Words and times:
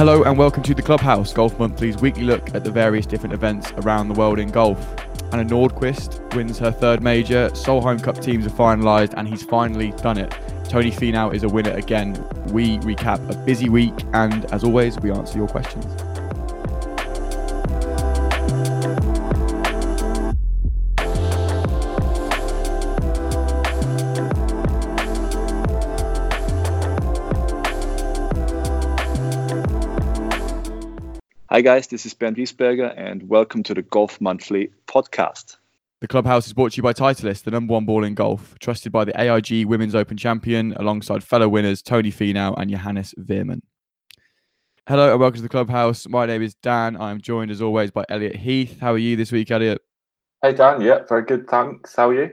Hello 0.00 0.22
and 0.22 0.38
welcome 0.38 0.62
to 0.62 0.74
the 0.74 0.80
Clubhouse 0.80 1.30
Golf 1.34 1.58
Monthly's 1.58 1.98
weekly 1.98 2.22
look 2.22 2.54
at 2.54 2.64
the 2.64 2.70
various 2.70 3.04
different 3.04 3.34
events 3.34 3.70
around 3.72 4.08
the 4.08 4.14
world 4.14 4.38
in 4.38 4.48
golf. 4.48 4.78
Anna 5.30 5.44
Nordqvist 5.44 6.34
wins 6.34 6.58
her 6.58 6.70
third 6.70 7.02
major. 7.02 7.50
Solheim 7.50 8.02
Cup 8.02 8.18
teams 8.18 8.46
are 8.46 8.48
finalised, 8.50 9.12
and 9.18 9.28
he's 9.28 9.42
finally 9.42 9.90
done 9.98 10.16
it. 10.16 10.34
Tony 10.70 10.90
Finau 10.90 11.34
is 11.34 11.42
a 11.42 11.50
winner 11.50 11.72
again. 11.72 12.14
We 12.46 12.78
recap 12.78 13.28
a 13.28 13.36
busy 13.44 13.68
week, 13.68 13.92
and 14.14 14.46
as 14.54 14.64
always, 14.64 14.98
we 14.98 15.10
answer 15.10 15.36
your 15.36 15.48
questions. 15.48 15.84
Hi, 31.60 31.62
guys, 31.62 31.88
this 31.88 32.06
is 32.06 32.14
Bernd 32.14 32.38
Wiesberger, 32.38 32.94
and 32.96 33.28
welcome 33.28 33.62
to 33.64 33.74
the 33.74 33.82
Golf 33.82 34.18
Monthly 34.18 34.70
podcast. 34.86 35.58
The 36.00 36.08
Clubhouse 36.08 36.46
is 36.46 36.54
brought 36.54 36.72
to 36.72 36.76
you 36.78 36.82
by 36.82 36.94
Titleist, 36.94 37.42
the 37.42 37.50
number 37.50 37.74
one 37.74 37.84
ball 37.84 38.02
in 38.02 38.14
golf, 38.14 38.58
trusted 38.60 38.92
by 38.92 39.04
the 39.04 39.12
AIG 39.20 39.66
Women's 39.66 39.94
Open 39.94 40.16
champion 40.16 40.72
alongside 40.78 41.22
fellow 41.22 41.50
winners 41.50 41.82
Tony 41.82 42.10
Finau 42.10 42.54
and 42.56 42.70
Johannes 42.70 43.14
Veerman. 43.18 43.60
Hello 44.88 45.10
and 45.10 45.20
welcome 45.20 45.36
to 45.36 45.42
the 45.42 45.50
Clubhouse. 45.50 46.08
My 46.08 46.24
name 46.24 46.40
is 46.40 46.54
Dan. 46.54 46.96
I 46.96 47.10
am 47.10 47.20
joined 47.20 47.50
as 47.50 47.60
always 47.60 47.90
by 47.90 48.06
Elliott 48.08 48.36
Heath. 48.36 48.80
How 48.80 48.92
are 48.94 48.98
you 48.98 49.14
this 49.16 49.30
week, 49.30 49.50
Elliott? 49.50 49.82
Hey, 50.40 50.54
Dan. 50.54 50.80
Yeah, 50.80 51.00
very 51.06 51.24
good. 51.24 51.46
Thanks. 51.46 51.94
How 51.94 52.08
are 52.08 52.14
you? 52.14 52.30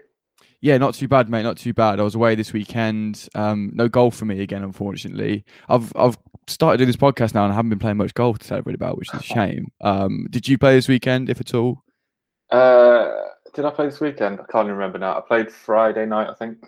Yeah, 0.61 0.77
not 0.77 0.93
too 0.93 1.09
bad, 1.09 1.29
mate. 1.29 1.43
Not 1.43 1.57
too 1.57 1.73
bad. 1.73 1.99
I 1.99 2.03
was 2.03 2.15
away 2.15 2.35
this 2.35 2.53
weekend. 2.53 3.27
Um, 3.35 3.71
no 3.73 3.89
golf 3.89 4.15
for 4.15 4.23
me 4.23 4.39
again, 4.39 4.63
unfortunately. 4.63 5.43
I've 5.67 5.91
I've 5.97 6.17
started 6.47 6.77
doing 6.77 6.87
this 6.87 6.95
podcast 6.95 7.33
now 7.33 7.43
and 7.43 7.53
I 7.53 7.55
haven't 7.55 7.69
been 7.69 7.79
playing 7.79 7.97
much 7.97 8.13
golf 8.13 8.39
to 8.39 8.47
celebrate 8.47 8.75
about, 8.75 8.97
which 8.97 9.13
is 9.13 9.19
a 9.19 9.23
shame. 9.23 9.71
Um, 9.81 10.27
did 10.29 10.47
you 10.47 10.57
play 10.57 10.75
this 10.75 10.87
weekend, 10.87 11.29
if 11.29 11.39
at 11.39 11.53
all? 11.53 11.83
Uh, 12.49 13.09
did 13.53 13.65
I 13.65 13.71
play 13.71 13.85
this 13.87 13.99
weekend? 13.99 14.39
I 14.39 14.51
can't 14.51 14.65
even 14.65 14.75
remember 14.75 14.97
now. 14.97 15.17
I 15.17 15.21
played 15.21 15.51
Friday 15.51 16.05
night, 16.05 16.29
I 16.29 16.33
think, 16.33 16.65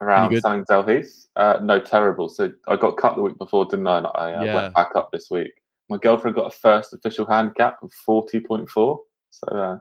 around 0.00 0.38
Sunningdale 0.40 0.82
Heath. 0.82 1.26
Uh, 1.36 1.58
no, 1.62 1.80
terrible. 1.80 2.28
So 2.28 2.52
I 2.68 2.76
got 2.76 2.96
cut 2.96 3.16
the 3.16 3.22
week 3.22 3.38
before, 3.38 3.64
didn't 3.64 3.86
I? 3.86 3.98
And 3.98 4.06
I 4.06 4.34
uh, 4.34 4.44
yeah. 4.44 4.54
went 4.54 4.74
back 4.74 4.90
up 4.94 5.10
this 5.12 5.28
week. 5.30 5.52
My 5.88 5.96
girlfriend 5.96 6.36
got 6.36 6.52
a 6.52 6.56
first 6.56 6.92
official 6.92 7.26
handicap 7.26 7.82
of 7.82 7.90
40.4. 8.08 8.68
So, 8.68 9.46
uh, 9.48 9.78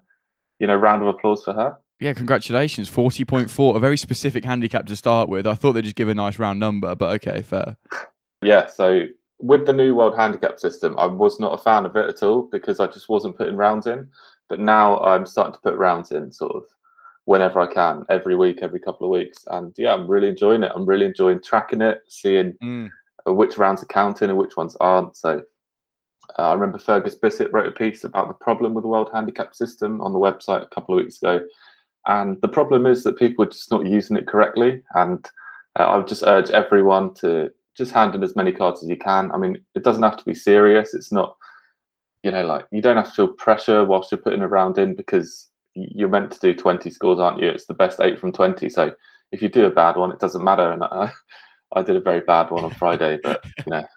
you 0.59 0.67
know, 0.67 0.75
round 0.75 1.01
of 1.01 1.07
applause 1.09 1.43
for 1.43 1.53
her. 1.53 1.77
Yeah, 1.99 2.13
congratulations. 2.13 2.89
40.4, 2.89 3.75
a 3.75 3.79
very 3.79 3.97
specific 3.97 4.45
handicap 4.45 4.85
to 4.85 4.95
start 4.95 5.27
with. 5.27 5.45
I 5.45 5.55
thought 5.55 5.73
they'd 5.73 5.83
just 5.83 5.95
give 5.95 6.07
a 6.07 6.13
nice 6.13 6.39
round 6.39 6.59
number, 6.59 6.95
but 6.95 7.13
okay, 7.15 7.41
fair. 7.41 7.75
Yeah, 8.41 8.67
so 8.67 9.05
with 9.39 9.65
the 9.65 9.73
new 9.73 9.95
world 9.95 10.15
handicap 10.15 10.59
system, 10.59 10.95
I 10.97 11.05
was 11.05 11.39
not 11.39 11.53
a 11.53 11.63
fan 11.63 11.85
of 11.85 11.95
it 11.95 12.09
at 12.09 12.23
all 12.23 12.43
because 12.43 12.79
I 12.79 12.87
just 12.87 13.09
wasn't 13.09 13.37
putting 13.37 13.55
rounds 13.55 13.87
in. 13.87 14.09
But 14.47 14.59
now 14.59 14.99
I'm 14.99 15.25
starting 15.25 15.53
to 15.53 15.59
put 15.59 15.77
rounds 15.77 16.11
in 16.11 16.31
sort 16.31 16.55
of 16.55 16.63
whenever 17.25 17.59
I 17.59 17.71
can, 17.71 18.05
every 18.09 18.35
week, 18.35 18.59
every 18.61 18.79
couple 18.79 19.05
of 19.05 19.11
weeks. 19.11 19.45
And 19.47 19.73
yeah, 19.77 19.93
I'm 19.93 20.07
really 20.07 20.27
enjoying 20.27 20.63
it. 20.63 20.71
I'm 20.73 20.85
really 20.85 21.05
enjoying 21.05 21.41
tracking 21.41 21.81
it, 21.81 22.01
seeing 22.07 22.53
mm. 22.63 22.89
which 23.27 23.57
rounds 23.57 23.83
are 23.83 23.87
counting 23.87 24.29
and 24.29 24.37
which 24.37 24.57
ones 24.57 24.75
aren't. 24.79 25.15
So 25.15 25.43
uh, 26.37 26.49
I 26.49 26.53
remember 26.53 26.79
Fergus 26.79 27.15
Bisset 27.15 27.53
wrote 27.53 27.67
a 27.67 27.71
piece 27.71 28.03
about 28.03 28.27
the 28.27 28.33
problem 28.33 28.73
with 28.73 28.83
the 28.83 28.87
world 28.87 29.11
handicap 29.13 29.53
system 29.53 30.01
on 30.01 30.13
the 30.13 30.19
website 30.19 30.63
a 30.63 30.69
couple 30.73 30.97
of 30.97 31.03
weeks 31.03 31.21
ago. 31.21 31.45
And 32.07 32.41
the 32.41 32.47
problem 32.47 32.87
is 32.87 33.03
that 33.03 33.19
people 33.19 33.45
are 33.45 33.49
just 33.49 33.71
not 33.71 33.85
using 33.85 34.17
it 34.17 34.27
correctly. 34.27 34.81
And 34.95 35.23
uh, 35.77 35.83
I 35.83 35.97
would 35.97 36.07
just 36.07 36.23
urge 36.23 36.49
everyone 36.49 37.13
to 37.15 37.51
just 37.79 37.91
hand 37.91 38.13
in 38.13 38.23
as 38.23 38.35
many 38.35 38.51
cards 38.51 38.83
as 38.83 38.89
you 38.89 38.97
can. 38.97 39.31
I 39.31 39.37
mean, 39.37 39.57
it 39.73 39.83
doesn't 39.83 40.03
have 40.03 40.17
to 40.17 40.25
be 40.25 40.35
serious. 40.35 40.93
It's 40.93 41.11
not, 41.11 41.35
you 42.21 42.29
know, 42.29 42.45
like 42.45 42.65
you 42.71 42.81
don't 42.81 42.97
have 42.97 43.07
to 43.07 43.13
feel 43.13 43.27
pressure 43.29 43.85
whilst 43.85 44.11
you're 44.11 44.19
putting 44.19 44.41
a 44.41 44.47
round 44.47 44.77
in 44.77 44.95
because 44.95 45.47
you're 45.73 46.09
meant 46.09 46.31
to 46.31 46.39
do 46.39 46.53
20 46.53 46.89
scores, 46.91 47.19
aren't 47.19 47.41
you? 47.41 47.47
It's 47.47 47.65
the 47.65 47.73
best 47.73 47.99
eight 48.01 48.19
from 48.19 48.33
20. 48.33 48.69
So 48.69 48.93
if 49.31 49.41
you 49.41 49.49
do 49.49 49.65
a 49.65 49.71
bad 49.71 49.95
one, 49.95 50.11
it 50.11 50.19
doesn't 50.19 50.43
matter. 50.43 50.71
And 50.71 50.83
I, 50.83 51.11
I 51.73 51.81
did 51.81 51.95
a 51.95 52.01
very 52.01 52.21
bad 52.21 52.51
one 52.51 52.65
on 52.65 52.71
Friday, 52.71 53.17
but 53.23 53.43
you 53.57 53.71
know. 53.71 53.85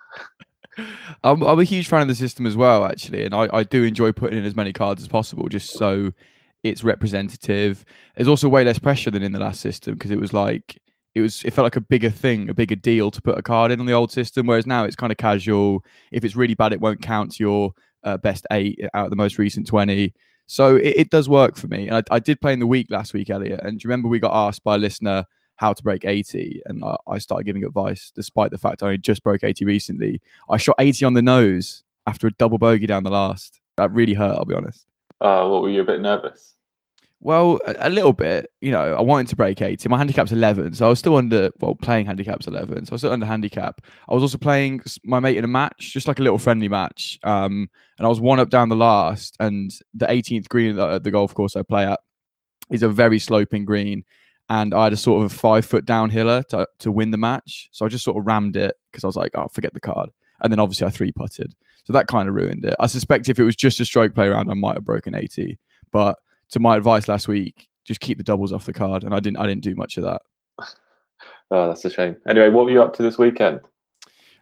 I'm, 1.24 1.42
I'm 1.42 1.60
a 1.60 1.64
huge 1.64 1.88
fan 1.88 2.00
of 2.00 2.08
the 2.08 2.14
system 2.14 2.46
as 2.46 2.56
well, 2.56 2.86
actually, 2.86 3.24
and 3.26 3.34
I, 3.34 3.46
I 3.52 3.62
do 3.62 3.84
enjoy 3.84 4.12
putting 4.12 4.38
in 4.38 4.46
as 4.46 4.56
many 4.56 4.72
cards 4.72 5.02
as 5.02 5.08
possible, 5.08 5.48
just 5.50 5.70
so 5.70 6.12
it's 6.62 6.82
representative. 6.82 7.84
There's 8.16 8.28
also 8.28 8.48
way 8.48 8.64
less 8.64 8.78
pressure 8.78 9.10
than 9.10 9.22
in 9.22 9.32
the 9.32 9.40
last 9.40 9.60
system 9.60 9.94
because 9.94 10.10
it 10.10 10.20
was 10.20 10.32
like 10.32 10.80
it 11.14 11.20
was 11.20 11.44
it 11.44 11.52
felt 11.52 11.64
like 11.64 11.76
a 11.76 11.80
bigger 11.80 12.10
thing, 12.10 12.48
a 12.48 12.54
bigger 12.54 12.74
deal 12.74 13.10
to 13.10 13.20
put 13.20 13.38
a 13.38 13.42
card 13.42 13.70
in 13.70 13.80
on 13.80 13.86
the 13.86 13.92
old 13.92 14.10
system. 14.10 14.46
Whereas 14.46 14.66
now 14.66 14.84
it's 14.84 14.96
kind 14.96 15.12
of 15.12 15.18
casual. 15.18 15.84
If 16.10 16.24
it's 16.24 16.36
really 16.36 16.54
bad, 16.54 16.72
it 16.72 16.80
won't 16.80 17.02
count 17.02 17.38
your 17.38 17.74
uh, 18.04 18.16
best 18.16 18.46
eight 18.50 18.80
out 18.94 19.04
of 19.04 19.10
the 19.10 19.16
most 19.16 19.38
recent 19.38 19.66
twenty. 19.66 20.14
So 20.46 20.76
it, 20.76 20.94
it 20.96 21.10
does 21.10 21.28
work 21.28 21.56
for 21.56 21.68
me. 21.68 21.88
And 21.88 21.96
I, 21.96 22.16
I, 22.16 22.18
did 22.18 22.40
play 22.40 22.52
in 22.52 22.58
the 22.58 22.66
week 22.66 22.88
last 22.90 23.14
week, 23.14 23.30
Elliott. 23.30 23.60
And 23.62 23.78
do 23.78 23.84
you 23.84 23.88
remember 23.88 24.08
we 24.08 24.18
got 24.18 24.34
asked 24.34 24.64
by 24.64 24.74
a 24.74 24.78
listener 24.78 25.24
how 25.56 25.72
to 25.72 25.82
break 25.82 26.04
80? 26.04 26.60
And 26.66 26.84
I, 26.84 26.96
I 27.06 27.18
started 27.18 27.44
giving 27.44 27.64
advice, 27.64 28.12
despite 28.14 28.50
the 28.50 28.58
fact 28.58 28.82
I 28.82 28.96
just 28.96 29.22
broke 29.22 29.44
80 29.44 29.64
recently. 29.64 30.20
I 30.50 30.58
shot 30.58 30.76
80 30.78 31.06
on 31.06 31.14
the 31.14 31.22
nose 31.22 31.84
after 32.06 32.26
a 32.26 32.32
double 32.32 32.58
bogey 32.58 32.86
down 32.86 33.04
the 33.04 33.10
last. 33.10 33.60
That 33.76 33.92
really 33.92 34.14
hurt, 34.14 34.36
I'll 34.36 34.44
be 34.44 34.54
honest. 34.54 34.84
Uh, 35.20 35.48
what 35.48 35.62
were 35.62 35.70
you 35.70 35.80
a 35.80 35.84
bit 35.84 36.00
nervous? 36.00 36.51
Well, 37.24 37.60
a, 37.64 37.88
little 37.88 38.12
bit. 38.12 38.50
You 38.60 38.72
know, 38.72 38.94
I 38.94 39.00
wanted 39.00 39.28
to 39.28 39.36
break 39.36 39.62
80. 39.62 39.88
My 39.88 39.96
handicap's 39.96 40.32
11, 40.32 40.74
so 40.74 40.86
I 40.86 40.88
was 40.88 40.98
still 40.98 41.14
under, 41.14 41.50
well, 41.60 41.76
playing 41.76 42.06
handicap's 42.06 42.48
11, 42.48 42.86
so 42.86 42.92
I 42.92 42.94
was 42.94 43.00
still 43.00 43.12
under 43.12 43.26
handicap. 43.26 43.80
I 44.08 44.14
was 44.14 44.24
also 44.24 44.38
playing 44.38 44.82
my 45.04 45.20
mate 45.20 45.36
in 45.36 45.44
a 45.44 45.48
match, 45.48 45.92
just 45.92 46.08
like 46.08 46.18
a 46.18 46.22
little 46.22 46.38
friendly 46.38 46.68
match. 46.68 47.20
Um, 47.22 47.70
and 47.96 48.06
I 48.06 48.08
was 48.08 48.18
one 48.18 48.40
up 48.40 48.50
down 48.50 48.70
the 48.70 48.76
last, 48.76 49.36
and 49.38 49.70
the 49.94 50.06
18th 50.06 50.48
green 50.48 50.76
at 50.80 51.04
the 51.04 51.12
golf 51.12 51.32
course 51.32 51.54
I 51.54 51.62
play 51.62 51.86
at 51.86 52.00
is 52.72 52.82
a 52.82 52.88
very 52.88 53.20
sloping 53.20 53.64
green. 53.64 54.02
And 54.48 54.74
I 54.74 54.84
had 54.84 54.92
a 54.92 54.96
sort 54.96 55.24
of 55.24 55.32
a 55.32 55.34
five 55.34 55.64
foot 55.64 55.86
downhiller 55.86 56.44
to, 56.48 56.66
to 56.80 56.90
win 56.90 57.12
the 57.12 57.18
match. 57.18 57.68
So 57.70 57.86
I 57.86 57.88
just 57.88 58.04
sort 58.04 58.18
of 58.18 58.26
rammed 58.26 58.56
it 58.56 58.74
because 58.90 59.04
I 59.04 59.06
was 59.06 59.16
like, 59.16 59.30
oh, 59.34 59.46
forget 59.46 59.74
the 59.74 59.80
card. 59.80 60.10
And 60.40 60.52
then 60.52 60.58
obviously 60.58 60.88
I 60.88 60.90
three 60.90 61.12
putted. 61.12 61.54
So 61.84 61.92
that 61.92 62.08
kind 62.08 62.28
of 62.28 62.34
ruined 62.34 62.64
it. 62.64 62.74
I 62.80 62.88
suspect 62.88 63.28
if 63.28 63.38
it 63.38 63.44
was 63.44 63.54
just 63.54 63.78
a 63.78 63.84
stroke 63.84 64.12
play 64.12 64.28
round, 64.28 64.50
I 64.50 64.54
might 64.54 64.74
have 64.74 64.84
broken 64.84 65.14
80. 65.14 65.56
But 65.92 66.18
to 66.52 66.60
my 66.60 66.76
advice 66.76 67.08
last 67.08 67.28
week, 67.28 67.68
just 67.84 68.00
keep 68.00 68.18
the 68.18 68.24
doubles 68.24 68.52
off 68.52 68.66
the 68.66 68.72
card, 68.72 69.04
and 69.04 69.14
I 69.14 69.20
didn't. 69.20 69.38
I 69.38 69.46
didn't 69.46 69.64
do 69.64 69.74
much 69.74 69.96
of 69.96 70.04
that. 70.04 70.22
Oh, 71.54 71.68
that's 71.68 71.84
a 71.84 71.90
shame. 71.90 72.16
Anyway, 72.26 72.48
what 72.48 72.64
were 72.64 72.70
you 72.70 72.82
up 72.82 72.96
to 72.96 73.02
this 73.02 73.18
weekend? 73.18 73.60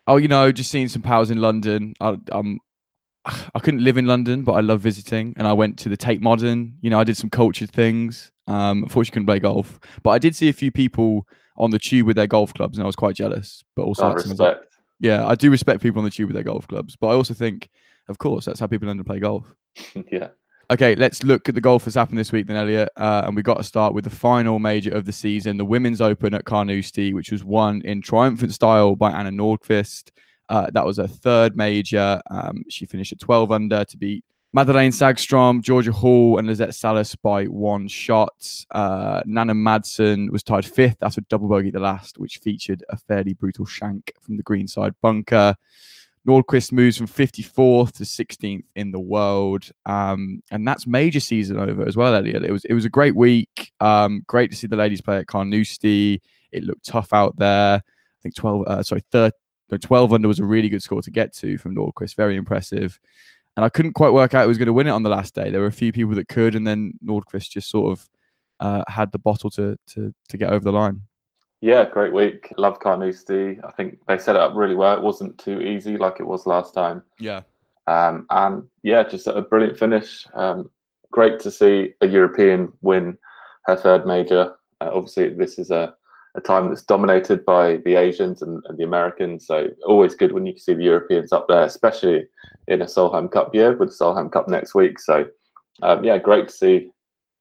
Oh, 0.07 0.17
you 0.17 0.29
know, 0.29 0.53
just 0.53 0.71
seeing 0.71 0.87
some 0.87 1.03
pals 1.03 1.33
in 1.33 1.41
London. 1.41 1.93
I, 2.01 2.17
um, 2.31 2.61
I 3.25 3.59
couldn't 3.61 3.83
live 3.83 3.97
in 3.97 4.07
London, 4.07 4.45
but 4.45 4.53
I 4.53 4.61
love 4.61 4.81
visiting, 4.81 5.35
and 5.37 5.49
I 5.49 5.53
went 5.53 5.77
to 5.81 5.89
the 5.89 5.97
Tate 5.97 6.23
Modern. 6.23 6.75
You 6.83 6.91
know, 6.91 7.01
I 7.01 7.05
did 7.05 7.17
some 7.17 7.29
cultured 7.29 7.73
things. 7.73 8.31
Um, 8.47 8.85
unfortunately, 8.85 9.13
couldn't 9.13 9.27
play 9.27 9.41
golf, 9.41 9.81
but 10.05 10.11
I 10.11 10.19
did 10.19 10.37
see 10.37 10.49
a 10.51 10.53
few 10.53 10.71
people 10.71 11.27
on 11.57 11.73
the 11.73 11.81
tube 11.81 12.07
with 12.07 12.15
their 12.15 12.29
golf 12.29 12.55
clubs, 12.55 12.79
and 12.79 12.85
I 12.85 12.87
was 12.87 12.95
quite 12.95 13.17
jealous. 13.17 13.65
But 13.75 13.83
also, 13.83 14.05
oh, 14.05 14.13
respect. 14.13 14.67
yeah, 15.01 15.27
I 15.27 15.35
do 15.35 15.51
respect 15.51 15.83
people 15.83 15.99
on 15.99 16.05
the 16.05 16.13
tube 16.13 16.29
with 16.29 16.35
their 16.35 16.45
golf 16.45 16.69
clubs, 16.69 16.95
but 16.95 17.09
I 17.09 17.15
also 17.15 17.35
think, 17.35 17.69
of 18.09 18.19
course, 18.19 18.45
that's 18.45 18.61
how 18.61 18.69
people 18.69 18.87
learn 18.87 18.99
to 18.99 19.05
play 19.05 19.19
golf. 19.19 19.53
yeah. 20.13 20.29
Okay, 20.71 20.95
let's 20.95 21.25
look 21.25 21.49
at 21.49 21.57
the 21.57 21.61
golf 21.61 21.85
that's 21.85 21.97
happened 21.97 22.17
this 22.17 22.31
week 22.31 22.47
then, 22.47 22.55
Elliott. 22.55 22.91
Uh, 22.97 23.23
and 23.27 23.35
we 23.35 23.43
got 23.43 23.57
to 23.57 23.65
start 23.65 23.93
with 23.93 24.05
the 24.05 24.11
final 24.11 24.61
major 24.61 24.95
of 24.95 25.05
the 25.05 25.13
season, 25.13 25.57
the 25.57 25.65
Women's 25.65 26.01
Open 26.01 26.33
at 26.33 26.45
Carnoustie, 26.45 27.13
which 27.13 27.33
was 27.33 27.43
won 27.43 27.83
in 27.83 28.01
triumphant 28.01 28.55
style 28.55 28.95
by 28.95 29.11
Anna 29.11 29.31
Nordqvist. 29.31 30.13
Uh, 30.49 30.71
that 30.73 30.87
was 30.87 30.99
her 30.99 31.09
third 31.09 31.57
major. 31.57 32.23
Um, 32.31 32.63
she 32.69 32.87
finished 32.87 33.11
at 33.11 33.19
12 33.19 33.51
under 33.51 33.85
to 33.85 33.97
beat 33.97 34.25
Madeleine 34.53 34.93
Sagstrom, 34.93 35.61
Georgia 35.61 35.91
Hall, 35.91 36.39
and 36.39 36.47
Lizette 36.47 36.75
Salas 36.77 37.17
by 37.17 37.47
one 37.47 37.89
shot. 37.89 38.65
Uh, 38.71 39.23
Nanna 39.27 39.55
Madsen 39.55 40.31
was 40.31 40.45
tied 40.45 40.65
fifth 40.65 41.03
after 41.03 41.21
double 41.23 41.49
bogey 41.49 41.73
the 41.73 41.81
last, 41.81 42.17
which 42.17 42.39
featured 42.39 42.85
a 42.91 42.97
fairly 42.97 43.33
brutal 43.33 43.67
shank 43.67 44.13
from 44.21 44.37
the 44.37 44.45
greenside 44.45 44.95
bunker. 45.03 45.57
Nordqvist 46.31 46.71
moves 46.71 46.97
from 46.97 47.09
54th 47.09 47.93
to 47.93 48.05
16th 48.05 48.63
in 48.77 48.93
the 48.93 49.01
world, 49.01 49.69
um, 49.85 50.41
and 50.53 50.67
that's 50.67 50.87
major 50.87 51.19
season 51.19 51.59
over 51.59 51.87
as 51.87 51.97
well, 51.97 52.15
Elliott. 52.15 52.45
It 52.45 52.53
was 52.53 52.65
it 52.67 52.75
was 52.75 52.85
a 52.85 52.89
great 52.89 53.17
week. 53.17 53.73
Um, 53.81 54.23
great 54.29 54.51
to 54.53 54.57
see 54.57 54.69
the 54.69 54.77
ladies 54.77 55.01
play 55.01 55.19
at 55.19 55.27
Carnoustie. 55.27 56.23
It 56.53 56.63
looked 56.63 56.87
tough 56.87 57.13
out 57.13 57.37
there. 57.37 57.83
I 57.83 58.21
think 58.23 58.37
12, 58.37 58.67
uh, 58.67 58.83
sorry, 58.85 59.03
13, 59.11 59.33
12 59.81 60.13
under 60.13 60.29
was 60.29 60.39
a 60.39 60.45
really 60.45 60.69
good 60.69 60.83
score 60.83 61.03
to 61.03 61.11
get 61.11 61.35
to 61.37 61.59
from 61.59 61.75
Nordqvist. 61.75 62.15
Very 62.15 62.37
impressive. 62.37 63.01
And 63.57 63.65
I 63.65 63.69
couldn't 63.69 63.95
quite 63.95 64.13
work 64.13 64.33
out 64.33 64.43
who 64.43 64.49
was 64.49 64.59
going 64.59 64.67
to 64.67 64.73
win 64.73 64.87
it 64.87 64.91
on 64.91 65.03
the 65.03 65.11
last 65.11 65.35
day. 65.35 65.51
There 65.51 65.61
were 65.61 65.67
a 65.67 65.73
few 65.73 65.93
people 65.93 66.15
that 66.15 66.29
could, 66.29 66.55
and 66.55 66.65
then 66.65 66.93
Nordqvist 67.05 67.51
just 67.51 67.71
sort 67.71 67.93
of 67.93 68.09
uh, 68.61 68.85
had 68.87 69.11
the 69.11 69.19
bottle 69.19 69.51
to 69.51 69.77
to 69.95 70.15
to 70.29 70.37
get 70.37 70.53
over 70.53 70.65
the 70.65 70.73
line. 70.73 71.03
Yeah, 71.61 71.85
great 71.85 72.13
week. 72.13 72.53
Love 72.57 72.81
Carnoustie. 72.81 73.59
I 73.63 73.73
think 73.73 73.99
they 74.09 74.19
set 74.19 74.37
it 74.37 74.43
up 74.43 74.55
really 74.55 74.75
well. 74.75 74.97
It 74.97 75.03
wasn't 75.03 75.39
too 75.39 75.61
easy 75.61 75.99
like 75.99 76.19
it 76.19 76.27
was 76.27 76.47
last 76.47 76.73
time. 76.73 77.03
Yeah. 77.19 77.43
Um, 77.87 78.27
and 78.31 78.63
yeah, 78.83 79.03
just 79.03 79.27
a 79.27 79.43
brilliant 79.43 79.79
finish. 79.79 80.27
Um, 80.35 80.71
great 81.11 81.39
to 81.41 81.51
see 81.51 81.95
a 82.01 82.07
European 82.07 82.73
win 82.81 83.19
her 83.67 83.77
third 83.77 84.07
major. 84.07 84.55
Uh, 84.81 84.91
obviously, 84.95 85.31
this 85.31 85.59
is 85.59 85.71
a, 85.71 85.95
a 86.35 86.41
time 86.41 86.69
that's 86.69 86.83
dominated 86.83 87.45
by 87.45 87.79
the 87.79 87.97
Asians 87.97 88.41
and, 88.41 88.63
and, 88.69 88.79
the 88.79 88.85
Americans. 88.85 89.47
So 89.47 89.69
always 89.85 90.15
good 90.15 90.33
when 90.33 90.47
you 90.47 90.55
can 90.55 90.61
see 90.61 90.75
the 90.75 90.85
Europeans 90.85 91.33
up 91.33 91.47
there, 91.49 91.65
especially 91.65 92.27
in 92.69 92.81
a 92.81 92.87
Solheim 92.87 93.31
Cup 93.31 93.55
year 93.55 93.77
with 93.77 93.91
Solheim 93.91 94.33
Cup 94.33 94.49
next 94.49 94.75
week. 94.75 94.99
So 94.99 95.27
um, 95.83 96.05
yeah, 96.05 96.17
great 96.17 96.49
to 96.49 96.55
see 96.55 96.91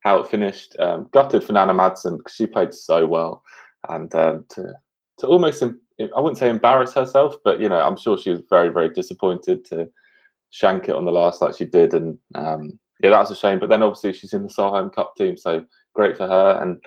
how 0.02 0.20
it 0.20 0.30
finished. 0.30 0.76
Um, 0.80 1.08
gutted 1.12 1.44
for 1.44 1.54
Nanna 1.54 1.74
Madsen 1.74 2.18
because 2.18 2.34
she 2.34 2.48
played 2.48 2.74
so 2.74 3.06
well, 3.06 3.44
and 3.88 4.14
um, 4.16 4.46
to 4.50 4.74
to 5.20 5.28
almost 5.28 5.64
I 5.64 6.20
wouldn't 6.20 6.38
say 6.38 6.50
embarrass 6.50 6.94
herself, 6.94 7.36
but 7.44 7.60
you 7.60 7.70
know 7.70 7.80
I'm 7.80 7.98
sure 7.98 8.18
she 8.18 8.32
was 8.32 8.42
very 8.50 8.70
very 8.70 8.90
disappointed 8.90 9.66
to 9.66 9.90
shank 10.52 10.90
it 10.90 10.96
on 10.96 11.06
the 11.06 11.12
last 11.12 11.42
like 11.42 11.56
she 11.56 11.66
did, 11.66 11.94
and 11.94 12.18
um, 12.36 12.80
yeah, 13.02 13.12
that 13.12 13.20
was 13.20 13.32
a 13.32 13.36
shame. 13.36 13.60
But 13.60 13.70
then 13.70 13.84
obviously 13.84 14.14
she's 14.14 14.34
in 14.34 14.44
the 14.44 14.50
Solheim 14.50 14.94
Cup 14.94 15.16
team, 15.16 15.38
so 15.38 15.64
great 15.94 16.18
for 16.18 16.28
her. 16.28 16.60
And 16.62 16.82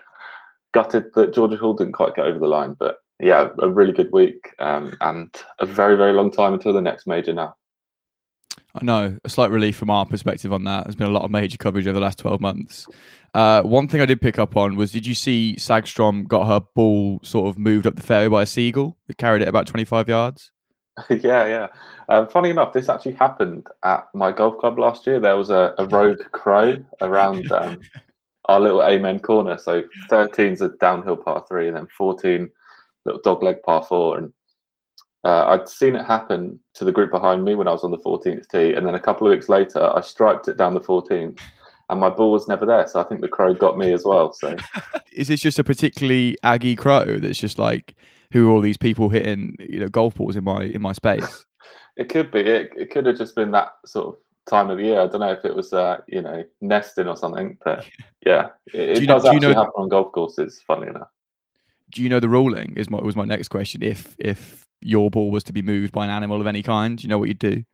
gutted 0.73 1.13
that 1.15 1.35
Georgia 1.35 1.57
Hall 1.57 1.75
didn't 1.75 1.93
quite 1.93 2.15
get 2.15 2.27
over 2.27 2.39
the 2.39 2.47
line, 2.47 2.75
but 2.79 2.97
yeah, 3.21 3.49
a 3.61 3.69
really 3.69 3.93
good 3.93 4.11
week 4.13 4.55
um, 4.59 4.97
and 5.01 5.35
a 5.61 5.67
very 5.67 5.97
very 5.97 6.13
long 6.13 6.31
time 6.31 6.55
until 6.55 6.73
the 6.73 6.81
next 6.81 7.07
major 7.07 7.33
now. 7.33 7.55
I 8.75 8.85
know 8.85 9.19
a 9.25 9.29
slight 9.29 9.51
relief 9.51 9.77
from 9.77 9.91
our 9.91 10.07
perspective 10.07 10.53
on 10.53 10.65
that. 10.65 10.85
There's 10.85 10.97
been 10.97 11.09
a 11.09 11.13
lot 11.13 11.25
of 11.25 11.31
major 11.31 11.59
coverage 11.59 11.87
over 11.87 11.99
the 11.99 12.05
last 12.05 12.19
12 12.19 12.41
months. 12.41 12.87
Uh, 13.35 13.63
one 13.63 13.89
thing 13.89 14.01
I 14.01 14.07
did 14.07 14.21
pick 14.21 14.39
up 14.39 14.57
on 14.57 14.77
was 14.77 14.93
did 14.93 15.07
you 15.07 15.15
see 15.15 15.57
Sagstrom 15.59 16.27
got 16.27 16.47
her 16.47 16.61
ball 16.75 17.21
sort 17.23 17.49
of 17.49 17.59
moved 17.59 17.87
up 17.87 17.97
the 17.97 18.03
fairway 18.03 18.29
by 18.29 18.43
a 18.43 18.47
seagull? 18.47 18.97
It 19.09 19.19
carried 19.19 19.43
it 19.43 19.49
about 19.49 19.67
25 19.67 20.09
yards. 20.09 20.51
yeah, 21.11 21.47
yeah. 21.47 21.67
Um, 22.09 22.29
funny 22.29 22.51
enough, 22.51 22.73
this 22.73 22.89
actually 22.89 23.13
happened 23.13 23.67
at 23.83 24.07
my 24.15 24.33
golf 24.33 24.59
club 24.59 24.79
last 24.79 25.07
year. 25.07 25.21
There 25.21 25.37
was 25.37 25.51
a, 25.51 25.75
a 25.79 25.87
rogue 25.87 26.21
crow 26.33 26.77
around 27.01 27.51
um, 27.53 27.81
our 28.47 28.61
little 28.61 28.83
amen 28.83 29.21
corner. 29.21 29.59
So 29.59 29.83
13's 30.11 30.61
a 30.61 30.69
downhill 30.81 31.17
par 31.17 31.45
three, 31.49 31.69
and 31.69 31.77
then 31.77 31.89
14 31.97 32.51
little 33.05 33.21
dogleg 33.23 33.63
par 33.63 33.83
four. 33.83 34.19
And 34.19 34.33
uh, 35.25 35.47
I'd 35.49 35.69
seen 35.69 35.95
it 35.95 36.05
happen 36.05 36.59
to 36.75 36.85
the 36.85 36.93
group 36.93 37.11
behind 37.11 37.45
me 37.45 37.55
when 37.55 37.69
I 37.69 37.73
was 37.73 37.85
on 37.85 37.91
the 37.91 37.99
14th 37.99 38.49
tee, 38.49 38.75
and 38.75 38.87
then 38.87 38.95
a 38.95 39.01
couple 39.01 39.27
of 39.27 39.33
weeks 39.33 39.49
later, 39.49 39.93
I 39.95 40.01
striped 40.01 40.49
it 40.49 40.57
down 40.57 40.75
the 40.75 40.81
14th, 40.81 41.39
and 41.91 42.01
my 42.01 42.11
ball 42.11 42.33
was 42.33 42.49
never 42.49 42.67
there. 42.67 42.87
So 42.89 43.01
I 43.01 43.05
think 43.05 43.21
the 43.21 43.29
crow 43.29 43.55
got 43.55 43.79
me 43.79 43.93
as 43.93 44.05
well. 44.05 44.33
So 44.33 44.57
is 45.13 45.29
this 45.29 45.41
just 45.41 45.59
a 45.59 45.65
particularly 45.65 46.37
aggy 46.43 46.75
crow 46.75 47.19
that's 47.19 47.39
just 47.39 47.59
like 47.59 47.95
who 48.33 48.49
are 48.49 48.53
all 48.53 48.61
these 48.61 48.79
people 48.79 49.11
hitting 49.11 49.57
you 49.61 49.79
know 49.79 49.89
golf 49.89 50.15
balls 50.15 50.37
in 50.37 50.45
my 50.45 50.65
in 50.65 50.83
my 50.83 50.93
space? 50.93 51.45
it 51.97 52.09
could 52.09 52.31
be. 52.31 52.41
It, 52.41 52.73
it 52.77 52.91
could 52.91 53.07
have 53.07 53.19
just 53.19 53.37
been 53.37 53.51
that 53.53 53.73
sort 53.87 54.09
of 54.09 54.17
time 54.47 54.71
of 54.71 54.79
the 54.79 54.85
year. 54.85 55.01
I 55.01 55.07
don't 55.07 55.21
know 55.21 55.33
if 55.33 55.45
it 55.45 55.55
was 55.55 55.73
uh, 55.73 55.99
you 56.09 56.23
know 56.23 56.43
nesting 56.61 57.07
or 57.07 57.17
something, 57.17 57.59
but 57.65 57.87
yeah, 58.27 58.49
it, 58.73 59.03
it 59.03 59.07
does 59.07 59.25
know, 59.25 59.31
actually 59.31 59.41
do 59.41 59.49
you 59.49 59.55
know, 59.55 59.61
happen 59.61 59.75
on 59.77 59.89
golf 59.89 60.13
courses. 60.13 60.61
Funny 60.67 60.89
enough. 60.89 61.09
Do 61.91 62.03
you 62.03 62.09
know 62.09 62.21
the 62.21 62.29
ruling? 62.29 62.75
Is 62.77 62.91
my 62.91 63.01
was 63.01 63.15
my 63.15 63.25
next 63.25 63.49
question. 63.49 63.83
If 63.83 64.17
if 64.19 64.67
your 64.85 65.11
ball 65.11 65.31
was 65.31 65.45
to 65.45 65.53
be 65.53 65.63
moved 65.63 65.93
by 65.93 66.05
an 66.05 66.11
animal 66.11 66.41
of 66.41 66.47
any 66.47 66.63
kind, 66.63 67.03
you 67.03 67.09
know 67.09 67.19
what 67.19 67.29
you'd 67.29 67.39
do? 67.39 67.65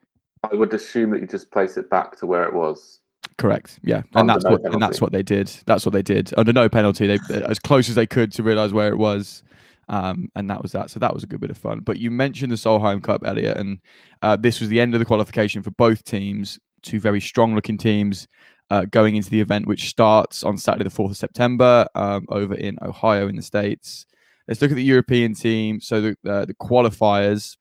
I 0.50 0.54
would 0.54 0.72
assume 0.72 1.10
that 1.10 1.20
you 1.20 1.26
just 1.26 1.50
place 1.50 1.76
it 1.76 1.90
back 1.90 2.16
to 2.18 2.26
where 2.26 2.44
it 2.44 2.54
was. 2.54 3.00
Correct. 3.36 3.78
Yeah, 3.82 4.02
and 4.14 4.28
that's 4.28 4.44
no 4.44 4.52
what 4.52 4.62
penalty. 4.62 4.74
and 4.74 4.82
that's 4.82 5.00
what 5.00 5.12
they 5.12 5.22
did. 5.22 5.52
That's 5.66 5.84
what 5.84 5.92
they 5.92 6.02
did 6.02 6.32
under 6.36 6.52
no 6.52 6.68
penalty. 6.68 7.06
They 7.06 7.18
as 7.48 7.58
close 7.58 7.88
as 7.88 7.94
they 7.94 8.06
could 8.06 8.32
to 8.32 8.42
realize 8.42 8.72
where 8.72 8.88
it 8.88 8.98
was. 8.98 9.42
Um, 9.88 10.28
and 10.36 10.50
that 10.50 10.62
was 10.62 10.72
that. 10.72 10.90
So 10.90 11.00
that 11.00 11.14
was 11.14 11.22
a 11.24 11.26
good 11.26 11.40
bit 11.40 11.50
of 11.50 11.56
fun. 11.56 11.80
But 11.80 11.98
you 11.98 12.10
mentioned 12.10 12.52
the 12.52 12.56
Solheim 12.56 13.02
Cup, 13.02 13.22
Elliott, 13.24 13.56
and 13.56 13.78
uh, 14.22 14.36
this 14.36 14.60
was 14.60 14.68
the 14.68 14.80
end 14.80 14.94
of 14.94 14.98
the 14.98 15.06
qualification 15.06 15.62
for 15.62 15.70
both 15.72 16.04
teams. 16.04 16.58
Two 16.82 17.00
very 17.00 17.20
strong-looking 17.20 17.78
teams 17.78 18.28
uh, 18.70 18.84
going 18.84 19.16
into 19.16 19.30
the 19.30 19.40
event, 19.40 19.66
which 19.66 19.88
starts 19.88 20.44
on 20.44 20.58
Saturday, 20.58 20.84
the 20.84 20.90
fourth 20.90 21.12
of 21.12 21.16
September, 21.16 21.86
um, 21.94 22.26
over 22.28 22.54
in 22.54 22.78
Ohio 22.82 23.28
in 23.28 23.36
the 23.36 23.42
states. 23.42 24.06
Let's 24.48 24.60
look 24.62 24.70
at 24.70 24.76
the 24.76 24.82
European 24.82 25.34
team. 25.34 25.80
So 25.80 26.00
the 26.00 26.16
uh, 26.28 26.44
the 26.46 26.54
qualifiers. 26.54 27.56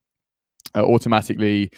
Uh, 0.76 0.84
automatically, 0.84 1.72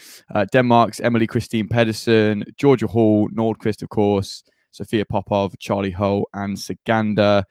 Denmark's 0.52 0.98
Emily 0.98 1.26
Kristine 1.26 1.70
Pedersen, 1.70 2.44
Georgia 2.56 2.88
Hall, 2.88 3.28
Nordqvist, 3.30 3.82
of 3.82 3.88
course, 3.88 4.42
Sophia 4.72 5.04
Popov, 5.04 5.56
Charley 5.58 5.90
Hull, 5.92 6.24
and 6.34 6.56
Ciganda. 6.56 7.44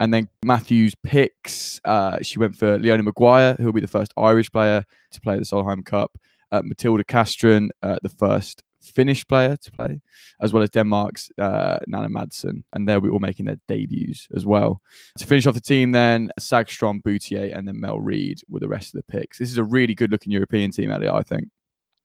And 0.00 0.12
then 0.12 0.28
Matthew's 0.44 0.94
picks. 1.02 1.80
Uh, 1.84 2.18
she 2.22 2.38
went 2.38 2.56
for 2.56 2.78
Leona 2.78 3.02
Maguire, 3.02 3.54
who 3.54 3.66
will 3.66 3.72
be 3.72 3.80
the 3.80 3.86
first 3.86 4.12
Irish 4.16 4.50
player 4.50 4.84
to 5.12 5.20
play 5.20 5.36
the 5.36 5.44
Solheim 5.44 5.84
Cup. 5.84 6.16
Uh, 6.50 6.62
Matilda 6.64 7.04
Castren, 7.04 7.68
uh, 7.82 7.98
the 8.02 8.08
first 8.08 8.62
Finnish 8.84 9.26
player 9.26 9.56
to 9.56 9.72
play, 9.72 10.00
as 10.40 10.52
well 10.52 10.62
as 10.62 10.70
Denmark's 10.70 11.30
uh, 11.38 11.78
Nanna 11.86 12.08
Madsen. 12.08 12.64
And 12.72 12.88
they'll 12.88 13.00
be 13.00 13.08
all 13.08 13.18
making 13.18 13.46
their 13.46 13.60
debuts 13.68 14.28
as 14.34 14.44
well. 14.46 14.80
To 15.18 15.26
finish 15.26 15.46
off 15.46 15.54
the 15.54 15.60
team, 15.60 15.92
then 15.92 16.30
Sagstrom, 16.40 17.02
Boutier, 17.02 17.52
and 17.54 17.66
then 17.66 17.80
Mel 17.80 18.00
Reid 18.00 18.40
were 18.48 18.60
the 18.60 18.68
rest 18.68 18.94
of 18.94 19.04
the 19.04 19.12
picks. 19.12 19.38
This 19.38 19.50
is 19.50 19.58
a 19.58 19.64
really 19.64 19.94
good 19.94 20.10
looking 20.10 20.32
European 20.32 20.70
team, 20.70 20.90
Elliott, 20.90 21.14
I 21.14 21.22
think. 21.22 21.48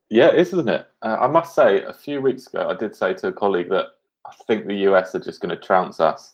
Yeah, 0.10 0.28
it 0.30 0.40
is, 0.40 0.48
isn't 0.54 0.70
it? 0.70 0.88
Uh, 1.02 1.18
I 1.22 1.28
must 1.28 1.54
say, 1.54 1.84
a 1.84 1.94
few 1.94 2.20
weeks 2.22 2.48
ago, 2.48 2.68
I 2.70 2.74
did 2.74 2.96
say 2.96 3.14
to 3.14 3.28
a 3.28 3.32
colleague 3.32 3.70
that 3.70 3.86
I 4.26 4.34
think 4.48 4.66
the 4.66 4.76
US 4.90 5.14
are 5.16 5.20
just 5.20 5.40
going 5.40 5.56
to 5.56 5.62
trounce 5.62 6.00
us 6.00 6.34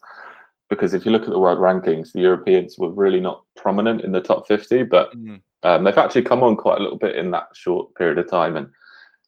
because 0.70 0.94
if 0.94 1.06
you 1.06 1.12
look 1.12 1.24
at 1.24 1.30
the 1.30 1.40
world 1.40 1.60
rankings, 1.60 2.12
the 2.12 2.22
Europeans 2.22 2.78
were 2.78 2.90
really 2.90 3.20
not 3.20 3.44
prominent 3.56 4.02
in 4.02 4.12
the 4.12 4.22
top 4.22 4.48
50, 4.48 4.84
but 4.84 5.16
mm. 5.16 5.40
um, 5.64 5.84
they've 5.84 5.98
actually 5.98 6.24
come 6.24 6.42
on 6.42 6.56
quite 6.56 6.80
a 6.80 6.82
little 6.82 6.98
bit 6.98 7.16
in 7.16 7.32
that 7.32 7.50
short 7.54 7.94
period 7.96 8.18
of 8.18 8.30
time. 8.30 8.56
And 8.56 8.68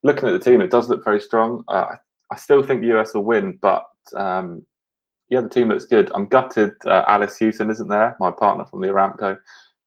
looking 0.04 0.28
at 0.28 0.32
the 0.32 0.40
team, 0.40 0.62
it 0.62 0.72
does 0.72 0.90
look 0.90 1.04
very 1.04 1.22
strong. 1.22 1.64
Uh, 1.68 1.96
I 2.32 2.36
still 2.36 2.64
think 2.64 2.82
the 2.82 2.98
US 2.98 3.14
will 3.14 3.24
win, 3.24 3.58
but 3.62 3.86
um, 4.16 4.66
yeah, 5.30 5.42
the 5.42 5.50
team 5.50 5.70
looks 5.70 5.86
good. 5.86 6.12
I'm 6.14 6.28
gutted 6.28 6.74
uh, 6.86 7.04
Alice 7.08 7.38
Hewson 7.38 7.70
isn't 7.70 7.90
there, 7.90 8.16
my 8.20 8.32
partner 8.32 8.66
from 8.66 8.82
the 8.82 8.88
Aramco. 8.88 9.38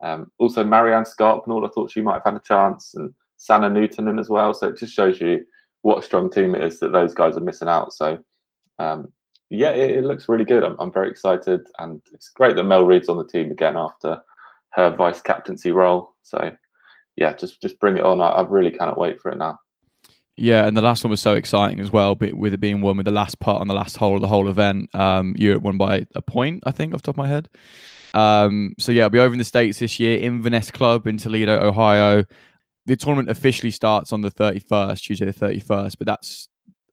Um, 0.03 0.31
also, 0.39 0.65
Marianne 0.65 1.05
Skarpnord, 1.05 1.67
I 1.67 1.71
thought 1.73 1.91
she 1.91 2.01
might 2.01 2.15
have 2.15 2.25
had 2.25 2.35
a 2.35 2.41
chance, 2.41 2.95
and 2.95 3.12
Sanna 3.37 3.69
Nuutinen 3.69 4.19
as 4.19 4.29
well. 4.29 4.55
So 4.55 4.69
it 4.69 4.79
just 4.79 4.95
shows 4.95 5.21
you 5.21 5.45
what 5.83 5.99
a 5.99 6.03
strong 6.03 6.31
team 6.31 6.55
it 6.55 6.63
is 6.63 6.81
that 6.81 6.93
those 6.93 7.15
guys 7.15 7.37
are 7.37 7.41
missing 7.41 7.69
out. 7.69 7.93
So 7.93 8.19
um, 8.79 9.13
yeah, 9.51 9.71
it, 9.71 9.99
it, 9.99 10.05
looks 10.05 10.29
really 10.29 10.45
good. 10.45 10.65
I'm, 10.65 10.77
I'm 10.79 10.93
very 10.93 11.11
excited, 11.11 11.61
and 11.79 12.01
it's 12.13 12.31
great 12.31 12.56
that 12.56 12.65
Mel 12.65 12.87
Reid's 12.87 13.09
on 13.09 13.19
the 13.19 13.27
team 13.27 13.51
again 13.51 13.77
after 13.77 14.23
her 14.71 14.95
vice 14.95 15.21
captaincy 15.21 15.73
role. 15.73 16.15
So, 16.23 16.53
yeah, 17.17 17.33
just 17.35 17.61
just 17.61 17.79
bring 17.81 17.97
it 17.97 18.05
on. 18.05 18.21
I, 18.21 18.29
I, 18.29 18.43
really 18.47 18.71
cannot 18.71 18.99
wait 18.99 19.21
for 19.21 19.31
it 19.33 19.39
now. 19.39 19.59
Yeah, 20.41 20.67
and 20.67 20.75
the 20.75 20.81
last 20.81 21.05
one 21.05 21.11
was 21.11 21.21
so 21.21 21.35
exciting 21.35 21.81
as 21.81 21.93
well, 21.93 22.17
with 22.19 22.55
it 22.55 22.61
being 22.61 22.81
won 22.81 22.97
with 22.97 23.05
the 23.05 23.13
last 23.13 23.39
part 23.41 23.61
on 23.61 23.69
the 23.69 23.75
last 23.75 23.99
hole 23.99 24.15
of 24.15 24.23
the 24.23 24.29
whole 24.29 24.49
event. 24.49 24.89
Um, 24.95 25.35
Europe 25.37 25.63
won 25.63 25.77
by 25.77 26.06
a 26.15 26.23
point, 26.23 26.63
I 26.65 26.70
think, 26.70 26.94
off 26.94 27.03
top 27.03 27.15
of 27.15 27.19
my 27.19 27.29
head. 27.29 27.49
Um, 28.15 28.75
so 28.79 28.91
yeah, 28.91 29.05
I'll 29.05 29.11
be 29.11 29.19
over 29.19 29.35
in 29.35 29.39
the 29.39 29.44
States 29.44 29.81
this 29.81 30.01
year, 30.01 30.19
Inverness 30.19 30.70
Club 30.70 31.06
in 31.06 31.19
Toledo, 31.19 31.61
Ohio. 31.61 32.25
The 32.87 32.97
tournament 32.97 33.29
officially 33.29 33.70
starts 33.70 34.15
on 34.15 34.23
the 34.23 34.31
31st, 34.31 35.03
Tuesday 35.03 35.27
the 35.27 35.32
31st, 35.35 35.97
but 35.99 36.06
that's 36.06 36.49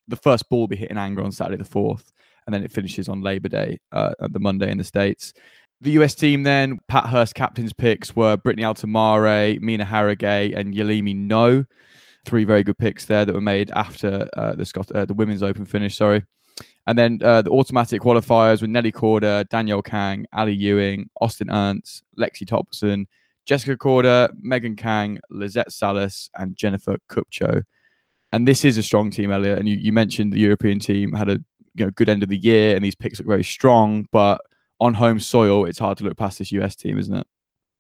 the 0.10 0.18
first 0.18 0.50
ball 0.50 0.62
will 0.62 0.68
be 0.68 0.76
hitting 0.76 0.98
Anger 0.98 1.24
on 1.24 1.32
Saturday 1.32 1.64
the 1.64 1.70
4th 1.70 2.04
and 2.46 2.54
then 2.54 2.64
it 2.64 2.72
finishes 2.72 3.08
on 3.08 3.22
Labor 3.22 3.48
Day, 3.48 3.80
uh, 3.94 4.12
the 4.20 4.40
Monday 4.40 4.70
in 4.70 4.78
the 4.78 4.84
States. 4.84 5.34
The 5.80 5.92
US 5.92 6.16
team 6.16 6.44
then, 6.44 6.80
Pat 6.90 7.06
Hurst 7.06 7.34
captain's 7.34 7.74
picks 7.74 8.14
were 8.14 8.36
Brittany 8.36 8.64
Altomare, 8.64 9.62
Mina 9.62 9.86
Harigae, 9.86 10.58
and 10.58 10.74
Yealimi 10.74 11.16
Noh. 11.16 11.66
Three 12.28 12.44
very 12.44 12.64
good 12.64 12.78
picks 12.78 13.06
there 13.06 13.26
that 13.26 13.34
were 13.34 13.42
made 13.42 13.72
after 13.72 14.28
uh, 14.36 14.54
the 14.54 14.66
Scott, 14.66 14.92
uh, 14.92 15.06
the 15.06 15.14
Women's 15.14 15.42
Open 15.42 15.66
finish. 15.66 15.96
Sorry. 15.96 16.24
And 16.86 16.98
then 16.98 17.20
uh, 17.24 17.42
the 17.42 17.52
automatic 17.52 18.02
qualifiers 18.02 18.62
were 18.62 18.68
Nelly 18.68 18.92
Korda, 18.92 19.48
Danielle 19.50 19.82
Kang, 19.82 20.26
Ally 20.34 20.52
Ewing, 20.52 21.10
Austin 21.22 21.50
Ernst, 21.50 22.04
Lexi 22.18 22.46
Thompson, 22.46 23.08
Jessica 23.46 23.78
Korda, 23.78 24.30
Megan 24.42 24.76
Khang, 24.76 25.20
Lizette 25.30 25.72
Salas, 25.72 26.30
and 26.38 26.56
Jennifer 26.58 26.98
Kupcho. 27.10 27.64
And 28.34 28.48
this 28.48 28.66
is 28.66 28.78
a 28.78 28.84
strong 28.84 29.10
team, 29.10 29.32
Elliott. 29.32 29.60
And 29.60 29.70
you, 29.70 29.78
you 29.78 29.94
mentioned 29.94 30.34
the 30.34 30.40
European 30.40 30.80
team 30.80 31.14
had 31.14 31.30
a 31.30 31.40
you 31.76 31.86
know 31.86 31.92
good 31.92 32.10
end 32.10 32.24
of 32.24 32.30
the 32.30 32.38
year, 32.38 32.76
and 32.76 32.84
these 32.84 32.96
picks 32.96 33.20
look 33.20 33.28
very 33.28 33.44
strong. 33.44 34.06
But 34.12 34.42
on 34.80 34.94
home 34.94 35.20
soil, 35.20 35.66
it's 35.66 35.80
hard 35.80 35.98
to 36.00 36.04
look 36.04 36.18
past 36.18 36.40
this 36.40 36.52
US 36.52 36.76
team, 36.76 37.00
isn't 37.00 37.16
it? 37.16 37.28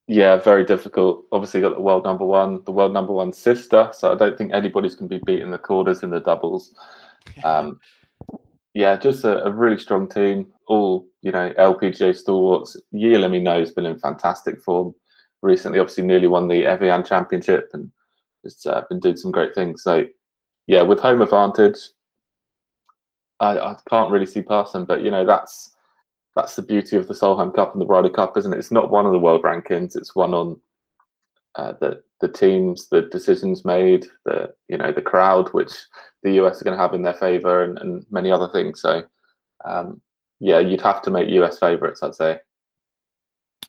Yeah, 0.07 0.37
very 0.37 0.63
difficult. 0.63 1.25
Obviously, 1.33 1.59
got 1.59 1.75
the 1.75 1.81
world 1.81 2.05
number 2.05 2.25
one, 2.25 2.63
the 2.63 2.71
world 2.71 2.93
number 2.93 3.11
one 3.11 3.33
sister. 3.33 3.91
So 3.93 4.11
I 4.11 4.15
don't 4.15 4.37
think 4.37 4.53
anybody's 4.53 4.95
going 4.95 5.09
to 5.09 5.19
be 5.19 5.23
beating 5.25 5.51
the 5.51 5.59
Kordas 5.59 6.01
in 6.01 6.09
the 6.09 6.21
doubles. 6.21 6.73
Um, 7.43 7.79
yeah, 8.73 8.95
just 8.95 9.25
a, 9.25 9.43
a, 9.43 9.51
really 9.51 9.77
strong 9.77 10.07
team. 10.07 10.47
All 10.67 11.05
you 11.21 11.33
know, 11.33 11.51
LPGA 11.59 12.15
stalwarts. 12.15 12.77
Yealimi 12.93 13.41
Noh 13.41 13.59
has 13.59 13.71
been 13.71 13.85
in 13.85 13.99
fantastic 13.99 14.61
form 14.61 14.95
recently. 15.41 15.79
Obviously, 15.79 16.05
nearly 16.05 16.27
won 16.27 16.47
the 16.47 16.65
Evian 16.65 17.03
Championship 17.03 17.69
and 17.73 17.91
has 18.45 18.65
uh, 18.65 18.83
been 18.89 19.01
doing 19.01 19.17
some 19.17 19.31
great 19.31 19.53
things. 19.53 19.83
So, 19.83 20.05
yeah, 20.67 20.83
with 20.83 21.01
home 21.01 21.21
advantage, 21.21 21.79
I, 23.41 23.59
I 23.59 23.75
can't 23.89 24.11
really 24.11 24.25
see 24.25 24.41
past 24.41 24.71
them. 24.71 24.85
But 24.85 25.01
you 25.01 25.11
know, 25.11 25.25
that's 25.25 25.75
that's 26.37 26.55
the 26.55 26.61
beauty 26.61 26.95
of 26.95 27.07
the 27.07 27.15
Solheim 27.15 27.53
Cup 27.53 27.73
and 27.73 27.81
the 27.81 27.85
Ryder 27.87 28.09
Cup, 28.09 28.37
isn't 28.37 28.53
it? 28.53 28.59
It's 28.59 28.71
not 28.71 28.91
one 28.91 29.07
of 29.07 29.11
the 29.11 29.17
world 29.17 29.41
rankings. 29.41 29.95
It's 29.95 30.15
one 30.15 30.35
on 30.35 30.61
uh, 31.55 31.73
the 31.81 32.03
the 32.21 32.27
teams, 32.27 32.89
the 32.89 33.01
decisions 33.01 33.65
made, 33.65 34.05
the 34.23 34.53
you 34.69 34.77
know 34.77 34.91
the 34.91 35.01
crowd, 35.01 35.49
which 35.53 35.71
the 36.21 36.33
US 36.33 36.61
are 36.61 36.63
going 36.63 36.77
to 36.77 36.81
have 36.81 36.93
in 36.93 37.01
their 37.01 37.15
favour, 37.15 37.63
and, 37.63 37.79
and 37.79 38.05
many 38.11 38.31
other 38.31 38.47
things. 38.49 38.81
So, 38.81 39.03
um, 39.65 39.99
yeah, 40.39 40.59
you'd 40.59 40.81
have 40.81 41.01
to 41.03 41.11
make 41.11 41.27
US 41.29 41.57
favourites, 41.57 42.03
I'd 42.03 42.13
say. 42.13 42.39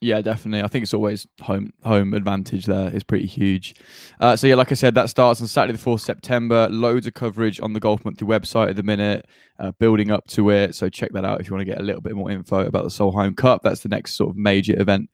Yeah, 0.01 0.21
definitely. 0.21 0.63
I 0.63 0.69
think 0.69 0.85
it's 0.85 0.95
always 0.95 1.27
home 1.41 1.73
home 1.83 2.15
advantage 2.15 2.67
there 2.67 2.95
is 2.95 3.03
pretty 3.03 3.27
huge. 3.27 3.75
Uh, 4.21 4.37
so 4.37 4.47
yeah, 4.47 4.55
like 4.55 4.71
I 4.71 4.77
said, 4.77 4.95
that 4.95 5.11
starts 5.11 5.41
on 5.41 5.49
Saturday 5.49 5.73
the 5.73 5.79
fourth 5.79 6.03
September. 6.03 6.69
Loads 6.71 7.09
of 7.09 7.15
coverage 7.15 7.61
on 7.61 7.73
the 7.73 7.81
Golf 7.81 8.05
Monthly 8.05 8.27
website 8.27 8.71
at 8.71 8.77
the 8.77 8.85
minute, 8.85 9.27
uh, 9.59 9.73
building 9.73 10.13
up 10.13 10.25
to 10.29 10.51
it. 10.51 10.77
So 10.77 10.89
check 10.89 11.11
that 11.15 11.25
out 11.25 11.41
if 11.41 11.49
you 11.49 11.57
want 11.57 11.63
to 11.63 11.73
get 11.73 11.81
a 11.81 11.83
little 11.83 12.01
bit 12.01 12.15
more 12.15 12.31
info 12.31 12.61
about 12.61 12.85
the 12.85 12.91
Solheim 12.91 13.37
Cup. 13.37 13.63
That's 13.65 13.81
the 13.81 13.89
next 13.89 14.15
sort 14.15 14.31
of 14.31 14.37
major 14.37 14.81
event 14.81 15.11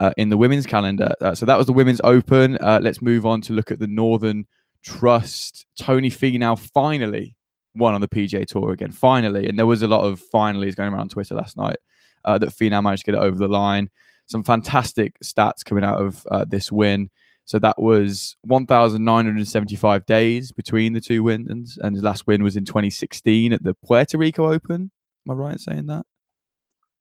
uh, 0.00 0.10
in 0.16 0.28
the 0.28 0.36
women's 0.36 0.66
calendar. 0.66 1.12
Uh, 1.20 1.36
so 1.36 1.46
that 1.46 1.56
was 1.56 1.68
the 1.68 1.72
women's 1.72 2.00
Open. 2.02 2.58
Uh, 2.58 2.80
let's 2.82 3.00
move 3.00 3.26
on 3.26 3.40
to 3.42 3.52
look 3.52 3.70
at 3.70 3.78
the 3.78 3.86
Northern 3.86 4.44
Trust. 4.82 5.66
Tony 5.78 6.10
Finau 6.10 6.58
finally 6.58 7.36
won 7.76 7.94
on 7.94 8.00
the 8.00 8.08
PGA 8.08 8.44
Tour 8.44 8.72
again. 8.72 8.90
Finally, 8.90 9.48
and 9.48 9.56
there 9.56 9.66
was 9.66 9.82
a 9.82 9.88
lot 9.88 10.00
of 10.00 10.20
finallys 10.34 10.74
going 10.74 10.92
around 10.92 11.02
on 11.02 11.08
Twitter 11.08 11.36
last 11.36 11.56
night 11.56 11.76
uh, 12.24 12.38
that 12.38 12.48
Finau 12.48 12.82
managed 12.82 13.04
to 13.04 13.12
get 13.12 13.18
it 13.18 13.24
over 13.24 13.38
the 13.38 13.46
line 13.46 13.88
some 14.26 14.42
fantastic 14.42 15.18
stats 15.20 15.64
coming 15.64 15.84
out 15.84 16.00
of 16.00 16.26
uh, 16.30 16.44
this 16.46 16.70
win. 16.70 17.10
So 17.44 17.60
that 17.60 17.80
was 17.80 18.36
1,975 18.42 20.04
days 20.04 20.50
between 20.50 20.92
the 20.92 21.00
two 21.00 21.22
wins, 21.22 21.78
and 21.80 21.94
his 21.94 22.02
last 22.02 22.26
win 22.26 22.42
was 22.42 22.56
in 22.56 22.64
2016 22.64 23.52
at 23.52 23.62
the 23.62 23.74
Puerto 23.74 24.18
Rico 24.18 24.52
Open. 24.52 24.90
Am 25.26 25.30
I 25.30 25.34
right 25.34 25.52
in 25.52 25.58
saying 25.58 25.86
that? 25.86 26.04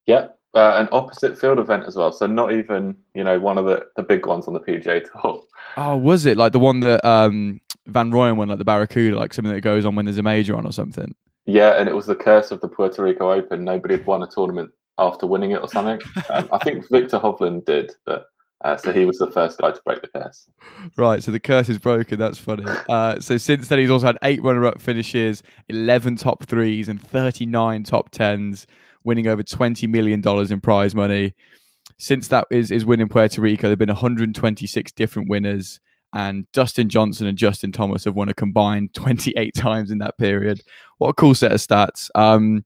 Yeah, 0.05 0.27
uh, 0.53 0.73
an 0.77 0.87
opposite 0.91 1.37
field 1.37 1.57
event 1.57 1.85
as 1.87 1.95
well. 1.95 2.11
So 2.11 2.27
not 2.27 2.53
even 2.53 2.95
you 3.15 3.23
know 3.23 3.39
one 3.39 3.57
of 3.57 3.65
the, 3.65 3.87
the 3.95 4.03
big 4.03 4.27
ones 4.27 4.47
on 4.47 4.53
the 4.53 4.59
PGA 4.59 5.03
Tour. 5.11 5.41
Oh, 5.77 5.97
was 5.97 6.27
it 6.27 6.37
like 6.37 6.51
the 6.51 6.59
one 6.59 6.79
that 6.81 7.03
um, 7.03 7.59
Van 7.87 8.11
Rooyen 8.11 8.37
won, 8.37 8.47
like 8.47 8.59
the 8.59 8.65
Barracuda, 8.65 9.17
like 9.17 9.33
something 9.33 9.53
that 9.53 9.61
goes 9.61 9.83
on 9.83 9.95
when 9.95 10.05
there's 10.05 10.19
a 10.19 10.23
major 10.23 10.55
on 10.55 10.65
or 10.65 10.71
something? 10.71 11.15
Yeah, 11.47 11.79
and 11.79 11.89
it 11.89 11.95
was 11.95 12.05
the 12.05 12.15
curse 12.15 12.51
of 12.51 12.61
the 12.61 12.67
Puerto 12.67 13.03
Rico 13.03 13.31
Open. 13.31 13.63
Nobody 13.63 13.97
had 13.97 14.05
won 14.05 14.23
a 14.23 14.27
tournament 14.27 14.71
after 14.97 15.27
winning 15.27 15.51
it 15.51 15.61
or 15.61 15.67
something. 15.67 15.99
Um, 16.29 16.49
I 16.51 16.57
think 16.59 16.89
Viktor 16.89 17.19
Hovland 17.19 17.65
did, 17.65 17.91
but 18.05 18.27
uh, 18.63 18.77
so 18.77 18.91
he 18.91 19.05
was 19.05 19.17
the 19.17 19.29
first 19.29 19.59
guy 19.59 19.71
to 19.71 19.81
break 19.85 20.01
the 20.01 20.07
curse. 20.07 20.47
Right, 20.97 21.21
so 21.21 21.31
the 21.31 21.39
curse 21.39 21.69
is 21.69 21.77
broken. 21.77 22.17
That's 22.17 22.37
funny. 22.37 22.65
Uh, 22.89 23.19
so 23.19 23.37
since 23.37 23.67
then, 23.67 23.79
he's 23.79 23.89
also 23.89 24.07
had 24.07 24.17
eight 24.23 24.41
runner-up 24.43 24.81
finishes, 24.81 25.43
eleven 25.69 26.15
top 26.15 26.45
threes, 26.45 26.89
and 26.89 27.01
thirty-nine 27.01 27.83
top 27.83 28.09
tens, 28.09 28.65
winning 29.03 29.27
over 29.27 29.43
twenty 29.43 29.87
million 29.87 30.21
dollars 30.21 30.51
in 30.51 30.61
prize 30.61 30.95
money. 30.95 31.35
Since 31.97 32.29
that 32.29 32.47
is 32.49 32.71
is 32.71 32.85
winning 32.85 33.07
Puerto 33.07 33.41
Rico, 33.41 33.67
there've 33.67 33.77
been 33.77 33.89
126 33.89 34.91
different 34.93 35.29
winners, 35.29 35.79
and 36.13 36.49
Dustin 36.51 36.89
Johnson 36.89 37.27
and 37.27 37.37
Justin 37.37 37.71
Thomas 37.71 38.05
have 38.05 38.15
won 38.15 38.29
a 38.29 38.33
combined 38.33 38.93
28 38.93 39.53
times 39.55 39.91
in 39.91 39.99
that 39.99 40.17
period. 40.17 40.61
What 40.97 41.09
a 41.09 41.13
cool 41.13 41.35
set 41.35 41.51
of 41.51 41.59
stats. 41.59 42.09
Um, 42.15 42.65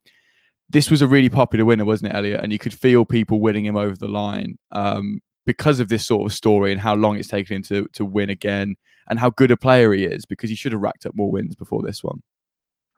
this 0.69 0.91
was 0.91 1.01
a 1.01 1.07
really 1.07 1.29
popular 1.29 1.65
winner, 1.65 1.85
wasn't 1.85 2.11
it, 2.11 2.15
Elliott? 2.15 2.41
And 2.43 2.51
you 2.51 2.59
could 2.59 2.73
feel 2.73 3.05
people 3.05 3.39
winning 3.39 3.65
him 3.65 3.75
over 3.75 3.95
the 3.95 4.07
line 4.07 4.57
um, 4.71 5.19
because 5.45 5.79
of 5.79 5.89
this 5.89 6.05
sort 6.05 6.29
of 6.29 6.35
story 6.35 6.71
and 6.71 6.79
how 6.79 6.95
long 6.95 7.17
it's 7.17 7.27
taken 7.27 7.57
him 7.57 7.63
to, 7.63 7.87
to 7.93 8.05
win 8.05 8.29
again 8.29 8.75
and 9.09 9.19
how 9.19 9.31
good 9.31 9.51
a 9.51 9.57
player 9.57 9.91
he 9.93 10.03
is 10.03 10.25
because 10.25 10.49
he 10.49 10.55
should 10.55 10.71
have 10.71 10.81
racked 10.81 11.05
up 11.05 11.15
more 11.15 11.31
wins 11.31 11.55
before 11.55 11.81
this 11.81 12.03
one. 12.03 12.21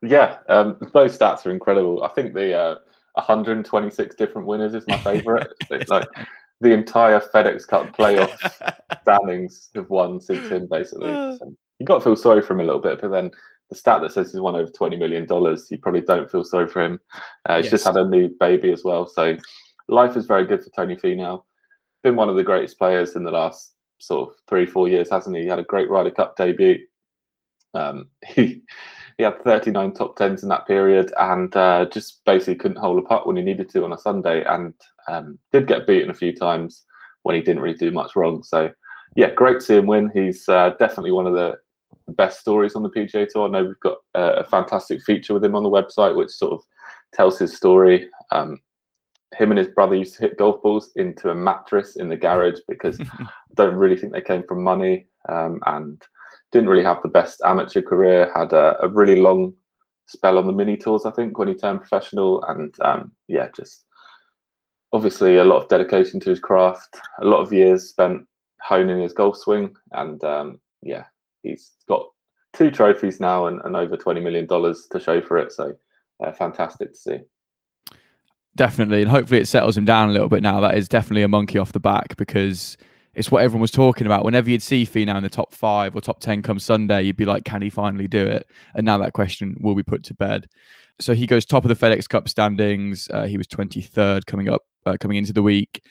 Yeah, 0.02 0.38
um, 0.50 0.78
both 0.92 1.18
stats 1.18 1.46
are 1.46 1.52
incredible. 1.52 2.04
I 2.04 2.10
think 2.10 2.34
the 2.34 2.54
uh, 2.54 2.76
126 3.14 4.16
different 4.16 4.48
winners 4.48 4.74
is 4.74 4.84
my 4.88 4.98
favorite. 4.98 5.48
it's 5.70 5.90
like 5.90 6.08
the 6.60 6.72
entire 6.72 7.20
FedEx 7.20 7.68
Cup 7.68 7.96
playoff 7.96 8.38
standings 9.02 9.70
have 9.76 9.90
won 9.90 10.20
since 10.20 10.50
him, 10.50 10.68
basically. 10.68 11.12
So 11.38 11.56
you 11.80 11.86
got 11.86 12.00
to 12.00 12.04
feel 12.04 12.16
sorry 12.16 12.42
for 12.42 12.54
him 12.54 12.62
a 12.62 12.64
little 12.64 12.82
bit, 12.82 13.00
but 13.00 13.12
then 13.12 13.32
the 13.72 13.78
stat 13.78 14.02
that 14.02 14.12
says 14.12 14.32
he's 14.32 14.42
won 14.42 14.56
over 14.56 14.70
twenty 14.70 14.98
million 14.98 15.26
dollars, 15.26 15.68
you 15.72 15.78
probably 15.78 16.02
don't 16.02 16.30
feel 16.30 16.44
sorry 16.44 16.68
for 16.68 16.84
him. 16.84 17.00
Uh, 17.48 17.58
he's 17.58 17.66
yes. 17.66 17.72
just 17.72 17.86
had 17.86 17.98
a 17.98 18.06
new 18.08 18.30
baby 18.40 18.72
as 18.72 18.84
well, 18.84 19.08
so 19.08 19.36
life 19.88 20.16
is 20.18 20.26
very 20.26 20.46
good 20.46 20.64
for 20.64 20.70
Tony 20.72 20.96
Finau. 20.96 21.44
Been 22.04 22.18
one 22.18 22.30
of 22.30 22.36
the 22.36 22.44
greatest 22.44 22.78
players 22.78 23.16
in 23.16 23.24
the 23.24 23.32
last 23.32 23.74
sort 24.00 24.30
of 24.30 24.36
three, 24.50 24.66
four 24.66 24.88
years, 24.88 25.10
hasn't 25.10 25.36
he? 25.36 25.44
He 25.44 25.48
had 25.48 25.60
a 25.60 25.64
great 25.64 25.90
Ryder 25.90 26.12
Cup 26.12 26.36
debut. 26.36 26.80
Um, 27.74 28.10
he 28.28 28.62
he 29.18 29.24
had 29.24 29.42
39 29.44 29.94
top 29.94 30.18
tens 30.18 30.44
in 30.44 30.50
that 30.50 30.68
period, 30.68 31.14
and 31.18 31.56
uh, 31.56 31.86
just 31.92 32.26
basically 32.26 32.56
couldn't 32.56 32.78
hold 32.80 33.00
a 33.00 33.08
putt 33.08 33.26
when 33.26 33.38
he 33.38 33.44
needed 33.44 33.70
to 33.70 33.86
on 33.86 33.94
a 33.94 33.98
Sunday, 33.98 34.44
and 34.44 34.74
um, 35.08 35.40
did 35.54 35.68
get 35.68 35.88
beaten 35.88 36.10
a 36.10 36.16
few 36.16 36.36
times 36.36 36.84
when 37.24 37.36
he 37.36 37.42
didn't 37.42 37.62
really 37.62 37.78
do 37.78 37.92
much 37.92 38.16
wrong. 38.16 38.44
So 38.44 38.70
yeah, 39.16 39.32
great 39.32 39.56
to 39.56 39.62
see 39.62 39.78
him 39.78 39.88
win. 39.88 40.12
He's 40.14 40.48
uh, 40.50 40.72
definitely 40.80 41.12
one 41.12 41.28
of 41.28 41.34
the 41.34 41.58
best 42.12 42.40
stories 42.40 42.76
on 42.76 42.84
the 42.84 42.90
PGA 42.90 43.28
Tour. 43.28 43.48
I 43.48 43.52
know 43.52 43.66
we've 43.66 43.80
got 43.80 43.98
a 44.16 44.44
fantastic 44.44 45.02
feature 45.04 45.34
with 45.34 45.44
him 45.44 45.56
on 45.56 45.64
the 45.64 45.70
website, 45.70 46.16
which 46.16 46.32
sort 46.32 46.54
of 46.54 46.64
tells 47.14 47.40
his 47.40 47.56
story. 47.56 48.10
Um, 48.32 48.60
him 49.38 49.52
and 49.52 49.58
his 49.58 49.70
brother 49.70 49.96
used 49.96 50.16
to 50.16 50.22
hit 50.22 50.38
golf 50.38 50.62
balls 50.62 50.92
into 50.96 51.30
a 51.30 51.36
mattress 51.36 51.96
in 51.96 52.10
the 52.10 52.18
garage 52.18 52.60
because 52.68 53.00
I 53.20 53.28
don't 53.56 53.76
really 53.76 53.98
think 53.98 54.14
they 54.14 54.22
came 54.22 54.44
from 54.44 54.64
money 54.64 55.08
um, 55.30 55.62
and 55.66 56.02
didn't 56.52 56.70
really 56.70 56.84
have 56.84 57.02
the 57.02 57.10
best 57.10 57.42
amateur 57.46 57.82
career. 57.82 58.32
Had 58.36 58.54
a, 58.54 58.78
a, 58.82 58.88
really 58.88 59.20
long 59.20 59.54
spell 60.08 60.38
on 60.38 60.48
the 60.48 60.54
mini 60.54 60.76
tours, 60.76 61.06
I 61.06 61.12
think, 61.12 61.38
when 61.38 61.48
he 61.48 61.54
turned 61.54 61.80
professional. 61.80 62.44
And 62.44 62.76
um, 62.82 63.12
yeah, 63.28 63.48
just 63.56 63.86
obviously 64.92 65.38
a 65.38 65.46
lot 65.46 65.64
of 65.64 65.70
dedication 65.70 66.20
to 66.22 66.30
his 66.30 66.40
craft, 66.40 67.00
a 67.22 67.26
lot 67.26 67.42
of 67.42 67.54
years 67.54 67.90
spent 67.90 68.28
honing 68.62 69.02
his 69.02 69.14
golf 69.14 69.38
swing. 69.38 69.74
And 69.94 70.22
um, 70.26 70.60
yeah, 70.82 71.06
he's 71.44 71.72
got 71.88 72.06
two 72.54 72.72
trophies 72.72 73.20
now 73.20 73.48
and, 73.48 73.62
and 73.64 73.76
over 73.76 73.98
$20 73.98 74.22
million 74.22 74.48
to 74.48 75.00
show 75.00 75.22
for 75.22 75.38
it. 75.38 75.52
So 75.52 75.74
uh, 76.24 76.32
fantastic 76.32 76.94
to 76.94 76.98
see. 76.98 77.20
Definitely. 78.56 79.02
And 79.02 79.10
hopefully 79.10 79.40
it 79.40 79.48
settles 79.48 79.78
him 79.78 79.86
down 79.86 80.10
a 80.10 80.12
little 80.12 80.28
bit 80.28 80.44
now. 80.44 80.60
That 80.60 80.78
is 80.78 80.90
definitely 80.90 81.24
a 81.24 81.28
monkey 81.28 81.58
off 81.58 81.72
the 81.72 81.80
back 81.80 82.18
because 82.18 82.78
it's 83.14 83.32
what 83.32 83.44
everyone 83.44 83.62
was 83.62 83.72
talking 83.72 84.06
about. 84.06 84.26
Whenever 84.26 84.50
you'd 84.50 84.62
see 84.62 84.86
Finau 84.86 85.16
in 85.16 85.24
the 85.24 85.30
top 85.30 85.54
five 85.54 85.96
or 85.96 86.02
top 86.02 86.20
10 86.20 86.42
come 86.42 86.60
Sunday, 86.60 87.04
you'd 87.04 87.16
be 87.16 87.26
like, 87.26 87.46
can 87.46 87.62
he 87.62 87.70
finally 87.70 88.08
do 88.08 88.26
it? 88.26 88.48
And 88.76 88.86
now 88.86 88.98
that 88.98 89.14
question 89.14 89.58
will 89.62 89.76
be 89.76 89.84
put 89.84 90.04
to 90.06 90.14
bed. 90.14 90.48
So 91.00 91.14
he 91.14 91.26
goes 91.26 91.46
top 91.46 91.66
of 91.66 91.70
the 91.70 91.76
FedEx 91.76 92.08
Cup 92.08 92.28
standings. 92.30 93.10
Uh, 93.10 93.26
he 93.26 93.38
was 93.38 93.48
23rd 93.48 94.26
coming 94.26 94.50
up, 94.50 94.64
uh, 94.86 94.98
coming 95.00 95.18
into 95.18 95.34
the 95.34 95.44
week. 95.44 95.84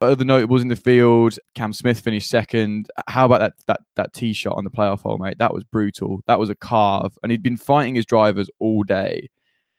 Other 0.00 0.24
notables 0.24 0.62
in 0.62 0.68
the 0.68 0.76
field, 0.76 1.36
Cam 1.56 1.72
Smith 1.72 1.98
finished 1.98 2.30
second. 2.30 2.88
How 3.08 3.26
about 3.26 3.40
that 3.40 3.54
that 3.66 3.80
that 3.96 4.12
tee 4.12 4.32
shot 4.32 4.56
on 4.56 4.62
the 4.62 4.70
playoff 4.70 5.00
hole, 5.00 5.18
mate? 5.18 5.38
That 5.38 5.52
was 5.52 5.64
brutal. 5.64 6.20
That 6.26 6.38
was 6.38 6.50
a 6.50 6.54
carve, 6.54 7.18
and 7.22 7.32
he'd 7.32 7.42
been 7.42 7.56
fighting 7.56 7.96
his 7.96 8.06
drivers 8.06 8.48
all 8.60 8.84
day, 8.84 9.28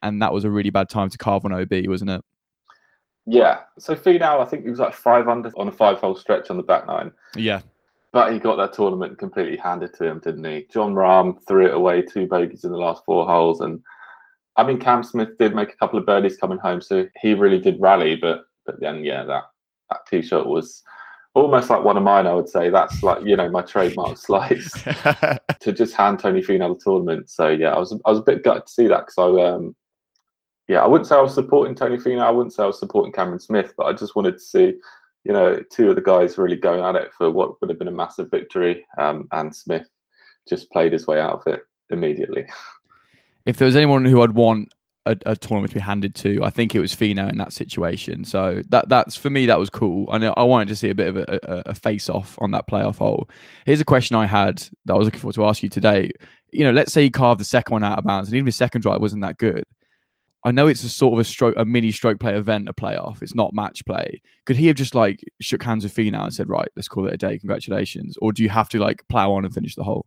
and 0.02 0.22
that 0.22 0.34
was 0.34 0.44
a 0.44 0.50
really 0.50 0.72
bad 0.72 0.90
time 0.90 1.10
to 1.10 1.18
carve 1.18 1.46
on 1.46 1.54
OB, 1.54 1.88
wasn't 1.88 2.10
it? 2.10 2.22
Yeah. 3.26 3.60
So 3.78 3.96
Finau, 3.96 4.42
I 4.42 4.46
think 4.46 4.64
he 4.64 4.70
was 4.70 4.80
like 4.80 4.94
five 4.94 5.28
under 5.28 5.52
on 5.56 5.68
a 5.68 5.72
five-hole 5.72 6.16
stretch 6.16 6.50
on 6.50 6.58
the 6.58 6.64
back 6.64 6.88
nine. 6.88 7.12
Yeah. 7.36 7.62
But 8.12 8.34
he 8.34 8.40
got 8.40 8.56
that 8.56 8.74
tournament 8.74 9.20
completely 9.20 9.56
handed 9.56 9.94
to 9.96 10.06
him, 10.06 10.20
didn't 10.20 10.44
he? 10.44 10.66
Jon 10.72 10.96
Rahm 10.96 11.38
threw 11.48 11.68
it 11.68 11.76
away, 11.76 12.02
two 12.02 12.26
bogeys 12.26 12.64
in 12.64 12.72
the 12.72 12.78
last 12.78 13.06
four 13.06 13.28
holes, 13.28 13.62
and 13.62 13.82
I 14.58 14.64
mean 14.64 14.80
Cam 14.80 15.04
Smith 15.04 15.38
did 15.38 15.56
make 15.56 15.72
a 15.72 15.78
couple 15.78 16.00
of 16.00 16.08
birdies 16.08 16.38
coming 16.38 16.58
home, 16.58 16.82
so 16.82 17.08
he 17.22 17.36
really 17.36 17.60
did 17.60 17.80
rally. 17.80 18.16
But 18.16 18.46
but 18.66 18.80
then 18.80 19.04
yeah, 19.06 19.24
that 19.26 19.44
that 19.90 20.06
t-shirt 20.10 20.46
was 20.46 20.84
almost 21.34 21.70
like 21.70 21.84
one 21.84 21.98
of 21.98 22.04
mine. 22.04 22.28
I 22.28 22.34
would 22.34 22.50
say 22.50 22.70
that's 22.70 23.04
like 23.04 23.24
you 23.24 23.36
know 23.36 23.50
my 23.50 23.62
trademark 23.62 24.18
slice 24.28 24.72
to 25.62 25.72
just 25.72 25.96
hand 25.96 26.20
Tony 26.20 26.42
Finau 26.42 26.78
the 26.78 26.82
tournament. 26.84 27.30
So 27.30 27.50
yeah, 27.50 27.74
I 27.74 27.80
was 27.80 27.98
I 28.06 28.10
was 28.10 28.20
a 28.20 28.24
bit 28.24 28.44
gutted 28.44 28.66
to 28.66 28.72
see 28.72 28.88
that 28.88 29.06
because 29.06 29.18
I 29.18 29.42
um 29.44 29.76
yeah 30.68 30.84
I 30.84 30.88
wouldn't 30.88 31.08
say 31.08 31.16
I 31.16 31.22
was 31.22 31.34
supporting 31.34 31.76
Tony 31.76 31.98
Finau. 31.98 32.22
I 32.22 32.32
wouldn't 32.32 32.54
say 32.54 32.64
I 32.64 32.68
was 32.68 32.80
supporting 32.80 33.14
Cameron 33.14 33.40
Smith, 33.40 33.74
but 33.78 33.86
I 33.86 33.94
just 33.94 34.16
wanted 34.16 34.34
to 34.34 34.40
see 34.40 34.74
you 35.26 35.34
know 35.34 35.62
two 35.72 35.90
of 35.90 35.96
the 35.96 36.02
guys 36.02 36.38
really 36.38 36.58
going 36.58 36.84
at 36.84 37.02
it 37.02 37.12
for 37.18 37.30
what 37.32 37.60
would 37.62 37.70
have 37.70 37.80
been 37.80 37.88
a 37.88 37.92
massive 37.92 38.32
victory. 38.32 38.86
Um, 38.98 39.28
and 39.32 39.56
Smith 39.56 39.88
just 40.48 40.72
played 40.72 40.94
his 40.94 41.08
way 41.08 41.20
out 41.20 41.34
of 41.34 41.54
it 41.54 41.62
immediately. 41.90 42.46
If 43.46 43.58
there 43.58 43.66
was 43.66 43.76
anyone 43.76 44.06
who 44.06 44.22
I'd 44.22 44.32
want 44.32 44.74
a, 45.12 45.32
a, 45.32 45.36
tournament 45.36 45.72
to 45.72 45.76
be 45.76 45.82
handed 45.82 46.16
to. 46.16 46.44
I 46.44 46.50
think 46.50 46.76
it 46.76 46.80
was 46.80 46.96
Finau 46.96 47.30
in 47.30 47.38
that 47.38 47.54
situation. 47.54 48.24
So 48.24 48.62
that 48.70 48.90
that's 48.90 49.16
for 49.16 49.30
me 49.30 49.46
that 49.46 49.60
was 49.60 49.70
cool. 49.70 50.08
I 50.12 50.18
know 50.18 50.34
I 50.38 50.44
wanted 50.44 50.68
to 50.70 50.76
see 50.76 50.90
a 50.90 50.96
bit 50.96 51.08
of 51.08 51.18
a, 51.18 51.40
a, 51.44 51.72
a 51.72 51.76
face 51.76 52.10
off 52.10 52.38
on 52.40 52.52
that 52.52 52.68
playoff 52.68 52.98
hole. 52.98 53.30
Here's 53.66 53.82
a 53.82 53.86
question 53.86 54.16
I 54.16 54.26
had 54.26 54.58
that 54.86 54.94
I 54.94 54.98
was 54.98 55.06
looking 55.06 55.20
forward 55.20 55.36
to 55.36 55.46
ask 55.46 55.64
you 55.64 55.70
today. 55.70 56.12
You 56.52 56.64
know, 56.64 56.72
let's 56.72 56.94
say 56.94 57.04
he 57.04 57.10
carved 57.10 57.40
the 57.40 57.46
second 57.46 57.74
one 57.74 57.84
out 57.84 58.00
of 58.00 58.06
bounds, 58.06 58.30
and 58.30 58.36
even 58.36 58.48
his 58.48 58.56
second 58.56 58.82
drive 58.82 59.02
wasn't 59.02 59.22
that 59.24 59.38
good. 59.38 59.64
I 60.46 60.52
know 60.52 60.68
it's 60.68 60.84
a 60.84 60.90
sort 60.90 61.14
of 61.14 61.20
a 61.20 61.24
stroke, 61.24 61.56
a 61.58 61.66
mini 61.66 61.92
stroke 61.92 62.20
play 62.20 62.36
event, 62.36 62.70
a 62.70 62.74
playoff. 62.74 63.22
It's 63.22 63.36
not 63.36 63.54
match 63.54 63.86
play. 63.86 64.22
Could 64.46 64.56
he 64.56 64.68
have 64.68 64.78
just 64.78 64.96
like 64.96 65.22
shook 65.42 65.64
hands 65.64 65.84
with 65.84 65.94
Finau 65.94 66.24
and 66.24 66.34
said, 66.34 66.50
"Right, 66.50 66.70
let's 66.76 66.88
call 66.88 67.08
it 67.08 67.14
a 67.14 67.18
day. 67.18 67.38
Congratulations," 67.38 68.18
or 68.22 68.32
do 68.32 68.44
you 68.44 68.50
have 68.50 68.70
to 68.70 68.80
like 68.80 69.06
plow 69.10 69.34
on 69.34 69.44
and 69.44 69.54
finish 69.54 69.76
the 69.76 69.84
hole? 69.84 70.06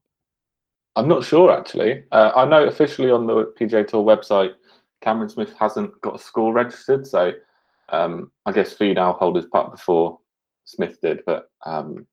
I'm 0.97 1.09
not 1.09 1.25
sure 1.25 1.51
actually. 1.51 2.05
Uh, 2.13 2.33
I 2.35 2.45
know 2.45 2.65
officially 2.65 3.11
on 3.11 3.27
the 3.27 3.53
PGA 3.59 3.87
Tour 3.87 4.05
website 4.05 4.53
Cameron 5.03 5.29
Smith 5.29 5.55
hasn't 5.59 6.01
got 6.01 6.17
a 6.17 6.19
score 6.19 6.53
registered, 6.53 7.07
so 7.07 7.33
um, 7.91 8.31
I 8.47 8.53
guess 8.53 8.75
Finau 8.75 9.19
hold 9.19 9.37
his 9.37 9.47
putt 9.47 9.73
before 9.73 10.19
Smith 10.65 11.01
did. 11.03 11.21
But 11.27 11.51
um, 11.67 12.07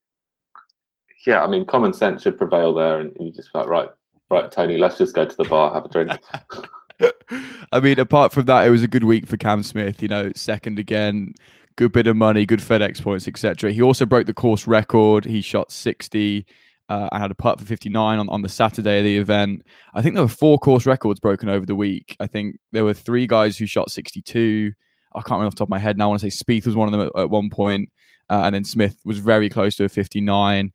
yeah, 1.25 1.43
I 1.43 1.47
mean, 1.47 1.65
common 1.65 1.93
sense 1.93 2.23
should 2.23 2.37
prevail 2.37 2.73
there, 2.73 2.99
and 2.99 3.15
you 3.19 3.31
just 3.31 3.53
like, 3.53 3.67
right, 3.67 3.89
right, 4.29 4.51
Tony, 4.51 4.77
let's 4.77 4.97
just 4.97 5.15
go 5.15 5.25
to 5.25 5.35
the 5.35 5.45
bar, 5.45 5.73
have 5.73 5.85
a 5.85 5.89
drink. 5.89 6.11
I 7.71 7.79
mean, 7.79 7.99
apart 7.99 8.33
from 8.33 8.45
that, 8.45 8.67
it 8.67 8.71
was 8.71 8.83
a 8.83 8.87
good 8.87 9.03
week 9.03 9.27
for 9.27 9.37
Cam 9.37 9.63
Smith. 9.63 10.01
You 10.01 10.07
know, 10.07 10.31
second 10.35 10.79
again, 10.79 11.33
good 11.75 11.91
bit 11.91 12.07
of 12.07 12.15
money, 12.15 12.45
good 12.45 12.59
FedEx 12.59 13.01
points, 13.01 13.27
etc. 13.27 13.71
He 13.71 13.81
also 13.81 14.05
broke 14.05 14.25
the 14.25 14.33
course 14.33 14.67
record. 14.67 15.25
He 15.25 15.41
shot 15.41 15.71
60 15.71 16.45
uh, 16.89 17.07
and 17.11 17.21
had 17.21 17.31
a 17.31 17.35
putt 17.35 17.59
for 17.59 17.65
59 17.65 18.19
on, 18.19 18.27
on 18.29 18.41
the 18.41 18.49
Saturday 18.49 18.97
of 18.97 19.03
the 19.03 19.17
event. 19.17 19.63
I 19.93 20.01
think 20.01 20.15
there 20.15 20.23
were 20.23 20.27
four 20.27 20.57
course 20.57 20.85
records 20.85 21.19
broken 21.19 21.47
over 21.47 21.65
the 21.65 21.75
week. 21.75 22.17
I 22.19 22.27
think 22.27 22.57
there 22.71 22.83
were 22.83 22.95
three 22.95 23.27
guys 23.27 23.57
who 23.57 23.67
shot 23.67 23.91
62. 23.91 24.73
I 25.13 25.19
can't 25.19 25.31
remember 25.31 25.47
off 25.47 25.53
the 25.53 25.59
top 25.59 25.67
of 25.67 25.71
my 25.71 25.79
head 25.79 25.97
now. 25.97 26.05
I 26.05 26.07
want 26.07 26.21
to 26.21 26.29
say 26.29 26.43
Spieth 26.43 26.65
was 26.65 26.75
one 26.75 26.87
of 26.87 26.91
them 26.91 27.09
at, 27.15 27.21
at 27.21 27.29
one 27.29 27.49
point, 27.49 27.89
uh, 28.29 28.41
and 28.43 28.55
then 28.55 28.63
Smith 28.63 28.97
was 29.05 29.19
very 29.19 29.49
close 29.49 29.75
to 29.75 29.85
a 29.85 29.89
59. 29.89 30.73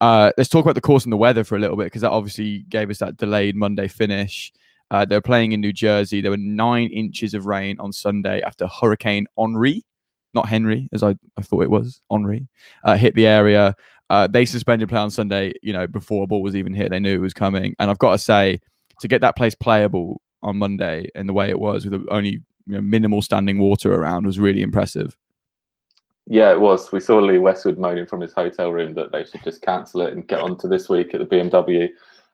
Uh, 0.00 0.32
let's 0.36 0.50
talk 0.50 0.64
about 0.64 0.74
the 0.74 0.80
course 0.80 1.04
and 1.04 1.12
the 1.12 1.16
weather 1.16 1.44
for 1.44 1.56
a 1.56 1.60
little 1.60 1.76
bit 1.76 1.84
because 1.84 2.02
that 2.02 2.10
obviously 2.10 2.64
gave 2.68 2.90
us 2.90 2.98
that 2.98 3.16
delayed 3.16 3.54
Monday 3.54 3.86
finish. 3.86 4.52
Uh, 4.90 5.04
they 5.04 5.16
were 5.16 5.22
playing 5.22 5.52
in 5.52 5.60
New 5.60 5.72
Jersey. 5.72 6.20
There 6.20 6.32
were 6.32 6.36
nine 6.36 6.88
inches 6.88 7.34
of 7.34 7.46
rain 7.46 7.78
on 7.78 7.92
Sunday 7.92 8.42
after 8.42 8.66
Hurricane 8.66 9.26
Henri, 9.38 9.84
not 10.34 10.48
Henry, 10.48 10.88
as 10.92 11.04
I, 11.04 11.14
I 11.38 11.42
thought 11.42 11.62
it 11.62 11.70
was, 11.70 12.00
Henri, 12.10 12.48
uh, 12.84 12.96
hit 12.96 13.14
the 13.14 13.26
area. 13.26 13.76
Uh, 14.12 14.26
they 14.26 14.44
suspended 14.44 14.90
play 14.90 14.98
on 14.98 15.10
Sunday, 15.10 15.54
you 15.62 15.72
know, 15.72 15.86
before 15.86 16.24
a 16.24 16.26
ball 16.26 16.42
was 16.42 16.54
even 16.54 16.74
hit. 16.74 16.90
They 16.90 17.00
knew 17.00 17.14
it 17.14 17.22
was 17.22 17.32
coming. 17.32 17.74
And 17.78 17.90
I've 17.90 17.98
got 17.98 18.12
to 18.12 18.18
say, 18.18 18.60
to 19.00 19.08
get 19.08 19.22
that 19.22 19.36
place 19.36 19.54
playable 19.54 20.20
on 20.42 20.58
Monday 20.58 21.08
in 21.14 21.26
the 21.26 21.32
way 21.32 21.48
it 21.48 21.58
was 21.58 21.86
with 21.86 22.04
only 22.10 22.42
you 22.66 22.74
know, 22.74 22.82
minimal 22.82 23.22
standing 23.22 23.58
water 23.58 23.94
around 23.94 24.26
was 24.26 24.38
really 24.38 24.60
impressive. 24.60 25.16
Yeah, 26.26 26.52
it 26.52 26.60
was. 26.60 26.92
We 26.92 27.00
saw 27.00 27.20
Lee 27.20 27.38
Westwood 27.38 27.78
moaning 27.78 28.04
from 28.04 28.20
his 28.20 28.34
hotel 28.34 28.70
room 28.70 28.92
that 28.96 29.12
they 29.12 29.24
should 29.24 29.42
just 29.44 29.62
cancel 29.62 30.02
it 30.02 30.12
and 30.12 30.28
get 30.28 30.40
on 30.40 30.58
to 30.58 30.68
this 30.68 30.90
week 30.90 31.14
at 31.14 31.20
the 31.20 31.26
BMW. 31.26 31.88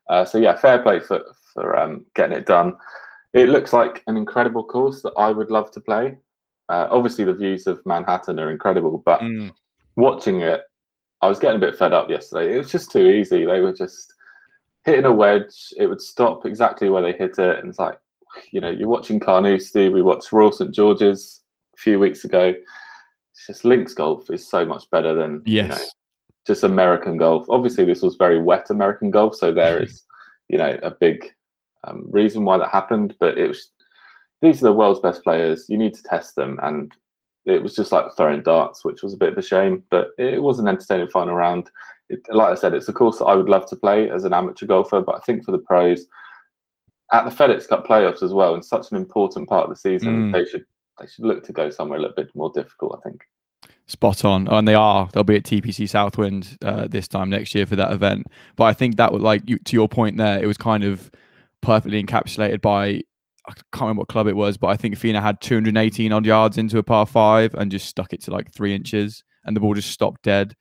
Uh, 0.09 0.25
so 0.25 0.39
yeah, 0.39 0.57
fair 0.57 0.81
play 0.81 0.99
for 0.99 1.23
for 1.55 1.79
um, 1.79 2.05
getting 2.17 2.37
it 2.37 2.47
done. 2.47 2.75
It 3.35 3.51
looks 3.51 3.73
like 3.73 4.03
an 4.09 4.17
incredible 4.17 4.65
course 4.65 5.03
that 5.03 5.13
I 5.17 5.31
would 5.31 5.53
love 5.53 5.71
to 5.71 5.81
play. 5.81 6.19
Uh, 6.69 6.89
obviously, 6.91 7.25
the 7.25 7.35
views 7.35 7.69
of 7.69 7.81
Manhattan 7.87 8.41
are 8.41 8.51
incredible, 8.51 9.01
but 9.07 9.21
mm. 9.21 9.53
watching 9.95 10.41
it, 10.41 10.63
I 11.21 11.29
was 11.29 11.39
getting 11.39 11.57
a 11.57 11.67
bit 11.67 11.77
fed 11.77 11.93
up 11.93 12.09
yesterday. 12.09 12.55
It 12.55 12.59
was 12.59 12.71
just 12.71 12.93
too 12.93 13.07
easy. 13.07 13.45
They 13.45 13.61
were 13.61 13.73
just 13.73 14.15
hitting 14.85 15.05
a 15.05 15.13
wedge. 15.13 15.73
It 15.77 15.87
would 15.87 16.01
stop 16.01 16.47
exactly 16.47 16.89
where 16.91 17.03
they 17.03 17.13
hit 17.13 17.39
it, 17.39 17.59
and 17.59 17.69
it's 17.69 17.79
like, 17.79 17.99
you 18.53 18.61
know, 18.61 18.71
you're 18.71 18.89
watching 18.89 19.21
Carnoustie. 19.21 19.89
We 19.89 20.03
watched 20.03 20.33
Royal 20.33 20.53
St 20.53 20.73
George's 20.73 21.41
a 21.75 21.79
few 21.79 21.99
weeks 21.99 22.25
ago 22.25 22.55
it's 23.39 23.47
just 23.47 23.65
links 23.65 23.95
golf 23.95 24.31
is 24.31 24.49
so 24.49 24.65
much 24.65 24.91
better 24.91 25.15
than 25.15 25.43
yes. 25.47 25.63
You 25.63 25.69
know, 25.69 25.85
just 26.47 26.65
American 26.65 27.19
golf. 27.19 27.47
Obviously, 27.49 27.85
this 27.85 28.03
was 28.03 28.17
very 28.17 28.41
wet 28.41 28.71
American 28.71 29.11
golf, 29.11 29.37
so 29.37 29.53
there 29.53 29.83
is, 29.83 30.03
you 30.49 30.59
know, 30.59 30.79
a 30.83 30.91
big 30.91 31.31
um, 31.85 32.07
reason 32.11 32.45
why 32.45 32.59
that 32.59 32.71
happened. 32.71 33.15
But 33.21 33.39
it 33.39 33.49
was 33.49 33.71
these 34.43 34.63
are 34.63 34.67
the 34.67 34.73
world's 34.73 35.01
best 35.01 35.23
players. 35.23 35.67
You 35.69 35.79
need 35.79 35.95
to 35.95 36.03
test 36.03 36.35
them, 36.35 36.59
and 36.63 36.93
it 37.49 37.63
was 37.63 37.75
just 37.75 37.93
like 37.93 38.07
throwing 38.17 38.43
darts, 38.43 38.85
which 38.85 39.03
was 39.03 39.15
a 39.15 39.17
bit 39.17 39.33
of 39.33 39.39
a 39.39 39.43
shame. 39.43 39.83
But 39.91 40.11
it 40.19 40.43
was 40.43 40.59
an 40.59 40.69
entertaining 40.69 41.09
final 41.09 41.35
round. 41.35 41.71
It, 42.09 42.21
like 42.31 42.53
I 42.53 42.55
said, 42.55 42.75
it's 42.75 42.89
a 42.89 42.93
course 42.93 43.19
that 43.19 43.27
I 43.27 43.35
would 43.35 43.49
love 43.49 43.69
to 43.71 43.77
play 43.77 44.11
as 44.11 44.25
an 44.25 44.33
amateur 44.33 44.67
golfer, 44.67 45.01
but 45.01 45.17
I 45.17 45.21
think 45.21 45.45
for 45.45 45.53
the 45.53 45.59
pros, 45.59 46.07
at 47.13 47.25
the 47.25 47.31
FedEx 47.31 47.69
Cup 47.69 47.87
playoffs 47.87 48.23
as 48.23 48.33
well, 48.33 48.55
in 48.55 48.63
such 48.63 48.91
an 48.91 48.97
important 48.97 49.49
part 49.49 49.65
of 49.65 49.71
the 49.71 49.77
season, 49.77 50.31
mm. 50.31 50.33
they 50.33 50.45
should 50.45 50.65
they 51.01 51.07
should 51.07 51.25
look 51.25 51.45
to 51.45 51.53
go 51.53 51.71
somewhere 51.71 51.99
a 51.99 52.03
little 52.03 52.17
bit 52.17 52.35
more 52.35 52.51
difficult. 52.55 52.99
I 52.99 53.09
think. 53.09 53.23
Spot 53.87 54.25
on, 54.25 54.49
and 54.49 54.69
they 54.69 54.75
are. 54.75 55.09
They'll 55.13 55.25
be 55.25 55.37
at 55.37 55.45
TPC 55.45 55.89
Southwind 55.89 56.59
uh, 56.63 56.89
this 56.89 57.09
time 57.09 57.31
next 57.31 57.55
year 57.55 57.65
for 57.65 57.77
that 57.77 57.93
event. 57.93 58.27
But 58.57 58.65
I 58.65 58.75
think 58.75 58.97
that 58.97 59.13
would 59.13 59.23
like 59.23 59.49
you, 59.49 59.59
to 59.59 59.77
your 59.77 59.89
point 59.89 60.19
there. 60.19 60.43
It 60.43 60.47
was 60.47 60.59
kind 60.59 60.85
of 60.85 61.11
perfectly 61.63 62.03
encapsulated 62.03 62.61
by 62.61 63.01
I 63.49 63.53
can't 63.73 63.83
remember 63.83 64.01
what 64.01 64.09
club 64.09 64.27
it 64.27 64.37
was, 64.37 64.59
but 64.59 64.69
I 64.69 64.77
think 64.77 64.95
Finau 64.97 65.23
had 65.23 65.41
218 65.41 66.13
odd 66.13 66.27
yards 66.27 66.59
into 66.59 66.79
a 66.79 66.83
par 66.83 67.07
five 67.07 67.55
and 67.55 67.71
just 67.71 67.87
stuck 67.87 68.13
it 68.13 68.23
to 68.25 68.31
like 68.31 68.53
three 68.53 68.75
inches, 68.75 69.25
and 69.45 69.57
the 69.57 69.61
ball 69.61 69.75
just 69.75 69.91
stopped 69.91 70.23
dead. 70.23 70.55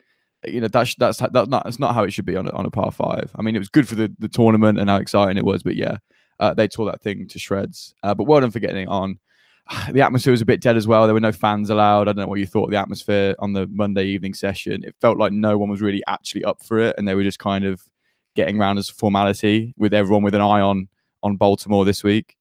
You 0.45 0.61
know 0.61 0.67
that's 0.67 0.95
that's 0.95 1.17
that's 1.17 1.49
not 1.49 1.63
that's 1.63 1.79
not 1.79 1.93
how 1.93 2.03
it 2.03 2.13
should 2.13 2.25
be 2.25 2.37
on 2.37 2.47
a, 2.47 2.51
on 2.51 2.65
a 2.65 2.71
par 2.71 2.91
five. 2.91 3.31
I 3.35 3.41
mean, 3.41 3.55
it 3.55 3.59
was 3.59 3.69
good 3.69 3.87
for 3.87 3.95
the 3.95 4.13
the 4.19 4.29
tournament 4.29 4.79
and 4.79 4.89
how 4.89 4.97
exciting 4.97 5.37
it 5.37 5.43
was, 5.43 5.63
but 5.63 5.75
yeah, 5.75 5.97
uh, 6.39 6.53
they 6.53 6.67
tore 6.67 6.85
that 6.85 7.01
thing 7.01 7.27
to 7.27 7.39
shreds. 7.39 7.93
Uh, 8.03 8.15
but 8.15 8.23
well 8.23 8.39
done 8.39 8.51
for 8.51 8.59
getting 8.59 8.83
it 8.83 8.89
on. 8.89 9.19
the 9.91 10.01
atmosphere 10.01 10.31
was 10.31 10.41
a 10.41 10.45
bit 10.45 10.61
dead 10.61 10.77
as 10.77 10.87
well. 10.87 11.05
There 11.05 11.13
were 11.13 11.19
no 11.19 11.31
fans 11.31 11.69
allowed. 11.69 12.07
I 12.07 12.13
don't 12.13 12.23
know 12.23 12.27
what 12.27 12.39
you 12.39 12.47
thought 12.47 12.69
the 12.69 12.77
atmosphere 12.77 13.35
on 13.39 13.53
the 13.53 13.67
Monday 13.67 14.05
evening 14.05 14.33
session. 14.33 14.83
It 14.85 14.95
felt 15.01 15.17
like 15.17 15.33
no 15.33 15.57
one 15.57 15.69
was 15.69 15.81
really 15.81 16.03
actually 16.07 16.45
up 16.45 16.63
for 16.63 16.79
it, 16.79 16.95
and 16.97 17.07
they 17.07 17.15
were 17.15 17.23
just 17.23 17.39
kind 17.39 17.65
of 17.65 17.81
getting 18.35 18.59
around 18.59 18.77
as 18.77 18.89
formality 18.89 19.73
with 19.77 19.93
everyone 19.93 20.23
with 20.23 20.35
an 20.35 20.41
eye 20.41 20.61
on 20.61 20.87
on 21.23 21.35
Baltimore 21.35 21.83
this 21.83 22.03
week. 22.03 22.36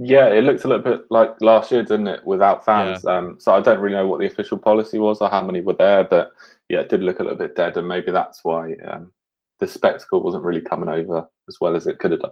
Yeah, 0.00 0.28
it 0.28 0.44
looked 0.44 0.64
a 0.64 0.68
little 0.68 0.84
bit 0.84 1.06
like 1.10 1.34
last 1.40 1.72
year, 1.72 1.82
didn't 1.82 2.06
it, 2.06 2.24
without 2.24 2.64
fans? 2.64 3.02
Yeah. 3.04 3.16
Um, 3.16 3.36
so 3.40 3.52
I 3.52 3.60
don't 3.60 3.80
really 3.80 3.96
know 3.96 4.06
what 4.06 4.20
the 4.20 4.26
official 4.26 4.56
policy 4.56 4.98
was 4.98 5.20
or 5.20 5.28
how 5.28 5.42
many 5.42 5.60
were 5.60 5.74
there, 5.74 6.04
but 6.04 6.30
yeah, 6.68 6.80
it 6.80 6.88
did 6.88 7.02
look 7.02 7.18
a 7.18 7.22
little 7.24 7.38
bit 7.38 7.56
dead, 7.56 7.76
and 7.76 7.88
maybe 7.88 8.12
that's 8.12 8.44
why 8.44 8.74
um, 8.86 9.10
the 9.58 9.66
spectacle 9.66 10.22
wasn't 10.22 10.44
really 10.44 10.60
coming 10.60 10.88
over 10.88 11.28
as 11.48 11.56
well 11.60 11.74
as 11.74 11.88
it 11.88 11.98
could 11.98 12.12
have 12.12 12.20
done. 12.20 12.30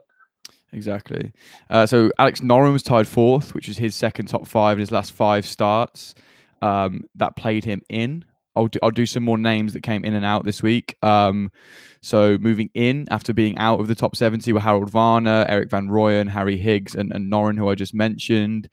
Exactly. 0.73 1.33
Uh, 1.69 1.87
so 1.87 2.13
Alex 2.19 2.41
Noren 2.41 2.73
was 2.73 2.85
tied 2.85 3.09
fourth, 3.09 3.53
which 3.53 3.67
was 3.67 3.79
his 3.79 3.97
second 3.97 4.27
top 4.27 4.47
five 4.47 4.77
in 4.77 4.81
his 4.81 4.93
last 4.93 5.13
five 5.13 5.45
starts. 5.45 6.15
Um, 6.63 7.05
that 7.17 7.35
played 7.35 7.65
him 7.65 7.83
in. 7.89 8.25
I'll 8.57 8.69
do, 8.69 8.79
I'll 8.83 8.91
do 8.91 9.07
some 9.07 9.23
more 9.23 9.39
names 9.39 9.73
that 9.75 9.83
came 9.83 10.05
in 10.05 10.15
and 10.15 10.25
out 10.25 10.45
this 10.45 10.63
week. 10.63 10.97
Um, 11.03 11.51
so 12.03 12.39
moving 12.39 12.71
in 12.75 13.07
after 13.11 13.33
being 13.33 13.59
out 13.59 13.81
of 13.81 13.89
the 13.89 13.95
top 13.95 14.17
70 14.17 14.53
were 14.53 14.61
Harold 14.61 14.91
Varner, 14.91 15.45
Erik 15.49 15.71
van 15.71 15.89
Rooyen, 15.89 16.29
Harry 16.29 16.57
Higgs, 16.57 16.95
and, 16.95 17.13
and 17.13 17.31
Noren, 17.31 17.57
who 17.57 17.69
I 17.69 17.75
just 17.75 17.95
mentioned. 17.95 18.69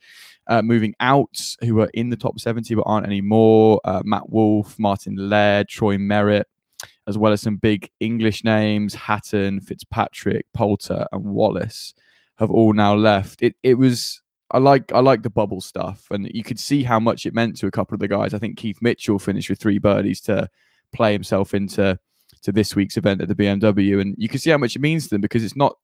Uh, 0.46 0.60
moving 0.60 0.94
out, 1.00 1.40
who 1.60 1.74
were 1.74 1.90
in 1.94 2.10
the 2.10 2.16
top 2.16 2.38
70 2.38 2.74
but 2.74 2.82
aren't 2.82 3.06
anymore, 3.06 3.80
uh, 3.84 4.02
Matt 4.04 4.28
Wolff, 4.28 4.78
Martin 4.78 5.16
Laird, 5.16 5.68
Troy 5.68 5.96
Merritt, 5.96 6.46
as 7.06 7.16
well 7.16 7.32
as 7.32 7.40
some 7.40 7.56
big 7.56 7.88
English 7.98 8.44
names, 8.44 8.94
Hatton, 8.94 9.60
Fitzpatrick, 9.60 10.44
Poulter, 10.52 11.06
and 11.12 11.24
Wallace 11.24 11.94
have 12.38 12.50
all 12.50 12.72
now 12.72 12.94
left. 12.94 13.42
It 13.42 13.56
it 13.62 13.74
was 13.74 14.20
I 14.54 14.58
like 14.58 14.92
I 14.92 15.00
like 15.00 15.24
the 15.24 15.30
bubble 15.30 15.60
stuff, 15.60 16.06
and 16.12 16.30
you 16.32 16.44
could 16.44 16.60
see 16.60 16.84
how 16.84 17.00
much 17.00 17.26
it 17.26 17.34
meant 17.34 17.56
to 17.56 17.66
a 17.66 17.72
couple 17.72 17.96
of 17.96 17.98
the 17.98 18.06
guys. 18.06 18.34
I 18.34 18.38
think 18.38 18.56
Keith 18.56 18.78
Mitchell 18.80 19.18
finished 19.18 19.50
with 19.50 19.58
three 19.58 19.78
birdies 19.78 20.20
to 20.22 20.48
play 20.92 21.12
himself 21.12 21.54
into 21.54 21.98
to 22.42 22.52
this 22.52 22.76
week's 22.76 22.96
event 22.96 23.20
at 23.20 23.26
the 23.26 23.34
BMW, 23.34 24.00
and 24.00 24.14
you 24.16 24.28
can 24.28 24.38
see 24.38 24.50
how 24.50 24.58
much 24.58 24.76
it 24.76 24.78
means 24.78 25.04
to 25.04 25.10
them 25.10 25.20
because 25.20 25.42
it's 25.42 25.56
not. 25.56 25.76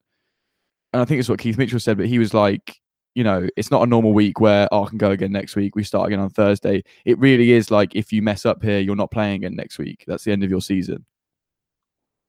And 0.93 1.03
I 1.03 1.05
think 1.05 1.19
it's 1.19 1.29
what 1.29 1.41
Keith 1.41 1.59
Mitchell 1.59 1.81
said, 1.81 1.97
but 1.97 2.07
he 2.07 2.21
was 2.21 2.33
like, 2.33 2.81
you 3.17 3.25
know, 3.25 3.49
it's 3.57 3.73
not 3.73 3.83
a 3.83 3.87
normal 3.87 4.13
week 4.13 4.39
where 4.39 4.69
oh, 4.71 4.85
I 4.85 4.89
can 4.89 4.99
go 4.99 5.11
again 5.11 5.33
next 5.33 5.57
week. 5.57 5.75
We 5.75 5.83
start 5.83 6.07
again 6.07 6.21
on 6.21 6.31
Thursday. 6.31 6.85
It 7.05 7.19
really 7.19 7.51
is 7.51 7.73
like 7.73 7.97
if 7.97 8.13
you 8.13 8.23
mess 8.23 8.47
up 8.47 8.63
here, 8.63 8.79
you're 8.79 8.95
not 8.95 9.11
playing 9.11 9.45
again 9.45 9.57
next 9.57 9.79
week. 9.79 10.05
That's 10.07 10.23
the 10.23 10.31
end 10.31 10.45
of 10.45 10.51
your 10.51 10.61
season. 10.61 11.05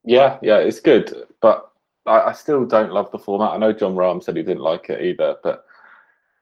Yeah, 0.04 0.40
yeah, 0.42 0.58
it's 0.58 0.80
good, 0.80 1.28
but 1.40 1.72
I, 2.08 2.22
I, 2.22 2.32
still 2.32 2.66
don't 2.66 2.92
love 2.92 3.12
the 3.12 3.20
format. 3.20 3.52
I 3.52 3.58
know 3.58 3.72
Jon 3.72 3.94
Rahm 3.94 4.24
said 4.24 4.36
he 4.36 4.42
didn't 4.42 4.64
like 4.64 4.90
it 4.90 5.04
either, 5.04 5.36
but 5.44 5.66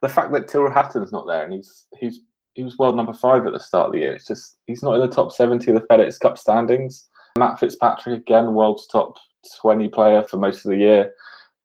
the 0.02 0.10
fact 0.10 0.32
that 0.32 0.48
Tyrrell 0.48 0.72
Hatton's 0.72 1.12
not 1.12 1.28
there 1.28 1.44
and 1.44 1.54
he's 1.54 1.86
he's 1.98 2.22
he 2.54 2.64
was 2.64 2.78
world 2.78 2.96
number 2.96 3.14
five 3.14 3.46
at 3.46 3.54
the 3.54 3.60
start 3.60 3.88
of 3.88 3.94
the 3.94 4.00
year. 4.00 4.14
It's 4.14 4.28
just 4.28 4.58
he's 4.66 4.84
not 4.84 4.96
in 4.96 5.02
the 5.02 5.08
top 5.08 5.32
seventy 5.32 5.72
of 5.72 5.80
the 5.80 5.88
FedEx 5.88 6.20
Cup 6.20 6.38
standings. 6.38 7.10
Matt 7.38 7.60
Fitzpatrick 7.60 8.22
again, 8.22 8.54
world's 8.54 8.88
top 8.88 9.16
twenty 9.62 9.88
player 9.88 10.24
for 10.24 10.38
most 10.38 10.66
of 10.66 10.72
the 10.72 10.78
year. 10.78 11.14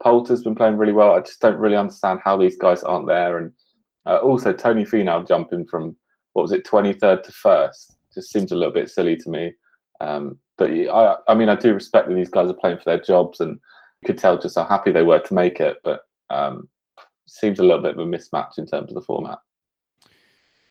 Poulter's 0.03 0.43
been 0.43 0.55
playing 0.55 0.77
really 0.77 0.93
well. 0.93 1.13
I 1.13 1.21
just 1.21 1.41
don't 1.41 1.59
really 1.59 1.77
understand 1.77 2.21
how 2.23 2.37
these 2.37 2.57
guys 2.57 2.83
aren't 2.83 3.07
there. 3.07 3.39
And 3.39 3.53
uh, 4.07 4.19
also 4.19 4.53
Tony 4.53 4.85
Finau 4.85 5.27
jumping 5.27 5.67
from 5.67 5.97
what 6.35 6.43
was 6.43 6.53
it, 6.53 6.65
twenty 6.65 6.93
third 6.93 7.25
to 7.25 7.33
first, 7.33 7.97
just 8.13 8.33
seems 8.33 8.53
a 8.53 8.57
little 8.57 8.75
bit 8.75 8.91
silly 8.91 9.17
to 9.17 9.31
me. 9.31 9.53
Um, 10.01 10.39
but 10.59 10.71
I, 10.71 11.17
I 11.29 11.35
mean, 11.35 11.49
I 11.49 11.57
do 11.57 11.75
respect 11.75 12.09
that 12.09 12.15
these 12.15 12.29
guys 12.29 12.51
are 12.51 12.55
playing 12.55 12.79
for 12.79 12.85
their 12.87 13.01
jobs, 13.01 13.41
and 13.41 13.59
you 14.03 14.07
could 14.07 14.19
tell 14.19 14.39
just 14.39 14.57
how 14.57 14.65
happy 14.65 14.93
they 14.93 15.03
were 15.03 15.21
to 15.21 15.35
make 15.35 15.61
it. 15.61 15.79
But 15.83 16.03
um, 16.31 16.69
seems 17.27 17.59
a 17.59 17.63
little 17.63 17.83
bit 17.83 17.93
of 17.93 17.99
a 17.99 18.05
mismatch 18.05 18.59
in 18.59 18.67
terms 18.67 18.91
of 18.91 18.95
the 18.95 19.03
format. 19.03 19.39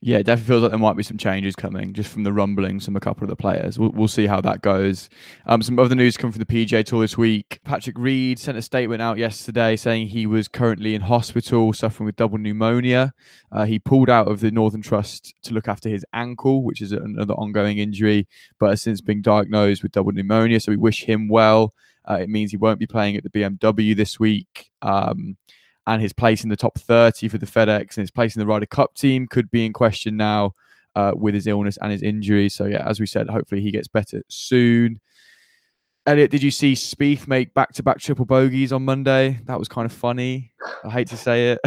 Yeah, 0.05 0.17
it 0.17 0.25
definitely 0.25 0.51
feels 0.51 0.61
like 0.63 0.71
there 0.71 0.79
might 0.79 0.97
be 0.97 1.03
some 1.03 1.17
changes 1.17 1.55
coming 1.55 1.93
just 1.93 2.11
from 2.11 2.23
the 2.23 2.33
rumblings 2.33 2.83
from 2.83 2.97
a 2.97 2.99
couple 2.99 3.23
of 3.23 3.29
the 3.29 3.37
players. 3.37 3.79
We'll, 3.79 3.91
we'll 3.91 4.09
see 4.09 4.27
how 4.27 4.41
that 4.41 4.61
goes. 4.61 5.07
Um, 5.45 5.61
some 5.61 5.79
other 5.79 5.95
news 5.95 6.17
come 6.17 6.29
from 6.29 6.39
the 6.39 6.45
PGA 6.45 6.83
Tour 6.83 6.99
this 6.99 7.17
week. 7.17 7.61
Patrick 7.63 7.97
Reed 7.97 8.37
sent 8.37 8.57
a 8.57 8.61
statement 8.61 9.01
out 9.01 9.17
yesterday 9.17 9.77
saying 9.77 10.09
he 10.09 10.25
was 10.25 10.49
currently 10.49 10.93
in 10.93 10.99
hospital 10.99 11.71
suffering 11.71 12.07
with 12.07 12.17
double 12.17 12.37
pneumonia. 12.37 13.13
Uh, 13.49 13.63
he 13.63 13.79
pulled 13.79 14.09
out 14.09 14.27
of 14.27 14.41
the 14.41 14.51
Northern 14.51 14.81
Trust 14.81 15.35
to 15.43 15.53
look 15.53 15.69
after 15.69 15.87
his 15.87 16.05
ankle, 16.11 16.63
which 16.63 16.81
is 16.81 16.91
another 16.91 17.35
ongoing 17.35 17.77
injury, 17.77 18.27
but 18.59 18.71
has 18.71 18.81
since 18.81 18.99
been 18.99 19.21
diagnosed 19.21 19.83
with 19.83 19.93
double 19.93 20.11
pneumonia. 20.11 20.59
So 20.59 20.73
we 20.73 20.77
wish 20.77 21.05
him 21.05 21.29
well. 21.29 21.73
Uh, 22.03 22.15
it 22.15 22.27
means 22.27 22.51
he 22.51 22.57
won't 22.57 22.77
be 22.79 22.87
playing 22.87 23.15
at 23.15 23.23
the 23.23 23.29
BMW 23.29 23.95
this 23.95 24.19
week. 24.19 24.69
Um, 24.81 25.37
and 25.87 26.01
his 26.01 26.13
place 26.13 26.43
in 26.43 26.49
the 26.49 26.55
top 26.55 26.77
30 26.77 27.27
for 27.27 27.37
the 27.37 27.45
FedEx 27.45 27.97
and 27.97 28.03
his 28.03 28.11
place 28.11 28.35
in 28.35 28.39
the 28.39 28.45
Ryder 28.45 28.65
Cup 28.65 28.95
team 28.95 29.27
could 29.27 29.51
be 29.51 29.65
in 29.65 29.73
question 29.73 30.15
now 30.15 30.53
uh, 30.95 31.11
with 31.15 31.33
his 31.33 31.47
illness 31.47 31.77
and 31.81 31.91
his 31.91 32.03
injury. 32.03 32.49
So, 32.49 32.65
yeah, 32.65 32.87
as 32.87 32.99
we 32.99 33.05
said, 33.05 33.29
hopefully 33.29 33.61
he 33.61 33.71
gets 33.71 33.87
better 33.87 34.23
soon. 34.29 34.99
Elliott, 36.05 36.31
did 36.31 36.43
you 36.43 36.51
see 36.51 36.73
Spieth 36.73 37.27
make 37.27 37.53
back-to-back 37.53 37.99
triple 37.99 38.25
bogeys 38.25 38.73
on 38.73 38.83
Monday? 38.83 39.39
That 39.45 39.57
was 39.57 39.69
kind 39.69 39.85
of 39.85 39.93
funny. 39.93 40.51
I 40.83 40.89
hate 40.89 41.07
to 41.09 41.17
say 41.17 41.51
it. 41.51 41.59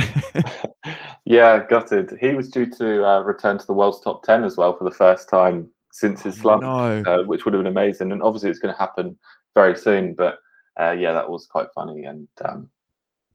yeah, 1.24 1.64
gutted. 1.66 2.18
He 2.20 2.34
was 2.34 2.50
due 2.50 2.66
to 2.72 3.06
uh, 3.06 3.20
return 3.20 3.56
to 3.56 3.66
the 3.66 3.72
world's 3.72 4.00
top 4.00 4.22
ten 4.22 4.44
as 4.44 4.58
well 4.58 4.76
for 4.76 4.84
the 4.84 4.90
first 4.90 5.30
time 5.30 5.70
since 5.90 6.22
his 6.22 6.36
slump, 6.36 6.62
no. 6.62 7.02
uh, 7.06 7.22
which 7.24 7.46
would 7.46 7.54
have 7.54 7.62
been 7.62 7.72
amazing. 7.72 8.12
And 8.12 8.22
obviously, 8.22 8.50
it's 8.50 8.58
going 8.58 8.74
to 8.74 8.78
happen 8.78 9.18
very 9.54 9.74
soon. 9.74 10.12
But 10.12 10.38
uh, 10.78 10.92
yeah, 10.92 11.12
that 11.12 11.30
was 11.30 11.46
quite 11.46 11.68
funny 11.74 12.04
and 12.04 12.28
um, 12.44 12.68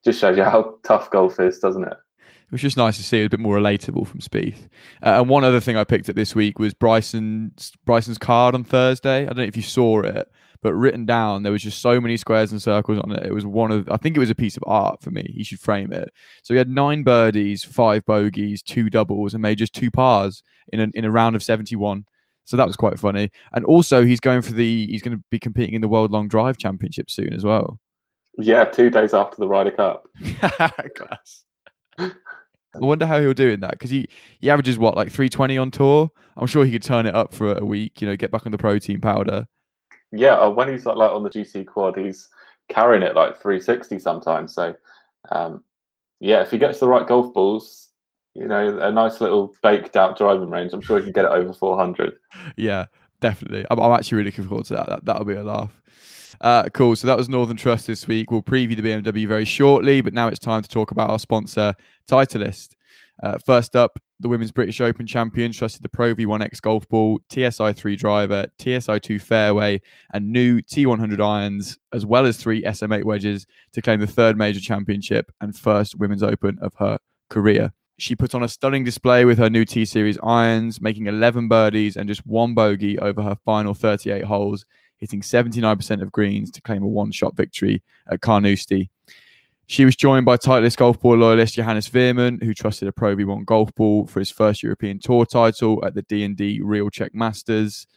just 0.04 0.20
shows 0.20 0.36
you 0.36 0.44
how 0.44 0.78
tough 0.84 1.10
golf 1.10 1.38
is, 1.40 1.58
doesn't 1.58 1.84
it? 1.84 1.94
It 2.18 2.52
was 2.56 2.60
just 2.60 2.76
nice 2.76 2.98
to 2.98 3.02
see 3.02 3.22
it 3.22 3.26
a 3.26 3.30
bit 3.30 3.40
more 3.40 3.56
relatable 3.56 4.06
from 4.06 4.20
Spieth. 4.20 4.68
Uh, 5.02 5.20
and 5.20 5.28
one 5.28 5.42
other 5.42 5.60
thing 5.60 5.76
I 5.76 5.84
picked 5.84 6.10
up 6.10 6.16
this 6.16 6.34
week 6.34 6.58
was 6.58 6.74
Bryson's 6.74 7.72
Bryson's 7.86 8.18
card 8.18 8.54
on 8.54 8.62
Thursday. 8.62 9.22
I 9.22 9.26
don't 9.26 9.38
know 9.38 9.44
if 9.44 9.56
you 9.56 9.62
saw 9.62 10.02
it, 10.02 10.30
but 10.60 10.74
written 10.74 11.06
down 11.06 11.42
there 11.42 11.52
was 11.52 11.62
just 11.62 11.80
so 11.80 11.98
many 11.98 12.18
squares 12.18 12.52
and 12.52 12.60
circles 12.60 12.98
on 12.98 13.12
it. 13.12 13.24
It 13.24 13.32
was 13.32 13.46
one 13.46 13.72
of 13.72 13.88
I 13.90 13.96
think 13.96 14.16
it 14.16 14.20
was 14.20 14.28
a 14.28 14.34
piece 14.34 14.58
of 14.58 14.64
art 14.66 15.00
for 15.00 15.10
me. 15.10 15.32
He 15.34 15.44
should 15.44 15.60
frame 15.60 15.92
it. 15.94 16.10
So 16.42 16.52
he 16.52 16.58
had 16.58 16.68
nine 16.68 17.04
birdies, 17.04 17.64
five 17.64 18.04
bogeys, 18.04 18.62
two 18.62 18.90
doubles, 18.90 19.32
and 19.32 19.40
made 19.40 19.56
just 19.56 19.72
two 19.72 19.90
pars 19.90 20.42
in 20.74 20.80
a, 20.80 20.88
in 20.92 21.06
a 21.06 21.10
round 21.10 21.36
of 21.36 21.42
seventy 21.42 21.76
one. 21.76 22.04
So 22.44 22.58
that 22.58 22.66
was 22.66 22.76
quite 22.76 22.98
funny. 22.98 23.30
And 23.54 23.64
also 23.64 24.04
he's 24.04 24.20
going 24.20 24.42
for 24.42 24.52
the 24.52 24.86
he's 24.88 25.00
going 25.00 25.16
to 25.16 25.24
be 25.30 25.38
competing 25.38 25.74
in 25.74 25.80
the 25.80 25.88
World 25.88 26.10
Long 26.10 26.28
Drive 26.28 26.58
Championship 26.58 27.10
soon 27.10 27.32
as 27.32 27.44
well. 27.44 27.78
Yeah, 28.38 28.64
two 28.64 28.90
days 28.90 29.14
after 29.14 29.36
the 29.38 29.48
Ryder 29.48 29.72
Cup. 29.72 30.06
Class. 30.96 31.44
I 32.74 32.78
wonder 32.78 33.06
how 33.06 33.20
he'll 33.20 33.34
do 33.34 33.50
in 33.50 33.60
that 33.60 33.72
because 33.72 33.90
he 33.90 34.08
he 34.40 34.50
averages 34.50 34.78
what 34.78 34.96
like 34.96 35.08
320 35.10 35.58
on 35.58 35.70
tour. 35.70 36.10
I'm 36.36 36.46
sure 36.46 36.64
he 36.64 36.72
could 36.72 36.82
turn 36.82 37.06
it 37.06 37.14
up 37.14 37.34
for 37.34 37.56
a 37.56 37.64
week. 37.64 38.00
You 38.00 38.08
know, 38.08 38.16
get 38.16 38.30
back 38.30 38.46
on 38.46 38.52
the 38.52 38.58
protein 38.58 39.00
powder. 39.00 39.46
Yeah, 40.10 40.34
uh, 40.38 40.50
when 40.50 40.68
he's 40.68 40.86
like, 40.86 40.96
like 40.96 41.10
on 41.10 41.22
the 41.22 41.30
GC 41.30 41.66
quad, 41.66 41.96
he's 41.96 42.28
carrying 42.68 43.02
it 43.02 43.14
like 43.14 43.40
360 43.40 43.98
sometimes. 43.98 44.54
So, 44.54 44.74
um, 45.30 45.64
yeah, 46.20 46.42
if 46.42 46.50
he 46.50 46.58
gets 46.58 46.80
the 46.80 46.88
right 46.88 47.06
golf 47.06 47.32
balls, 47.34 47.88
you 48.34 48.46
know, 48.46 48.78
a 48.78 48.90
nice 48.90 49.20
little 49.20 49.54
baked 49.62 49.96
out 49.96 50.16
driving 50.16 50.50
range, 50.50 50.72
I'm 50.72 50.80
sure 50.80 50.98
he 50.98 51.04
can 51.04 51.12
get 51.12 51.24
it 51.24 51.30
over 51.30 51.52
400. 51.52 52.14
Yeah, 52.56 52.86
definitely. 53.20 53.64
I'm, 53.70 53.78
I'm 53.78 53.92
actually 53.92 54.16
really 54.16 54.30
looking 54.30 54.48
forward 54.48 54.66
to 54.66 54.74
that. 54.74 54.88
that 54.88 55.04
that'll 55.04 55.24
be 55.24 55.34
a 55.34 55.42
laugh. 55.42 55.81
Uh, 56.40 56.68
cool. 56.70 56.96
So 56.96 57.06
that 57.06 57.16
was 57.16 57.28
Northern 57.28 57.56
Trust 57.56 57.86
this 57.86 58.06
week. 58.06 58.30
We'll 58.30 58.42
preview 58.42 58.76
the 58.76 58.82
BMW 58.82 59.28
very 59.28 59.44
shortly, 59.44 60.00
but 60.00 60.14
now 60.14 60.28
it's 60.28 60.38
time 60.38 60.62
to 60.62 60.68
talk 60.68 60.90
about 60.90 61.10
our 61.10 61.18
sponsor, 61.18 61.74
Titleist. 62.08 62.70
Uh, 63.22 63.38
first 63.44 63.76
up, 63.76 63.98
the 64.20 64.28
Women's 64.28 64.52
British 64.52 64.80
Open 64.80 65.06
champion 65.06 65.52
trusted 65.52 65.82
the 65.82 65.88
Pro 65.88 66.14
V1X 66.14 66.60
golf 66.60 66.88
ball, 66.88 67.20
TSI 67.30 67.72
3 67.72 67.96
driver, 67.96 68.46
TSI 68.60 68.98
2 68.98 69.18
fairway, 69.18 69.80
and 70.12 70.32
new 70.32 70.60
T100 70.60 71.20
irons, 71.20 71.78
as 71.92 72.06
well 72.06 72.26
as 72.26 72.36
three 72.36 72.62
SM8 72.62 73.04
wedges 73.04 73.46
to 73.72 73.82
claim 73.82 74.00
the 74.00 74.06
third 74.06 74.36
major 74.36 74.60
championship 74.60 75.30
and 75.40 75.56
first 75.56 75.98
Women's 75.98 76.22
Open 76.22 76.58
of 76.60 76.72
her 76.78 76.98
career. 77.30 77.72
She 77.98 78.16
put 78.16 78.34
on 78.34 78.42
a 78.42 78.48
stunning 78.48 78.84
display 78.84 79.24
with 79.24 79.38
her 79.38 79.50
new 79.50 79.64
T 79.64 79.84
Series 79.84 80.18
irons, 80.22 80.80
making 80.80 81.06
11 81.06 81.48
birdies 81.48 81.96
and 81.96 82.08
just 82.08 82.26
one 82.26 82.54
bogey 82.54 82.98
over 82.98 83.22
her 83.22 83.36
final 83.44 83.74
38 83.74 84.24
holes 84.24 84.64
hitting 85.02 85.20
79% 85.20 86.00
of 86.00 86.12
greens 86.12 86.48
to 86.52 86.62
claim 86.62 86.84
a 86.84 86.86
one 86.86 87.10
shot 87.10 87.36
victory 87.36 87.82
at 88.08 88.20
Carnoustie. 88.20 88.88
She 89.66 89.84
was 89.84 89.96
joined 89.96 90.24
by 90.24 90.36
Titleist 90.36 90.76
golf 90.76 91.00
ball 91.00 91.16
loyalist 91.16 91.54
Johannes 91.54 91.88
Veerman, 91.88 92.40
who 92.40 92.54
trusted 92.54 92.86
a 92.86 92.92
Pro 92.92 93.16
V1 93.16 93.44
golf 93.44 93.74
ball 93.74 94.06
for 94.06 94.20
his 94.20 94.30
first 94.30 94.62
European 94.62 95.00
Tour 95.00 95.26
title 95.26 95.84
at 95.84 95.94
the 95.94 96.02
D&D 96.02 96.60
Real 96.62 96.88
Czech 96.88 97.16
Masters. 97.16 97.88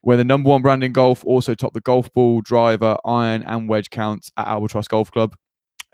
Where 0.00 0.16
the 0.16 0.24
number 0.24 0.48
one 0.48 0.62
brand 0.62 0.82
in 0.82 0.92
golf 0.92 1.22
also 1.26 1.54
topped 1.54 1.74
the 1.74 1.80
golf 1.82 2.10
ball, 2.14 2.40
driver, 2.40 2.96
iron, 3.04 3.42
and 3.42 3.68
wedge 3.68 3.90
counts 3.90 4.32
at 4.38 4.48
Albatross 4.48 4.88
Golf 4.88 5.10
Club. 5.10 5.36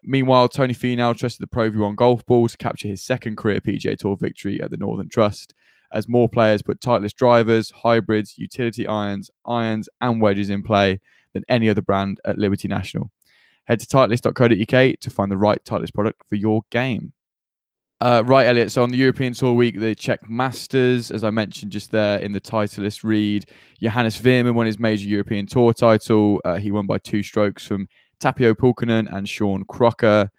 Meanwhile, 0.05 0.49
Tony 0.49 0.75
Finau 0.75 1.17
trusted 1.17 1.43
the 1.43 1.49
Pro 1.49 1.73
V1 1.73 1.97
golf 1.97 2.25
ball 2.25 2.49
to 2.49 2.57
capture 2.57 2.87
his 2.87 3.03
second 3.03 3.37
career 3.37 3.61
PGA 3.61 3.99
Tour 3.99 4.17
victory 4.17 4.63
at 4.63 4.71
the 4.71 4.77
Northern 4.77 5.09
Trust 5.09 5.55
as 5.93 6.09
more 6.09 6.29
players 6.29 6.63
put 6.63 6.81
Titleist 6.81 7.15
drivers, 7.15 7.71
hybrids, 7.71 8.39
utility 8.39 8.87
irons, 8.87 9.31
irons, 9.47 9.89
and 10.01 10.21
wedges 10.21 10.51
in 10.51 10.63
play 10.63 11.01
than 11.35 11.45
any 11.49 11.69
other 11.69 11.83
brand 11.83 12.21
at 12.25 12.39
Liberty 12.39 12.69
National. 12.69 13.11
Head 13.65 13.81
to 13.81 13.87
titleist.co.uk 13.87 14.99
to 15.01 15.11
find 15.11 15.31
the 15.31 15.37
right 15.37 15.63
Titleist 15.65 15.95
product 15.95 16.23
for 16.29 16.35
your 16.35 16.63
game. 16.71 17.13
Uh, 18.01 18.23
right, 18.25 18.47
Elliott. 18.47 18.73
So 18.73 18.83
on 18.83 18.91
the 18.91 18.97
European 18.97 19.35
Tour 19.35 19.53
week, 19.53 19.79
the 19.79 19.95
Czech 19.95 20.29
Masters, 20.29 21.11
as 21.11 21.23
I 21.23 21.29
mentioned 21.29 21.71
just 21.71 21.91
there 21.91 22.19
in 22.19 22.33
the 22.33 22.41
Titleist 22.41 23.05
read, 23.05 23.45
Johannes 23.81 24.19
Veerman 24.19 24.55
won 24.55 24.65
his 24.65 24.79
major 24.79 25.07
European 25.07 25.47
Tour 25.47 25.75
title. 25.75 26.41
Uh, 26.45 26.57
he 26.57 26.71
won 26.71 26.87
by 26.87 26.97
two 26.97 27.23
strokes 27.23 27.67
from 27.67 27.89
Tapio 28.19 28.55
Pulkkinen 28.55 29.15
and 29.15 29.29
Sean 29.29 29.65
Crocker. 29.65 30.31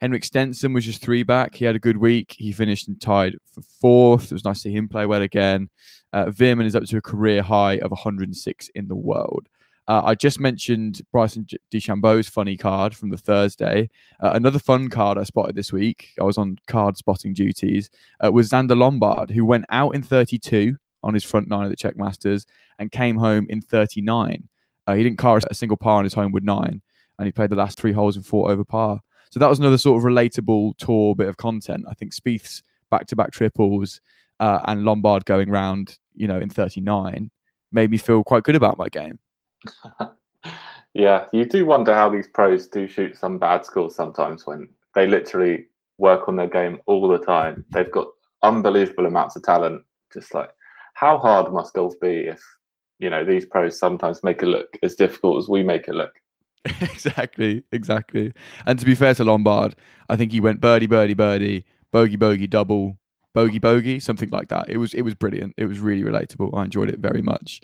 Henrik 0.00 0.24
Stenson 0.24 0.72
was 0.72 0.84
just 0.84 1.00
three 1.00 1.22
back. 1.22 1.54
He 1.54 1.64
had 1.64 1.76
a 1.76 1.80
good 1.80 1.96
week. 1.96 2.34
He 2.38 2.52
finished 2.52 2.88
and 2.88 3.00
tied 3.00 3.36
for 3.52 3.62
fourth. 3.80 4.24
It 4.24 4.32
was 4.32 4.44
nice 4.44 4.58
to 4.58 4.68
see 4.68 4.76
him 4.76 4.88
play 4.88 5.06
well 5.06 5.22
again. 5.22 5.70
Uh, 6.12 6.26
Veerman 6.26 6.66
is 6.66 6.76
up 6.76 6.84
to 6.84 6.98
a 6.98 7.02
career 7.02 7.42
high 7.42 7.78
of 7.78 7.90
106 7.90 8.68
in 8.74 8.88
the 8.88 8.94
world. 8.94 9.48
Uh, 9.88 10.02
I 10.04 10.14
just 10.14 10.40
mentioned 10.40 11.00
Bryson 11.12 11.46
DeChambeau's 11.72 12.28
funny 12.28 12.56
card 12.56 12.94
from 12.94 13.10
the 13.10 13.16
Thursday. 13.16 13.88
Uh, 14.20 14.32
another 14.34 14.58
fun 14.58 14.90
card 14.90 15.16
I 15.16 15.22
spotted 15.22 15.54
this 15.54 15.72
week, 15.72 16.08
I 16.20 16.24
was 16.24 16.38
on 16.38 16.58
card 16.66 16.96
spotting 16.96 17.34
duties, 17.34 17.88
uh, 18.24 18.32
was 18.32 18.50
Zander 18.50 18.76
Lombard, 18.76 19.30
who 19.30 19.44
went 19.44 19.64
out 19.70 19.94
in 19.94 20.02
32 20.02 20.76
on 21.04 21.14
his 21.14 21.22
front 21.22 21.48
nine 21.48 21.64
of 21.64 21.70
the 21.70 21.76
Czech 21.76 21.96
Masters 21.96 22.46
and 22.80 22.90
came 22.90 23.16
home 23.16 23.46
in 23.48 23.60
39. 23.60 24.48
Uh, 24.88 24.94
he 24.94 25.04
didn't 25.04 25.18
car 25.18 25.40
a 25.48 25.54
single 25.54 25.76
par 25.76 25.98
on 25.98 26.04
his 26.04 26.14
home 26.14 26.32
with 26.32 26.42
nine, 26.42 26.82
and 27.18 27.26
he 27.26 27.32
played 27.32 27.50
the 27.50 27.56
last 27.56 27.78
three 27.78 27.92
holes 27.92 28.16
and 28.16 28.26
fought 28.26 28.50
over 28.50 28.64
par. 28.64 29.00
So 29.30 29.40
that 29.40 29.48
was 29.48 29.58
another 29.58 29.78
sort 29.78 29.98
of 29.98 30.04
relatable 30.04 30.76
tour 30.78 31.14
bit 31.14 31.28
of 31.28 31.36
content. 31.36 31.84
I 31.88 31.94
think 31.94 32.14
Spieth's 32.14 32.62
back-to-back 32.90 33.32
triples 33.32 34.00
uh, 34.40 34.60
and 34.66 34.84
Lombard 34.84 35.24
going 35.24 35.50
round, 35.50 35.98
you 36.14 36.26
know, 36.28 36.38
in 36.38 36.48
39 36.48 37.30
made 37.72 37.90
me 37.90 37.98
feel 37.98 38.24
quite 38.24 38.44
good 38.44 38.56
about 38.56 38.78
my 38.78 38.88
game. 38.88 39.18
yeah, 40.94 41.26
you 41.32 41.44
do 41.44 41.66
wonder 41.66 41.94
how 41.94 42.08
these 42.08 42.28
pros 42.28 42.66
do 42.68 42.86
shoot 42.86 43.16
some 43.16 43.38
bad 43.38 43.64
scores 43.64 43.94
sometimes 43.94 44.46
when 44.46 44.68
they 44.94 45.06
literally 45.06 45.66
work 45.98 46.28
on 46.28 46.36
their 46.36 46.48
game 46.48 46.78
all 46.86 47.08
the 47.08 47.18
time. 47.18 47.64
They've 47.70 47.90
got 47.90 48.08
unbelievable 48.42 49.06
amounts 49.06 49.36
of 49.36 49.42
talent. 49.42 49.82
Just 50.12 50.32
like, 50.34 50.50
how 50.94 51.18
hard 51.18 51.52
must 51.52 51.74
golf 51.74 51.94
be 52.00 52.26
if 52.28 52.40
you 52.98 53.10
know 53.10 53.24
these 53.24 53.44
pros 53.44 53.78
sometimes 53.78 54.24
make 54.24 54.42
it 54.42 54.46
look 54.46 54.78
as 54.82 54.94
difficult 54.94 55.38
as 55.38 55.48
we 55.48 55.62
make 55.62 55.88
it 55.88 55.94
look? 55.94 56.12
exactly, 56.80 57.62
exactly. 57.72 58.32
And 58.66 58.78
to 58.78 58.84
be 58.84 58.94
fair 58.94 59.14
to 59.14 59.24
Lombard, 59.24 59.76
I 60.08 60.16
think 60.16 60.32
he 60.32 60.40
went 60.40 60.60
birdie, 60.60 60.86
birdie, 60.86 61.14
birdie, 61.14 61.64
bogey, 61.92 62.16
bogey, 62.16 62.46
double, 62.46 62.98
bogey, 63.34 63.58
bogey, 63.58 64.00
something 64.00 64.30
like 64.30 64.48
that. 64.48 64.68
It 64.68 64.78
was 64.78 64.94
it 64.94 65.02
was 65.02 65.14
brilliant. 65.14 65.54
It 65.56 65.66
was 65.66 65.78
really 65.78 66.02
relatable. 66.02 66.56
I 66.56 66.64
enjoyed 66.64 66.88
it 66.88 66.98
very 66.98 67.22
much. 67.22 67.60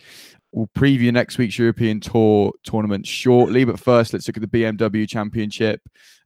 We'll 0.52 0.68
preview 0.76 1.10
next 1.12 1.38
week's 1.38 1.58
European 1.58 1.98
Tour 1.98 2.52
tournament 2.62 3.06
shortly, 3.06 3.64
but 3.64 3.80
first 3.80 4.12
let's 4.12 4.28
look 4.28 4.36
at 4.36 4.42
the 4.42 4.62
BMW 4.62 5.08
Championship. 5.08 5.80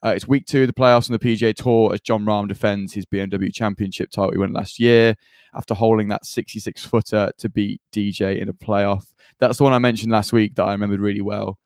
Uh, 0.05 0.11
it's 0.11 0.27
week 0.27 0.47
two 0.47 0.63
of 0.63 0.67
the 0.67 0.73
playoffs 0.73 1.09
on 1.09 1.13
the 1.13 1.19
PGA 1.19 1.55
Tour 1.55 1.95
as 1.95 2.01
Jon 2.01 2.25
Rahm 2.25 2.49
defends 2.49 2.93
his 2.93 3.07
BMW 3.07 3.55
Championship 3.55 4.11
title 4.11 4.33
he 4.33 4.39
won 4.39 4.53
last 4.53 4.81
year 4.81 5.15
after 5.55 5.75
holding 5.75 6.09
that 6.09 6.27
66 6.27 6.85
footer 6.85 7.31
to 7.39 7.49
beat 7.49 7.81
DJ 7.93 8.41
in 8.41 8.49
a 8.49 8.53
playoff. 8.53 9.05
That's 9.39 9.59
the 9.59 9.65
one 9.65 9.73
I 9.73 9.79
mentioned 9.79 10.11
last 10.11 10.33
week 10.33 10.57
that 10.57 10.65
I 10.65 10.73
remembered 10.73 11.01
really 11.01 11.21
well 11.21 11.59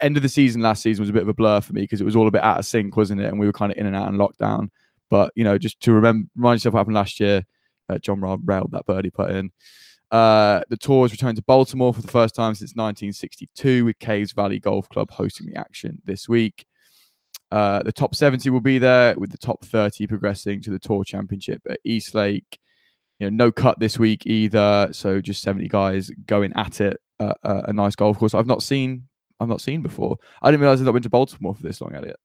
end 0.00 0.16
of 0.16 0.22
the 0.22 0.28
season 0.28 0.62
last 0.62 0.82
season 0.82 1.02
was 1.02 1.10
a 1.10 1.12
bit 1.12 1.22
of 1.22 1.28
a 1.28 1.34
blur 1.34 1.60
for 1.60 1.72
me 1.72 1.82
because 1.82 2.00
it 2.00 2.04
was 2.04 2.16
all 2.16 2.28
a 2.28 2.30
bit 2.30 2.42
out 2.42 2.58
of 2.58 2.66
sync, 2.66 2.96
wasn't 2.96 3.20
it? 3.20 3.26
And 3.26 3.38
we 3.38 3.46
were 3.46 3.52
kind 3.52 3.72
of 3.72 3.78
in 3.78 3.86
and 3.86 3.96
out 3.96 4.08
in 4.08 4.16
lockdown. 4.16 4.70
But 5.10 5.32
you 5.34 5.44
know, 5.44 5.58
just 5.58 5.80
to 5.80 5.92
remember, 5.92 6.28
remind 6.36 6.56
yourself 6.56 6.74
what 6.74 6.80
happened 6.80 6.96
last 6.96 7.20
year. 7.20 7.44
Uh, 7.88 7.98
Jon 7.98 8.20
Rahm 8.20 8.40
railed 8.44 8.72
that 8.72 8.86
birdie 8.86 9.10
put 9.10 9.30
in. 9.30 9.50
Uh, 10.10 10.62
the 10.68 10.76
tour 10.76 11.04
is 11.06 11.12
returned 11.12 11.36
to 11.36 11.42
Baltimore 11.42 11.92
for 11.92 12.00
the 12.00 12.08
first 12.08 12.34
time 12.34 12.54
since 12.54 12.70
1962, 12.74 13.84
with 13.84 13.98
Caves 13.98 14.32
Valley 14.32 14.58
Golf 14.58 14.88
Club 14.88 15.10
hosting 15.10 15.46
the 15.46 15.56
action 15.56 16.00
this 16.04 16.28
week. 16.28 16.64
Uh, 17.50 17.82
the 17.82 17.92
top 17.92 18.14
70 18.14 18.48
will 18.50 18.60
be 18.60 18.78
there, 18.78 19.14
with 19.18 19.30
the 19.30 19.38
top 19.38 19.64
30 19.64 20.06
progressing 20.06 20.60
to 20.62 20.70
the 20.70 20.78
Tour 20.78 21.04
Championship 21.04 21.62
at 21.68 21.80
East 21.84 22.14
Lake. 22.14 22.58
You 23.18 23.30
know, 23.30 23.46
no 23.46 23.52
cut 23.52 23.78
this 23.78 23.98
week 23.98 24.26
either, 24.26 24.88
so 24.92 25.20
just 25.20 25.42
70 25.42 25.68
guys 25.68 26.10
going 26.26 26.52
at 26.54 26.80
it. 26.80 27.00
Uh, 27.20 27.34
a 27.42 27.72
nice 27.72 27.94
golf 27.94 28.18
course. 28.18 28.34
I've 28.34 28.46
not 28.46 28.62
seen 28.62 29.08
I've 29.40 29.48
not 29.48 29.60
seen 29.60 29.82
before. 29.82 30.16
I 30.42 30.50
didn't 30.50 30.62
realize 30.62 30.80
that 30.80 30.88
I 30.88 30.92
went 30.92 31.04
to 31.04 31.10
Baltimore 31.10 31.54
for 31.54 31.62
this 31.62 31.80
long, 31.80 31.94
Elliott. 31.94 32.18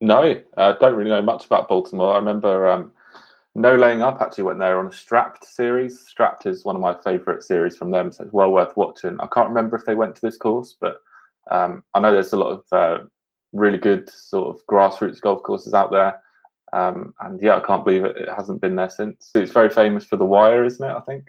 No, 0.00 0.22
I 0.22 0.42
uh, 0.60 0.72
don't 0.78 0.94
really 0.94 1.10
know 1.10 1.22
much 1.22 1.46
about 1.46 1.68
Baltimore. 1.68 2.14
I 2.14 2.18
remember 2.18 2.68
um, 2.68 2.92
No 3.54 3.74
Laying 3.76 4.02
Up 4.02 4.20
actually 4.20 4.44
went 4.44 4.58
there 4.58 4.78
on 4.78 4.88
a 4.88 4.92
Strapped 4.92 5.46
series. 5.46 6.00
Strapped 6.06 6.46
is 6.46 6.64
one 6.64 6.76
of 6.76 6.82
my 6.82 6.94
favourite 7.02 7.42
series 7.42 7.76
from 7.76 7.90
them, 7.90 8.12
so 8.12 8.24
it's 8.24 8.32
well 8.32 8.50
worth 8.50 8.76
watching. 8.76 9.18
I 9.20 9.26
can't 9.26 9.48
remember 9.48 9.76
if 9.76 9.84
they 9.84 9.94
went 9.94 10.14
to 10.16 10.20
this 10.20 10.36
course, 10.36 10.76
but 10.80 11.00
um, 11.50 11.82
I 11.94 12.00
know 12.00 12.12
there's 12.12 12.32
a 12.32 12.36
lot 12.36 12.50
of 12.50 12.64
uh, 12.72 13.04
really 13.52 13.78
good 13.78 14.10
sort 14.10 14.54
of 14.54 14.66
grassroots 14.66 15.20
golf 15.20 15.42
courses 15.42 15.72
out 15.72 15.90
there. 15.90 16.20
Um, 16.72 17.14
and 17.20 17.40
yeah, 17.40 17.56
I 17.56 17.60
can't 17.60 17.84
believe 17.84 18.04
it, 18.04 18.16
it 18.16 18.28
hasn't 18.28 18.60
been 18.60 18.76
there 18.76 18.90
since. 18.90 19.30
It's 19.34 19.52
very 19.52 19.70
famous 19.70 20.04
for 20.04 20.16
the 20.16 20.24
wire, 20.24 20.64
isn't 20.64 20.84
it? 20.84 20.92
I 20.94 21.00
think. 21.00 21.28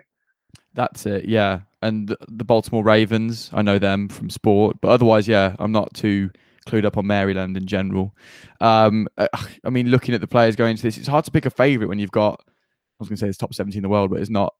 That's 0.73 1.06
it, 1.06 1.26
yeah. 1.26 1.62
And 1.82 2.16
the 2.28 2.44
Baltimore 2.44 2.84
Ravens, 2.84 3.52
I 3.54 3.62
know 3.62 3.78
them 3.78 4.10
from 4.10 4.30
sport, 4.30 4.78
but 4.82 4.90
otherwise, 4.90 5.28
yeah, 5.28 5.56
I'm 5.60 5.72
not 5.72 5.94
too 5.94 6.32
clued 6.68 6.86
up 6.86 6.98
on 6.98 7.08
Maryland 7.08 7.56
in 7.56 7.66
general. 7.66 8.16
Um, 8.62 9.08
uh, 9.18 9.28
I 9.63 9.70
mean, 9.70 9.90
looking 9.90 10.16
at 10.16 10.22
the 10.22 10.28
players 10.28 10.56
going 10.56 10.72
into 10.72 10.84
this, 10.84 10.98
it's 10.98 11.08
hard 11.08 11.26
to 11.26 11.32
pick 11.32 11.46
a 11.46 11.50
favourite 11.50 11.88
when 11.88 12.00
you've 12.00 12.12
got, 12.12 12.42
I 12.46 12.54
was 13.00 13.10
going 13.10 13.18
to 13.18 13.22
say 13.22 13.28
it's 13.28 13.38
top 13.38 13.54
70 13.54 13.78
in 13.78 13.84
the 13.84 13.90
world, 13.90 14.10
but 14.10 14.20
it's 14.20 14.30
not 14.30 14.54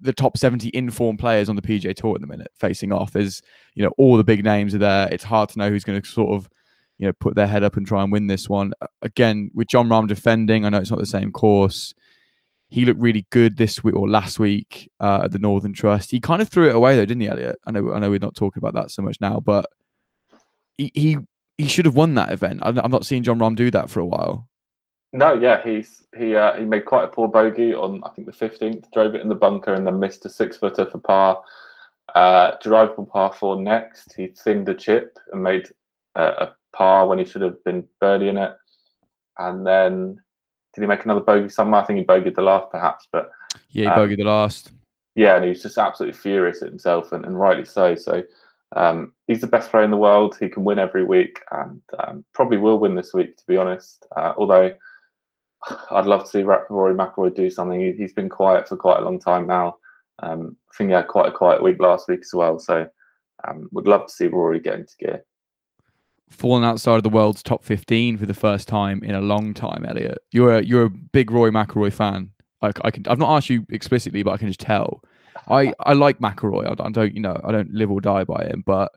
the 0.00 0.12
top 0.12 0.36
70 0.36 0.70
informed 0.72 1.18
players 1.18 1.48
on 1.48 1.56
the 1.56 1.62
PGA 1.62 1.94
Tour 1.94 2.14
at 2.14 2.20
the 2.20 2.26
minute 2.26 2.50
facing 2.58 2.92
off. 2.92 3.12
There's, 3.12 3.42
you 3.74 3.84
know, 3.84 3.92
all 3.98 4.16
the 4.16 4.24
big 4.24 4.44
names 4.44 4.74
are 4.74 4.78
there. 4.78 5.08
It's 5.12 5.24
hard 5.24 5.50
to 5.50 5.58
know 5.58 5.68
who's 5.68 5.84
going 5.84 6.00
to 6.00 6.08
sort 6.08 6.34
of, 6.34 6.48
you 6.98 7.06
know, 7.06 7.12
put 7.12 7.34
their 7.34 7.46
head 7.46 7.62
up 7.62 7.76
and 7.76 7.86
try 7.86 8.02
and 8.02 8.10
win 8.10 8.26
this 8.26 8.48
one. 8.48 8.72
Again, 9.02 9.50
with 9.54 9.68
Jon 9.68 9.88
Rahm 9.88 10.08
defending, 10.08 10.64
I 10.64 10.70
know 10.70 10.78
it's 10.78 10.90
not 10.90 11.00
the 11.00 11.06
same 11.06 11.32
course. 11.32 11.94
He 12.70 12.84
looked 12.84 13.00
really 13.00 13.26
good 13.30 13.56
this 13.56 13.82
week 13.82 13.96
or 13.96 14.08
last 14.08 14.38
week 14.38 14.90
uh, 15.00 15.22
at 15.24 15.32
the 15.32 15.38
Northern 15.38 15.72
Trust. 15.72 16.10
He 16.10 16.20
kind 16.20 16.40
of 16.40 16.48
threw 16.48 16.68
it 16.68 16.74
away 16.74 16.96
though, 16.96 17.04
didn't 17.04 17.20
he, 17.20 17.28
Elliott? 17.28 17.58
I 17.66 17.72
know, 17.72 17.92
I 17.92 17.98
know, 17.98 18.10
we're 18.10 18.20
not 18.20 18.36
talking 18.36 18.60
about 18.60 18.74
that 18.74 18.90
so 18.90 19.02
much 19.02 19.20
now, 19.20 19.40
but 19.40 19.66
he 20.78 20.92
he, 20.94 21.18
he 21.58 21.66
should 21.66 21.84
have 21.84 21.96
won 21.96 22.14
that 22.14 22.32
event. 22.32 22.60
I'm, 22.62 22.78
I'm 22.78 22.90
not 22.90 23.04
seeing 23.04 23.24
Jon 23.24 23.38
Rahm 23.38 23.56
do 23.56 23.70
that 23.72 23.90
for 23.90 24.00
a 24.00 24.06
while. 24.06 24.48
No, 25.12 25.34
yeah, 25.34 25.60
he's 25.64 26.04
he 26.16 26.36
uh, 26.36 26.56
he 26.56 26.64
made 26.64 26.84
quite 26.84 27.04
a 27.04 27.08
poor 27.08 27.26
bogey 27.26 27.74
on 27.74 28.00
I 28.04 28.10
think 28.10 28.26
the 28.26 28.32
fifteenth, 28.32 28.90
drove 28.92 29.14
it 29.16 29.20
in 29.20 29.28
the 29.28 29.34
bunker 29.34 29.74
and 29.74 29.84
then 29.84 29.98
missed 29.98 30.24
a 30.24 30.30
six 30.30 30.56
footer 30.56 30.86
for 30.86 30.98
par. 30.98 31.42
Uh, 32.14 32.56
drivable 32.58 33.08
par 33.08 33.32
four 33.32 33.60
next. 33.60 34.14
He 34.16 34.28
thinned 34.28 34.66
the 34.66 34.74
chip 34.74 35.18
and 35.32 35.42
made 35.42 35.68
uh, 36.14 36.34
a 36.38 36.76
par 36.76 37.08
when 37.08 37.18
he 37.18 37.24
should 37.24 37.42
have 37.42 37.62
been 37.64 37.86
birdieing 38.00 38.40
it. 38.44 38.56
And 39.38 39.66
then 39.66 40.20
did 40.74 40.82
he 40.82 40.86
make 40.86 41.04
another 41.04 41.20
bogey 41.20 41.48
somewhere? 41.48 41.80
I 41.80 41.84
think 41.84 41.98
he 41.98 42.04
bogeyed 42.04 42.34
the 42.34 42.42
last, 42.42 42.70
perhaps. 42.70 43.06
But 43.12 43.30
yeah, 43.70 43.84
he 43.84 43.86
um, 43.88 43.98
bogeyed 43.98 44.18
the 44.18 44.24
last. 44.24 44.72
Yeah, 45.14 45.36
and 45.36 45.44
he's 45.44 45.62
just 45.62 45.78
absolutely 45.78 46.18
furious 46.18 46.62
at 46.62 46.68
himself, 46.68 47.12
and, 47.12 47.24
and 47.24 47.38
rightly 47.38 47.64
so. 47.64 47.94
So 47.94 48.22
um, 48.76 49.12
he's 49.26 49.40
the 49.40 49.46
best 49.46 49.70
player 49.70 49.84
in 49.84 49.90
the 49.90 49.96
world. 49.96 50.36
He 50.38 50.48
can 50.48 50.64
win 50.64 50.78
every 50.78 51.04
week, 51.04 51.40
and 51.50 51.80
um, 51.98 52.24
probably 52.34 52.58
will 52.58 52.78
win 52.78 52.94
this 52.94 53.12
week, 53.12 53.36
to 53.36 53.44
be 53.46 53.56
honest. 53.56 54.06
Uh, 54.16 54.34
although 54.36 54.72
I'd 55.90 56.06
love 56.06 56.24
to 56.24 56.30
see 56.30 56.42
Rory 56.42 56.94
McIlroy 56.94 57.34
do 57.34 57.50
something. 57.50 57.80
He, 57.80 58.02
has 58.02 58.12
been 58.12 58.28
quiet 58.28 58.68
for 58.68 58.76
quite 58.76 59.00
a 59.00 59.04
long 59.04 59.18
time 59.18 59.46
now. 59.46 59.76
Um, 60.22 60.56
I 60.72 60.76
think 60.76 60.90
he 60.90 60.94
had 60.94 61.08
quite 61.08 61.28
a 61.28 61.36
quiet 61.36 61.62
week 61.62 61.80
last 61.80 62.08
week 62.08 62.20
as 62.22 62.32
well. 62.32 62.58
So 62.58 62.86
um, 63.46 63.68
would 63.72 63.86
love 63.86 64.06
to 64.06 64.12
see 64.12 64.26
Rory 64.26 64.60
get 64.60 64.74
into 64.74 64.94
gear. 64.98 65.24
Falling 66.30 66.64
outside 66.64 66.96
of 66.96 67.02
the 67.02 67.10
world's 67.10 67.42
top 67.42 67.64
15 67.64 68.16
for 68.16 68.26
the 68.26 68.34
first 68.34 68.68
time 68.68 69.02
in 69.02 69.14
a 69.14 69.20
long 69.20 69.52
time, 69.52 69.84
Elliott. 69.84 70.18
You're 70.32 70.58
a, 70.58 70.62
you're 70.62 70.84
a 70.84 70.90
big 70.90 71.30
Roy 71.30 71.50
McIlroy 71.50 71.92
fan. 71.92 72.30
I, 72.62 72.72
I 72.82 72.90
can 72.90 73.06
I've 73.08 73.18
not 73.18 73.36
asked 73.36 73.50
you 73.50 73.66
explicitly, 73.70 74.22
but 74.22 74.32
I 74.32 74.36
can 74.36 74.48
just 74.48 74.60
tell. 74.60 75.02
I, 75.48 75.72
I 75.80 75.94
like 75.94 76.18
McIlroy. 76.18 76.68
I, 76.80 76.90
don't 76.90 77.14
you 77.14 77.20
know 77.20 77.40
I 77.44 77.52
don't 77.52 77.72
live 77.72 77.90
or 77.90 78.00
die 78.00 78.24
by 78.24 78.44
him, 78.44 78.62
but 78.64 78.92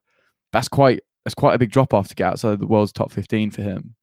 that's 0.52 0.68
quite 0.68 1.02
that's 1.26 1.36
quite 1.36 1.56
a 1.56 1.58
big 1.58 1.72
drop 1.72 1.94
off 1.94 2.08
to 2.10 2.16
get 2.16 2.28
outside 2.28 2.54
of 2.54 2.60
the 2.60 2.68
world's 2.68 2.92
top 2.92 3.12
15 3.12 3.52
for 3.52 3.62
him. 3.62 3.96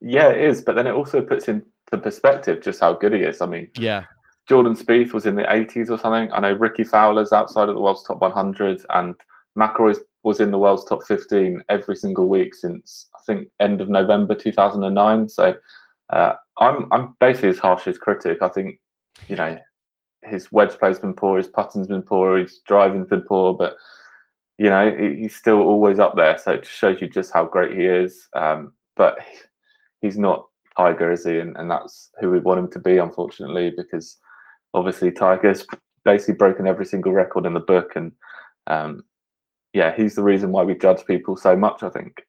Yeah, 0.00 0.28
it 0.28 0.42
is. 0.42 0.62
But 0.62 0.74
then 0.74 0.86
it 0.86 0.92
also 0.92 1.20
puts 1.22 1.48
in 1.48 1.62
the 1.90 1.98
perspective 1.98 2.62
just 2.62 2.80
how 2.80 2.94
good 2.94 3.12
he 3.12 3.20
is. 3.20 3.40
I 3.40 3.46
mean, 3.46 3.68
yeah, 3.76 4.04
Jordan 4.48 4.74
Spieth 4.74 5.12
was 5.12 5.26
in 5.26 5.36
the 5.36 5.42
80s 5.42 5.90
or 5.90 5.98
something. 5.98 6.32
I 6.32 6.40
know 6.40 6.52
Rickie 6.52 6.84
Fowler's 6.84 7.32
outside 7.32 7.68
of 7.68 7.74
the 7.74 7.80
world's 7.80 8.04
top 8.04 8.20
100, 8.20 8.84
and 8.90 9.14
McIlroy 9.58 9.98
was 10.26 10.40
in 10.40 10.50
the 10.50 10.58
world's 10.58 10.84
top 10.84 11.04
15 11.04 11.62
every 11.68 11.94
single 11.94 12.26
week 12.26 12.52
since 12.52 13.08
I 13.14 13.20
think 13.24 13.48
end 13.60 13.80
of 13.80 13.88
November 13.88 14.34
2009. 14.34 15.28
So 15.28 15.54
uh, 16.10 16.32
I'm 16.58 16.92
I'm 16.92 17.14
basically 17.20 17.50
as 17.50 17.60
harsh 17.60 17.86
as 17.86 17.96
critic. 17.96 18.42
I 18.42 18.48
think 18.48 18.80
you 19.28 19.36
know 19.36 19.56
his 20.24 20.50
wedge 20.50 20.76
play's 20.80 20.98
been 20.98 21.14
poor, 21.14 21.38
his 21.38 21.46
putting's 21.46 21.86
been 21.86 22.02
poor, 22.02 22.38
his 22.38 22.58
driving's 22.66 23.06
been 23.06 23.22
poor, 23.22 23.54
but 23.54 23.76
you 24.58 24.68
know 24.68 24.90
he's 24.98 25.36
still 25.36 25.60
always 25.60 26.00
up 26.00 26.16
there. 26.16 26.36
So 26.38 26.54
it 26.54 26.66
shows 26.66 27.00
you 27.00 27.08
just 27.08 27.32
how 27.32 27.44
great 27.44 27.78
he 27.78 27.86
is. 27.86 28.28
Um, 28.34 28.72
but 28.96 29.18
he's 30.00 30.18
not 30.18 30.46
Tiger, 30.76 31.12
is 31.12 31.24
he? 31.24 31.38
And, 31.38 31.56
and 31.56 31.70
that's 31.70 32.10
who 32.20 32.32
we 32.32 32.40
want 32.40 32.58
him 32.58 32.70
to 32.72 32.80
be, 32.80 32.98
unfortunately, 32.98 33.72
because 33.76 34.16
obviously 34.74 35.12
Tiger's 35.12 35.64
basically 36.04 36.34
broken 36.34 36.66
every 36.66 36.86
single 36.86 37.12
record 37.12 37.46
in 37.46 37.54
the 37.54 37.60
book. 37.60 37.92
And 37.94 38.12
um, 38.66 39.04
yeah, 39.76 39.94
he's 39.94 40.14
the 40.14 40.22
reason 40.22 40.52
why 40.52 40.64
we 40.64 40.74
judge 40.74 41.04
people 41.04 41.36
so 41.36 41.54
much, 41.54 41.82
I 41.82 41.90
think. 41.90 42.24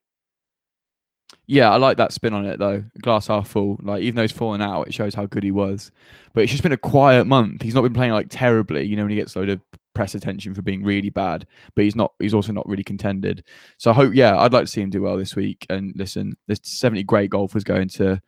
Yeah, 1.46 1.72
I 1.72 1.78
like 1.78 1.96
that 1.96 2.12
spin 2.12 2.34
on 2.34 2.46
it 2.46 2.60
though. 2.60 2.84
Glass 3.02 3.28
half 3.28 3.48
full. 3.48 3.80
Like 3.82 4.02
even 4.04 4.18
though 4.18 4.24
he's 4.24 4.34
fallen 4.34 4.62
out, 4.62 4.88
it 4.88 4.94
shows 4.94 5.16
how 5.16 5.26
good 5.28 5.44
he 5.44 5.52
was. 5.52 5.92
But 6.34 6.44
it's 6.44 6.52
just 6.52 6.62
been 6.62 6.74
a 6.74 6.78
quiet 6.78 7.26
month. 7.26 7.62
He's 7.62 7.74
not 7.74 7.84
been 7.84 7.94
playing 7.94 8.12
like 8.12 8.28
terribly. 8.30 8.84
You 8.84 8.98
know, 8.98 9.04
when 9.04 9.12
he 9.12 9.16
gets 9.16 9.34
a 9.36 9.40
load 9.40 9.50
of 9.50 9.62
press 9.96 10.14
attention 10.14 10.54
for 10.54 10.62
being 10.62 10.84
really 10.84 11.10
bad, 11.10 11.48
but 11.74 11.86
he's 11.86 11.96
not. 11.96 12.12
He's 12.20 12.34
also 12.34 12.52
not 12.52 12.68
really 12.68 12.84
contended. 12.84 13.46
So 13.78 13.92
I 13.92 13.94
hope. 13.94 14.14
Yeah, 14.14 14.38
I'd 14.38 14.52
like 14.52 14.66
to 14.66 14.72
see 14.72 14.82
him 14.82 14.90
do 14.90 15.02
well 15.02 15.16
this 15.16 15.38
week. 15.38 15.66
And 15.70 15.94
listen, 15.96 16.36
there's 16.48 16.60
70 16.64 17.04
great 17.04 17.30
golfers 17.30 17.64
going 17.64 17.88
to 17.90 18.22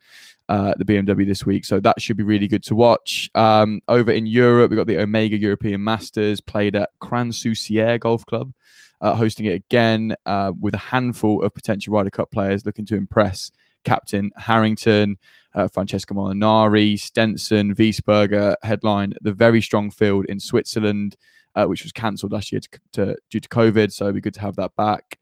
uh, 0.48 0.74
the 0.78 0.84
BMW 0.86 1.26
this 1.26 1.44
week, 1.44 1.66
so 1.66 1.78
that 1.78 2.00
should 2.00 2.16
be 2.16 2.24
really 2.24 2.48
good 2.48 2.64
to 2.64 2.74
watch. 2.74 3.30
Um, 3.34 3.82
over 3.86 4.10
in 4.10 4.24
Europe, 4.24 4.70
we've 4.70 4.78
got 4.78 4.86
the 4.86 4.98
Omega 4.98 5.36
European 5.36 5.84
Masters 5.84 6.40
played 6.40 6.74
at 6.74 6.90
Crans-sur-Sierre 7.00 7.98
Golf 7.98 8.26
Club. 8.26 8.52
Uh, 9.00 9.14
hosting 9.14 9.46
it 9.46 9.54
again 9.54 10.14
uh, 10.26 10.52
with 10.60 10.74
a 10.74 10.78
handful 10.78 11.42
of 11.42 11.54
potential 11.54 11.94
Ryder 11.94 12.10
Cup 12.10 12.30
players 12.30 12.66
looking 12.66 12.84
to 12.86 12.96
impress 12.96 13.50
captain 13.82 14.30
Harrington, 14.36 15.16
uh, 15.54 15.68
Francesco 15.68 16.14
Molinari, 16.14 17.00
Stenson, 17.00 17.74
Wiesberger 17.74 18.56
headline 18.62 19.14
the 19.22 19.32
very 19.32 19.62
strong 19.62 19.90
field 19.90 20.26
in 20.26 20.38
Switzerland 20.38 21.16
uh, 21.54 21.66
which 21.66 21.82
was 21.82 21.92
cancelled 21.92 22.32
last 22.32 22.52
year 22.52 22.60
to, 22.60 22.80
to, 22.92 23.16
due 23.30 23.40
to 23.40 23.48
COVID. 23.48 23.92
So 23.92 24.04
it'd 24.04 24.14
be 24.14 24.20
good 24.20 24.34
to 24.34 24.40
have 24.40 24.56
that 24.56 24.74
back. 24.76 25.18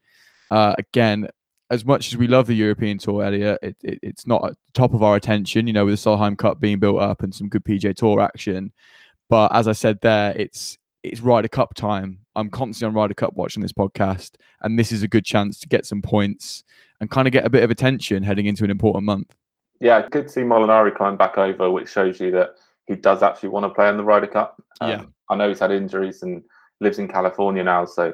Uh, 0.51 0.75
again, 0.77 1.27
as 1.69 1.85
much 1.85 2.07
as 2.07 2.17
we 2.17 2.27
love 2.27 2.47
the 2.47 2.55
European 2.55 2.97
Tour, 2.97 3.23
Elliott, 3.23 3.59
it, 3.61 3.77
it, 3.83 3.99
it's 4.01 4.25
not 4.25 4.43
at 4.43 4.51
the 4.51 4.57
top 4.73 4.93
of 4.93 5.03
our 5.03 5.15
attention. 5.15 5.67
You 5.67 5.73
know, 5.73 5.85
with 5.85 6.01
the 6.01 6.09
Solheim 6.09 6.37
Cup 6.37 6.59
being 6.59 6.79
built 6.79 6.99
up 6.99 7.21
and 7.21 7.33
some 7.33 7.49
good 7.49 7.63
PGA 7.63 7.95
Tour 7.95 8.21
action. 8.21 8.71
But 9.29 9.53
as 9.53 9.67
I 9.67 9.73
said 9.73 10.01
there, 10.01 10.33
it's 10.35 10.78
it's 11.03 11.21
Ryder 11.21 11.47
Cup 11.47 11.73
time. 11.73 12.19
I'm 12.35 12.49
constantly 12.49 12.91
on 12.91 13.01
Ryder 13.01 13.13
Cup 13.13 13.33
watching 13.33 13.61
this 13.61 13.73
podcast, 13.73 14.31
and 14.61 14.77
this 14.77 14.91
is 14.91 15.03
a 15.03 15.07
good 15.07 15.25
chance 15.25 15.59
to 15.59 15.67
get 15.67 15.85
some 15.85 16.01
points 16.01 16.63
and 16.99 17.09
kind 17.09 17.27
of 17.27 17.31
get 17.31 17.45
a 17.45 17.49
bit 17.49 17.63
of 17.63 17.71
attention 17.71 18.23
heading 18.23 18.45
into 18.45 18.63
an 18.63 18.71
important 18.71 19.05
month. 19.05 19.35
Yeah, 19.79 20.07
good 20.09 20.27
to 20.27 20.29
see 20.29 20.41
Molinari 20.41 20.95
climb 20.95 21.15
back 21.15 21.37
over, 21.37 21.71
which 21.71 21.89
shows 21.89 22.19
you 22.19 22.31
that 22.31 22.55
he 22.87 22.95
does 22.95 23.23
actually 23.23 23.49
want 23.49 23.65
to 23.65 23.69
play 23.69 23.87
in 23.87 23.97
the 23.97 24.03
Ryder 24.03 24.27
Cup. 24.27 24.61
Um, 24.81 24.89
yeah. 24.89 25.03
I 25.29 25.35
know 25.35 25.47
he's 25.47 25.59
had 25.59 25.71
injuries 25.71 26.21
and 26.23 26.43
lives 26.81 26.99
in 26.99 27.07
California 27.07 27.63
now, 27.63 27.85
so 27.85 28.13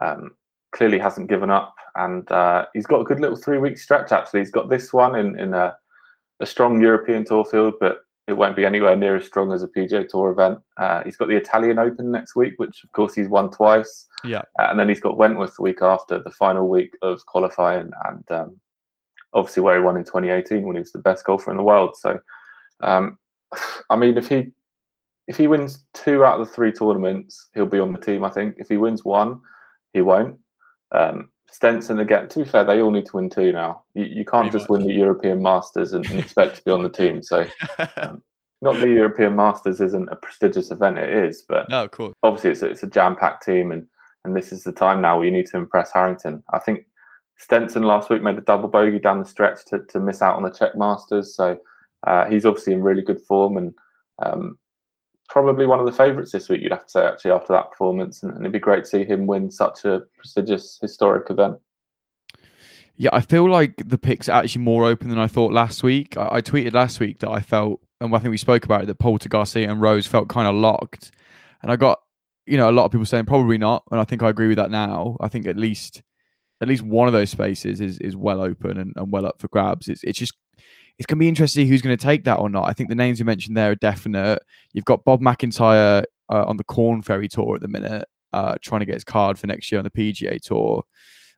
um, 0.00 0.34
clearly 0.72 0.98
hasn't 0.98 1.28
given 1.28 1.50
up. 1.50 1.74
And 1.96 2.30
uh, 2.30 2.66
he's 2.74 2.86
got 2.86 3.00
a 3.00 3.04
good 3.04 3.20
little 3.20 3.36
three 3.36 3.58
week 3.58 3.78
stretch 3.78 4.12
actually. 4.12 4.40
He's 4.40 4.50
got 4.50 4.70
this 4.70 4.92
one 4.92 5.14
in, 5.14 5.38
in 5.38 5.54
a, 5.54 5.76
a, 6.40 6.46
strong 6.46 6.80
European 6.80 7.24
Tour 7.24 7.44
field, 7.44 7.74
but 7.80 8.04
it 8.26 8.32
won't 8.32 8.56
be 8.56 8.64
anywhere 8.64 8.96
near 8.96 9.16
as 9.16 9.26
strong 9.26 9.52
as 9.52 9.62
a 9.62 9.68
PGA 9.68 10.08
Tour 10.08 10.30
event. 10.30 10.58
Uh, 10.76 11.02
he's 11.04 11.16
got 11.16 11.28
the 11.28 11.36
Italian 11.36 11.78
Open 11.78 12.10
next 12.10 12.34
week, 12.34 12.54
which 12.56 12.82
of 12.82 12.92
course 12.92 13.14
he's 13.14 13.28
won 13.28 13.50
twice. 13.50 14.06
Yeah. 14.24 14.42
Uh, 14.58 14.68
and 14.70 14.78
then 14.78 14.88
he's 14.88 15.00
got 15.00 15.18
Wentworth 15.18 15.56
the 15.56 15.62
week 15.62 15.82
after, 15.82 16.18
the 16.18 16.30
final 16.30 16.68
week 16.68 16.96
of 17.02 17.24
qualifying, 17.26 17.90
and 18.06 18.24
um, 18.30 18.56
obviously 19.34 19.62
where 19.62 19.76
he 19.76 19.82
won 19.82 19.96
in 19.96 20.04
2018 20.04 20.62
when 20.62 20.76
he 20.76 20.80
was 20.80 20.92
the 20.92 20.98
best 20.98 21.24
golfer 21.26 21.50
in 21.50 21.58
the 21.58 21.62
world. 21.62 21.96
So, 21.96 22.18
um, 22.80 23.18
I 23.90 23.96
mean, 23.96 24.16
if 24.16 24.28
he 24.28 24.52
if 25.26 25.36
he 25.36 25.46
wins 25.46 25.84
two 25.94 26.24
out 26.24 26.40
of 26.40 26.46
the 26.46 26.52
three 26.52 26.72
tournaments, 26.72 27.48
he'll 27.54 27.66
be 27.66 27.80
on 27.80 27.92
the 27.92 27.98
team. 27.98 28.24
I 28.24 28.30
think 28.30 28.56
if 28.58 28.68
he 28.68 28.76
wins 28.76 29.04
one, 29.04 29.40
he 29.92 30.02
won't. 30.02 30.38
Um, 30.92 31.30
Stenson 31.54 32.00
again. 32.00 32.28
To 32.28 32.40
be 32.40 32.44
fair, 32.44 32.64
they 32.64 32.82
all 32.82 32.90
need 32.90 33.06
to 33.06 33.16
win 33.16 33.30
two 33.30 33.52
now. 33.52 33.84
You, 33.94 34.04
you 34.06 34.24
can't 34.24 34.50
Pretty 34.50 34.58
just 34.58 34.68
much. 34.68 34.80
win 34.80 34.88
the 34.88 34.92
European 34.94 35.40
Masters 35.40 35.92
and, 35.92 36.04
and 36.10 36.18
expect 36.18 36.56
to 36.56 36.62
be 36.64 36.72
on 36.72 36.82
the 36.82 36.88
team. 36.88 37.22
So, 37.22 37.46
um, 37.96 38.22
not 38.60 38.80
the 38.80 38.88
European 38.88 39.36
Masters 39.36 39.80
isn't 39.80 40.08
a 40.08 40.16
prestigious 40.16 40.72
event. 40.72 40.98
It 40.98 41.10
is, 41.10 41.44
but 41.48 41.68
no, 41.68 41.84
of 41.84 41.92
course. 41.92 42.12
Obviously, 42.24 42.50
it's 42.50 42.62
a, 42.62 42.66
it's 42.66 42.82
a 42.82 42.88
jam-packed 42.88 43.44
team, 43.44 43.70
and 43.70 43.86
and 44.24 44.34
this 44.34 44.50
is 44.52 44.64
the 44.64 44.72
time 44.72 45.00
now 45.00 45.16
where 45.16 45.26
you 45.26 45.30
need 45.30 45.46
to 45.46 45.56
impress 45.56 45.92
Harrington. 45.92 46.42
I 46.52 46.58
think 46.58 46.86
Stenson 47.38 47.84
last 47.84 48.10
week 48.10 48.22
made 48.22 48.38
a 48.38 48.40
double 48.40 48.68
bogey 48.68 48.98
down 48.98 49.20
the 49.20 49.24
stretch 49.24 49.64
to, 49.66 49.78
to 49.90 50.00
miss 50.00 50.22
out 50.22 50.36
on 50.36 50.42
the 50.42 50.50
Czech 50.50 50.76
Masters. 50.76 51.36
So 51.36 51.56
uh, 52.04 52.24
he's 52.26 52.44
obviously 52.44 52.72
in 52.72 52.82
really 52.82 53.02
good 53.02 53.20
form, 53.20 53.56
and 53.58 53.74
um, 54.24 54.58
probably 55.28 55.66
one 55.66 55.80
of 55.80 55.86
the 55.86 55.92
favourites 55.92 56.32
this 56.32 56.48
week, 56.48 56.60
you'd 56.62 56.72
have 56.72 56.84
to 56.84 56.90
say, 56.90 57.04
actually, 57.04 57.32
after 57.32 57.52
that 57.52 57.70
performance. 57.70 58.22
And, 58.22 58.32
and, 58.32 58.40
it'd 58.40 58.52
be 58.52 58.58
great 58.58 58.84
to 58.84 58.90
see 58.90 59.04
him 59.04 59.26
win 59.26 59.50
such 59.50 59.84
a 59.84 60.02
prestigious, 60.16 60.78
historic 60.80 61.30
event. 61.30 61.56
Yeah, 62.96 63.10
I 63.12 63.20
feel 63.22 63.50
like 63.50 63.82
the 63.84 63.98
picks 63.98 64.28
are 64.28 64.42
actually 64.42 64.62
more 64.62 64.84
open 64.84 65.08
than 65.08 65.18
I 65.18 65.26
thought 65.26 65.52
last 65.52 65.82
week. 65.82 66.16
I, 66.16 66.28
I 66.32 66.40
tweeted 66.42 66.74
last 66.74 67.00
week 67.00 67.18
that 67.20 67.30
I 67.30 67.40
felt, 67.40 67.80
and 68.00 68.14
I 68.14 68.18
think 68.18 68.30
we 68.30 68.36
spoke 68.36 68.64
about 68.64 68.82
it, 68.82 68.86
that 68.86 68.98
Poulter, 68.98 69.28
Garcia, 69.28 69.70
and 69.70 69.80
Rose 69.80 70.06
felt 70.06 70.28
kind 70.28 70.46
of 70.46 70.54
locked. 70.54 71.10
And 71.62 71.72
I 71.72 71.76
got, 71.76 72.00
you 72.46 72.56
know, 72.56 72.70
a 72.70 72.72
lot 72.72 72.84
of 72.84 72.92
people 72.92 73.06
saying 73.06 73.26
probably 73.26 73.58
not. 73.58 73.82
And 73.90 74.00
I 74.00 74.04
think 74.04 74.22
I 74.22 74.28
agree 74.28 74.48
with 74.48 74.58
that 74.58 74.70
now. 74.70 75.16
I 75.20 75.28
think 75.28 75.46
at 75.46 75.56
least 75.56 76.02
at 76.60 76.68
least 76.68 76.82
one 76.82 77.08
of 77.08 77.12
those 77.12 77.30
spaces 77.30 77.80
is 77.80 77.98
is 77.98 78.16
well 78.16 78.40
open 78.40 78.78
and, 78.78 78.92
and 78.96 79.10
well 79.10 79.26
up 79.26 79.40
for 79.40 79.48
grabs. 79.48 79.88
It's 79.88 80.04
it's 80.04 80.18
just 80.18 80.34
it's 80.98 81.06
going 81.06 81.18
to 81.18 81.20
be 81.20 81.28
interesting 81.28 81.66
who's 81.66 81.82
going 81.82 81.96
to 81.96 82.02
take 82.02 82.24
that 82.24 82.38
or 82.38 82.48
not. 82.48 82.68
I 82.68 82.72
think 82.72 82.88
the 82.88 82.94
names 82.94 83.18
you 83.18 83.24
mentioned 83.24 83.56
there 83.56 83.72
are 83.72 83.76
definite. 83.76 84.42
You've 84.72 84.84
got 84.84 85.04
Bob 85.04 85.20
MacIntyre 85.20 86.04
uh, 86.30 86.44
on 86.44 86.56
the 86.56 86.64
Corn 86.64 87.02
Ferry 87.02 87.28
Tour 87.28 87.56
at 87.56 87.62
the 87.62 87.68
minute, 87.68 88.06
uh, 88.32 88.54
trying 88.62 88.80
to 88.80 88.86
get 88.86 88.94
his 88.94 89.04
card 89.04 89.38
for 89.38 89.46
next 89.46 89.70
year 89.72 89.80
on 89.80 89.84
the 89.84 89.90
PGA 89.90 90.40
Tour. 90.40 90.84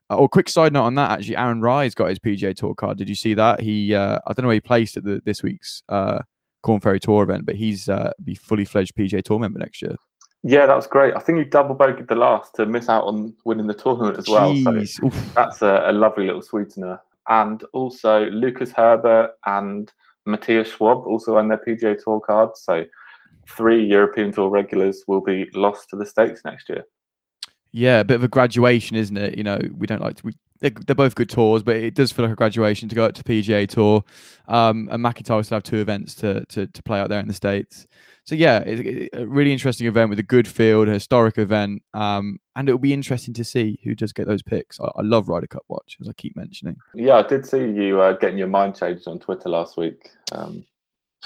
Uh, 0.09 0.17
oh, 0.17 0.27
quick 0.27 0.47
side 0.47 0.73
note 0.73 0.83
on 0.83 0.95
that. 0.95 1.11
Actually, 1.11 1.37
Aaron 1.37 1.61
Rai 1.61 1.89
got 1.89 2.09
his 2.09 2.19
PGA 2.19 2.55
Tour 2.55 2.75
card. 2.75 2.97
Did 2.97 3.09
you 3.09 3.15
see 3.15 3.33
that? 3.33 3.59
He, 3.59 3.93
uh, 3.93 4.19
I 4.25 4.33
don't 4.33 4.43
know 4.43 4.47
where 4.47 4.55
he 4.55 4.61
placed 4.61 4.95
at 4.97 5.03
the, 5.03 5.21
this 5.25 5.41
week's 5.43 5.81
uh, 5.89 6.19
Corn 6.61 6.79
Ferry 6.79 6.99
Tour 6.99 7.23
event, 7.23 7.45
but 7.45 7.55
he's 7.55 7.89
uh, 7.89 8.11
be 8.23 8.35
fully 8.35 8.65
fledged 8.65 8.95
PGA 8.95 9.23
Tour 9.23 9.39
member 9.39 9.59
next 9.59 9.81
year. 9.81 9.95
Yeah, 10.43 10.65
that 10.67 10.75
was 10.75 10.87
great. 10.87 11.15
I 11.15 11.19
think 11.19 11.39
he 11.39 11.45
double 11.45 11.75
bogeyed 11.75 12.07
the 12.07 12.15
last 12.15 12.55
to 12.55 12.65
miss 12.65 12.89
out 12.89 13.05
on 13.05 13.33
winning 13.43 13.67
the 13.67 13.73
tournament 13.73 14.17
as 14.17 14.29
well. 14.29 14.53
Jeez. 14.53 14.89
So 14.89 15.07
Oof. 15.07 15.33
that's 15.33 15.61
a, 15.61 15.85
a 15.87 15.91
lovely 15.91 16.27
little 16.27 16.43
sweetener. 16.43 17.01
And 17.29 17.63
also 17.73 18.29
Lucas 18.29 18.71
Herbert 18.71 19.31
and 19.45 19.91
Matthias 20.25 20.69
Schwab 20.69 21.05
also 21.05 21.37
on 21.37 21.47
their 21.47 21.57
PGA 21.57 22.01
Tour 22.01 22.19
cards. 22.19 22.61
So 22.63 22.85
three 23.49 23.85
European 23.85 24.31
Tour 24.31 24.49
regulars 24.49 25.03
will 25.07 25.21
be 25.21 25.49
lost 25.53 25.89
to 25.89 25.95
the 25.95 26.05
States 26.05 26.41
next 26.45 26.69
year. 26.69 26.83
Yeah, 27.71 27.99
a 27.99 28.05
bit 28.05 28.15
of 28.15 28.23
a 28.23 28.27
graduation, 28.27 28.95
isn't 28.97 29.17
it? 29.17 29.37
You 29.37 29.43
know, 29.43 29.59
we 29.75 29.87
don't 29.87 30.01
like 30.01 30.17
to. 30.17 30.25
We, 30.25 30.33
they're, 30.59 30.71
they're 30.71 30.95
both 30.95 31.15
good 31.15 31.29
tours, 31.29 31.61
but 31.61 31.75
it 31.75 31.93
does 31.93 32.11
feel 32.11 32.25
like 32.25 32.31
a 32.31 32.35
graduation 32.35 32.89
to 32.89 32.95
go 32.95 33.05
up 33.05 33.13
to 33.13 33.23
PGA 33.23 33.67
Tour. 33.67 34.03
Um, 34.47 34.89
and 34.91 35.01
MacIntyre 35.01 35.43
still 35.43 35.57
have 35.57 35.63
two 35.63 35.77
events 35.77 36.15
to, 36.15 36.45
to 36.45 36.67
to 36.67 36.83
play 36.83 36.99
out 36.99 37.09
there 37.09 37.19
in 37.19 37.27
the 37.27 37.33
states. 37.33 37.85
So 38.27 38.35
yeah, 38.35 38.59
it's 38.59 39.09
a 39.13 39.25
really 39.25 39.53
interesting 39.53 39.87
event 39.87 40.09
with 40.09 40.19
a 40.19 40.23
good 40.23 40.49
field, 40.49 40.89
a 40.89 40.91
historic 40.91 41.37
event, 41.37 41.81
um, 41.93 42.39
and 42.57 42.67
it'll 42.67 42.77
be 42.77 42.91
interesting 42.91 43.33
to 43.35 43.43
see 43.45 43.79
who 43.85 43.95
does 43.95 44.11
get 44.11 44.27
those 44.27 44.43
picks. 44.43 44.81
I, 44.81 44.91
I 44.97 45.01
love 45.01 45.29
Ryder 45.29 45.47
Cup 45.47 45.63
watch, 45.69 45.95
as 46.01 46.09
I 46.09 46.13
keep 46.13 46.35
mentioning. 46.35 46.75
Yeah, 46.93 47.15
I 47.15 47.23
did 47.23 47.45
see 47.45 47.59
you 47.59 48.01
uh, 48.01 48.17
getting 48.17 48.37
your 48.37 48.49
mind 48.49 48.75
changed 48.75 49.07
on 49.07 49.19
Twitter 49.19 49.47
last 49.47 49.77
week. 49.77 50.09
Um, 50.33 50.65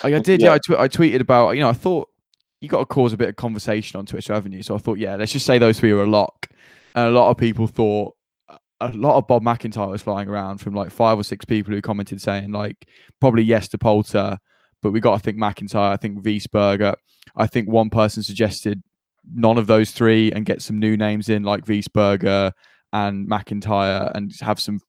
I, 0.04 0.14
I 0.14 0.20
did, 0.20 0.42
yeah. 0.42 0.50
Yeah. 0.50 0.54
I, 0.54 0.58
tw- 0.60 0.80
I 0.80 0.88
tweeted 0.88 1.22
about, 1.22 1.52
you 1.52 1.62
know, 1.62 1.70
I 1.70 1.74
thought 1.74 2.08
you 2.60 2.70
got 2.70 2.80
to 2.80 2.86
cause 2.86 3.14
a 3.14 3.18
bit 3.18 3.30
of 3.30 3.36
conversation 3.36 3.98
on 3.98 4.06
Twitter, 4.06 4.34
haven't 4.34 4.52
you? 4.52 4.62
So 4.62 4.76
I 4.76 4.78
thought, 4.78 5.00
yeah, 5.00 5.16
let's 5.16 5.32
just 5.32 5.48
say 5.48 5.58
those 5.58 5.80
three 5.80 5.92
are 5.92 6.04
a 6.04 6.08
lock. 6.08 6.50
And 6.94 7.08
a 7.08 7.12
lot 7.12 7.32
of 7.32 7.38
people 7.38 7.66
thought 7.66 8.16
a 8.80 8.92
lot 8.94 9.18
of 9.18 9.28
Bob 9.28 9.42
MacIntyre 9.42 9.88
was 9.88 10.02
flying 10.02 10.28
around 10.28 10.60
from 10.60 10.76
like 10.76 10.92
five 10.92 11.18
or 11.18 11.24
six 11.24 11.46
people 11.46 11.74
who 11.74 11.82
commented 11.82 12.22
saying 12.22 12.52
like 12.52 12.88
probably 13.20 13.44
yes 13.44 13.68
to 13.70 13.78
Poulter, 13.78 14.40
but 14.82 14.92
we 14.92 15.00
got 15.00 15.18
to 15.18 15.24
think 15.24 15.38
MacIntyre. 15.38 15.92
I 15.94 15.98
think 15.98 16.24
Wiesberger. 16.24 16.96
I 17.36 17.48
think 17.48 17.70
one 17.70 17.90
person 17.90 18.24
suggested 18.24 18.82
none 19.34 19.58
of 19.58 19.68
those 19.68 19.92
three 19.92 20.32
and 20.32 20.46
get 20.46 20.62
some 20.62 20.80
new 20.80 20.98
names 20.98 21.30
in 21.30 21.44
like 21.44 21.66
Wiesberger 21.66 22.52
and 22.94 23.28
MacIntyre 23.28 24.12
and 24.16 24.34
have 24.42 24.60
some 24.60 24.80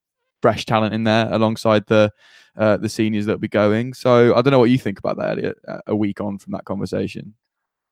fresh 0.41 0.65
talent 0.67 0.95
in 0.95 1.05
there 1.05 1.29
alongside 1.33 1.87
the 1.87 2.11
uh, 2.57 2.77
the 2.77 2.89
seniors 2.89 3.27
that'll 3.27 3.39
be 3.39 3.49
going. 3.49 3.95
So 3.95 4.35
I 4.35 4.43
don't 4.43 4.51
know 4.51 4.59
what 4.59 4.71
you 4.71 4.79
think 4.79 4.99
about 4.99 5.17
that, 5.19 5.31
Elliot. 5.31 5.57
A 5.87 5.97
week 5.97 6.21
on 6.21 6.39
from 6.39 6.53
that 6.53 6.65
conversation. 6.65 7.35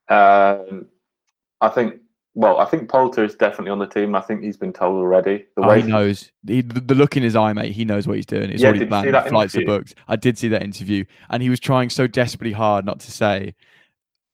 um, 0.09 0.87
I 1.61 1.69
think, 1.69 2.01
well, 2.35 2.59
I 2.59 2.65
think 2.65 2.89
Poulter 2.89 3.25
is 3.25 3.35
definitely 3.35 3.71
on 3.71 3.79
the 3.79 3.87
team. 3.87 4.15
I 4.15 4.21
think 4.21 4.43
he's 4.43 4.57
been 4.57 4.73
told 4.73 4.97
already. 4.97 5.47
The 5.57 5.63
Oh, 5.63 5.69
way 5.69 5.83
he 5.83 5.89
knows 5.89 6.31
he, 6.47 6.63
the, 6.63 6.95
look 6.95 7.17
in 7.17 7.23
his 7.23 7.35
eye, 7.37 7.53
mate. 7.53 7.73
He 7.73 7.85
knows 7.85 8.07
what 8.07 8.17
he's 8.17 8.27
doing. 8.27 8.51
It's 8.51 8.63
Yeah, 8.63 8.69
already 8.69 8.81
did 8.81 8.89
you 8.91 9.03
see 9.03 9.11
planned. 9.11 9.29
Flights 9.29 9.55
are 9.55 9.59
interview? 9.59 9.79
booked. 9.79 9.95
I 10.09 10.17
did 10.17 10.39
see 10.39 10.49
that 10.49 10.63
interview, 10.63 11.05
and 11.29 11.43
he 11.43 11.51
was 11.51 11.61
trying 11.61 11.91
so 11.91 12.07
desperately 12.07 12.53
hard 12.53 12.85
not 12.85 13.01
to 13.01 13.11
say, 13.11 13.55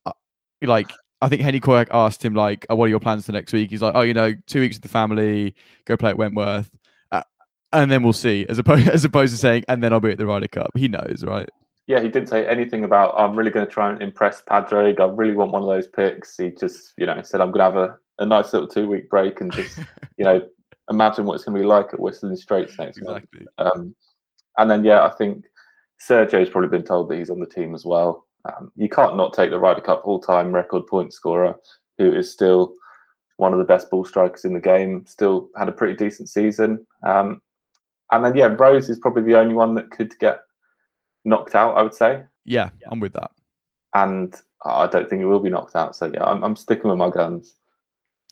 uh, 0.05 0.13
like. 0.61 0.91
I 1.19 1.29
think 1.29 1.41
Henni 1.41 1.59
Koyack 1.59 1.87
asked 1.89 2.23
him 2.23 2.35
like, 2.35 2.67
oh, 2.69 2.75
"What 2.75 2.85
are 2.85 2.89
your 2.89 2.99
plans 2.99 3.25
for 3.25 3.31
next 3.31 3.51
week?" 3.51 3.71
He's 3.71 3.81
like, 3.81 3.95
"Oh, 3.95 4.01
you 4.01 4.13
know, 4.13 4.35
two 4.45 4.59
weeks 4.59 4.75
with 4.75 4.83
the 4.83 4.87
family, 4.87 5.55
go 5.85 5.97
play 5.97 6.11
at 6.11 6.17
Wentworth, 6.19 6.69
uh, 7.11 7.23
and 7.73 7.89
then 7.89 8.03
we'll 8.03 8.13
see." 8.13 8.45
As 8.47 8.59
opposed 8.59 8.87
as 8.87 9.03
opposed 9.03 9.33
to 9.33 9.39
saying, 9.39 9.63
"And 9.67 9.83
then 9.83 9.93
I'll 9.93 9.99
be 9.99 10.11
at 10.11 10.19
the 10.19 10.27
Ryder 10.27 10.47
Cup." 10.47 10.69
He 10.75 10.87
knows, 10.87 11.23
right? 11.25 11.49
Yeah, 11.87 12.01
he 12.01 12.09
didn't 12.09 12.27
say 12.27 12.45
anything 12.45 12.83
about 12.83 13.15
I'm 13.17 13.35
really 13.35 13.49
going 13.49 13.65
to 13.65 13.71
try 13.71 13.89
and 13.89 14.01
impress 14.01 14.41
Padraig. 14.41 14.99
I 14.99 15.05
really 15.05 15.35
want 15.35 15.53
one 15.53 15.63
of 15.63 15.69
those 15.69 15.87
picks. 15.87 16.37
He 16.37 16.51
just, 16.51 16.93
you 16.97 17.05
know, 17.05 17.21
said 17.21 17.39
I'm 17.39 17.51
going 17.51 17.59
to 17.59 17.79
have 17.79 17.89
a, 17.89 17.97
a 18.19 18.25
nice 18.25 18.51
little 18.51 18.67
two 18.67 18.87
week 18.87 19.09
break 19.09 19.39
and 19.39 19.51
just, 19.51 19.79
you 20.17 20.25
know, 20.25 20.45
imagine 20.89 21.25
what 21.25 21.35
it's 21.35 21.45
going 21.45 21.55
to 21.55 21.61
be 21.61 21.67
like 21.67 21.93
at 21.93 21.99
Whistling 21.99 22.35
Straits 22.35 22.77
next 22.77 23.01
month. 23.01 23.25
Um, 23.57 23.95
and 24.57 24.69
then 24.69 24.83
yeah, 24.83 25.05
I 25.05 25.09
think 25.09 25.45
Sergio's 25.99 26.49
probably 26.49 26.69
been 26.69 26.85
told 26.85 27.09
that 27.09 27.17
he's 27.17 27.29
on 27.29 27.39
the 27.39 27.45
team 27.45 27.73
as 27.73 27.85
well. 27.85 28.25
Um, 28.45 28.71
you 28.75 28.89
can't 28.89 29.17
not 29.17 29.33
take 29.33 29.49
the 29.49 29.59
Ryder 29.59 29.81
Cup 29.81 30.01
all-time 30.05 30.53
record 30.53 30.87
point 30.87 31.13
scorer, 31.13 31.55
who 31.97 32.13
is 32.13 32.31
still 32.31 32.73
one 33.37 33.53
of 33.53 33.59
the 33.59 33.65
best 33.65 33.89
ball 33.89 34.05
strikers 34.05 34.45
in 34.45 34.53
the 34.53 34.59
game. 34.59 35.05
Still 35.05 35.49
had 35.57 35.69
a 35.69 35.73
pretty 35.73 35.95
decent 35.95 36.29
season. 36.29 36.85
Um, 37.05 37.41
and 38.11 38.23
then 38.23 38.35
yeah, 38.35 38.47
Rose 38.47 38.89
is 38.89 38.99
probably 38.99 39.23
the 39.23 39.37
only 39.39 39.53
one 39.53 39.75
that 39.75 39.91
could 39.91 40.17
get 40.19 40.39
knocked 41.27 41.53
out. 41.55 41.77
I 41.77 41.81
would 41.83 41.93
say 41.93 42.23
Yeah, 42.45 42.69
I'm 42.89 42.99
with 42.99 43.13
that. 43.13 43.31
and 43.93 44.33
I 44.65 44.87
don't 44.87 45.07
think 45.09 45.19
he 45.21 45.25
will 45.25 45.39
be 45.39 45.49
knocked 45.51 45.75
out. 45.75 45.95
So 45.95 46.09
yeah, 46.13 46.23
I'm, 46.23 46.43
I'm 46.43 46.55
sticking 46.55 46.89
with 46.89 46.97
my 46.97 47.09
guns. 47.11 47.53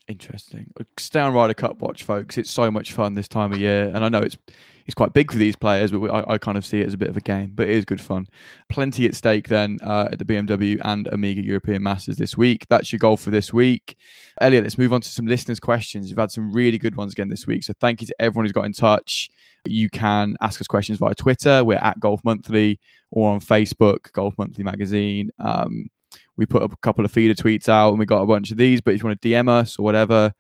Interesting. 0.08 0.72
Stay 0.98 1.20
on 1.20 1.34
Ryder 1.34 1.54
Cup 1.56 1.80
watch, 1.80 2.04
folks. 2.04 2.38
It's 2.38 2.52
so 2.52 2.70
much 2.70 2.94
fun 2.94 3.16
this 3.16 3.28
time 3.28 3.52
of 3.54 3.60
year, 3.60 3.92
and 3.94 4.04
I 4.06 4.10
know 4.10 4.20
it's 4.22 4.38
it's 4.86 4.96
quite 4.96 5.14
big 5.14 5.32
for 5.32 5.38
these 5.38 5.56
players, 5.56 5.92
but 5.92 6.06
I, 6.12 6.34
I 6.34 6.38
kind 6.38 6.58
of 6.58 6.66
see 6.66 6.82
it 6.82 6.88
as 6.88 6.94
a 6.94 6.98
bit 6.98 7.10
of 7.10 7.18
a 7.18 7.22
game. 7.22 7.52
But 7.56 7.68
it 7.68 7.76
is 7.76 7.86
good 7.86 8.02
fun. 8.02 8.28
Plenty 8.70 9.06
at 9.08 9.16
stake 9.16 9.48
then 9.48 9.80
uh, 9.84 10.10
at 10.12 10.20
the 10.20 10.26
BMW 10.26 10.80
and 10.84 11.08
Omega 11.08 11.42
European 11.42 11.82
Masters 11.82 12.18
this 12.18 12.38
week. 12.38 12.66
That's 12.70 12.92
your 12.92 13.00
goal 13.00 13.18
for 13.18 13.32
this 13.32 13.52
week. 13.52 13.98
Elliot, 14.42 14.64
let's 14.64 14.78
move 14.78 14.94
on 14.94 15.02
to 15.02 15.10
some 15.10 15.26
listeners' 15.26 15.60
questions. 15.60 16.10
You've 16.10 16.20
had 16.20 16.32
some 16.32 16.52
really 16.52 16.78
good 16.78 16.96
ones 16.96 17.14
again 17.14 17.30
this 17.30 17.48
week, 17.48 17.64
so 17.64 17.74
thank 17.80 18.02
you 18.02 18.08
to 18.08 18.16
everyone 18.20 18.46
who's 18.46 18.52
got 18.52 18.66
in 18.66 18.74
touch. 18.74 19.30
You 19.66 19.90
can 19.90 20.36
ask 20.42 20.62
us 20.62 20.68
questions 20.68 21.00
via 21.00 21.16
Twitter. 21.16 21.64
We're 21.64 21.78
at 21.78 22.00
Golf 22.00 22.24
Monthly 22.24 22.80
or 23.10 23.32
on 23.32 23.40
Facebook, 23.40 24.12
Golf 24.12 24.38
Monthly 24.38 24.64
Magazine. 24.64 25.32
Um, 25.40 25.90
we 26.38 26.46
put 26.46 26.62
up 26.62 26.74
a 26.74 26.78
couple 26.78 27.04
of 27.04 27.12
feeder 27.12 27.34
tweets 27.34 27.70
out 27.70 27.90
and 27.90 28.00
we 28.00 28.06
got 28.06 28.22
a 28.22 28.28
bunch 28.28 28.52
of 28.52 28.58
these. 28.58 28.82
But 28.82 28.94
if 28.94 29.02
you 29.02 29.08
want 29.08 29.20
to 29.20 29.28
DM 29.28 29.50
us 29.50 29.80
or 29.80 29.84
whatever, 29.84 30.34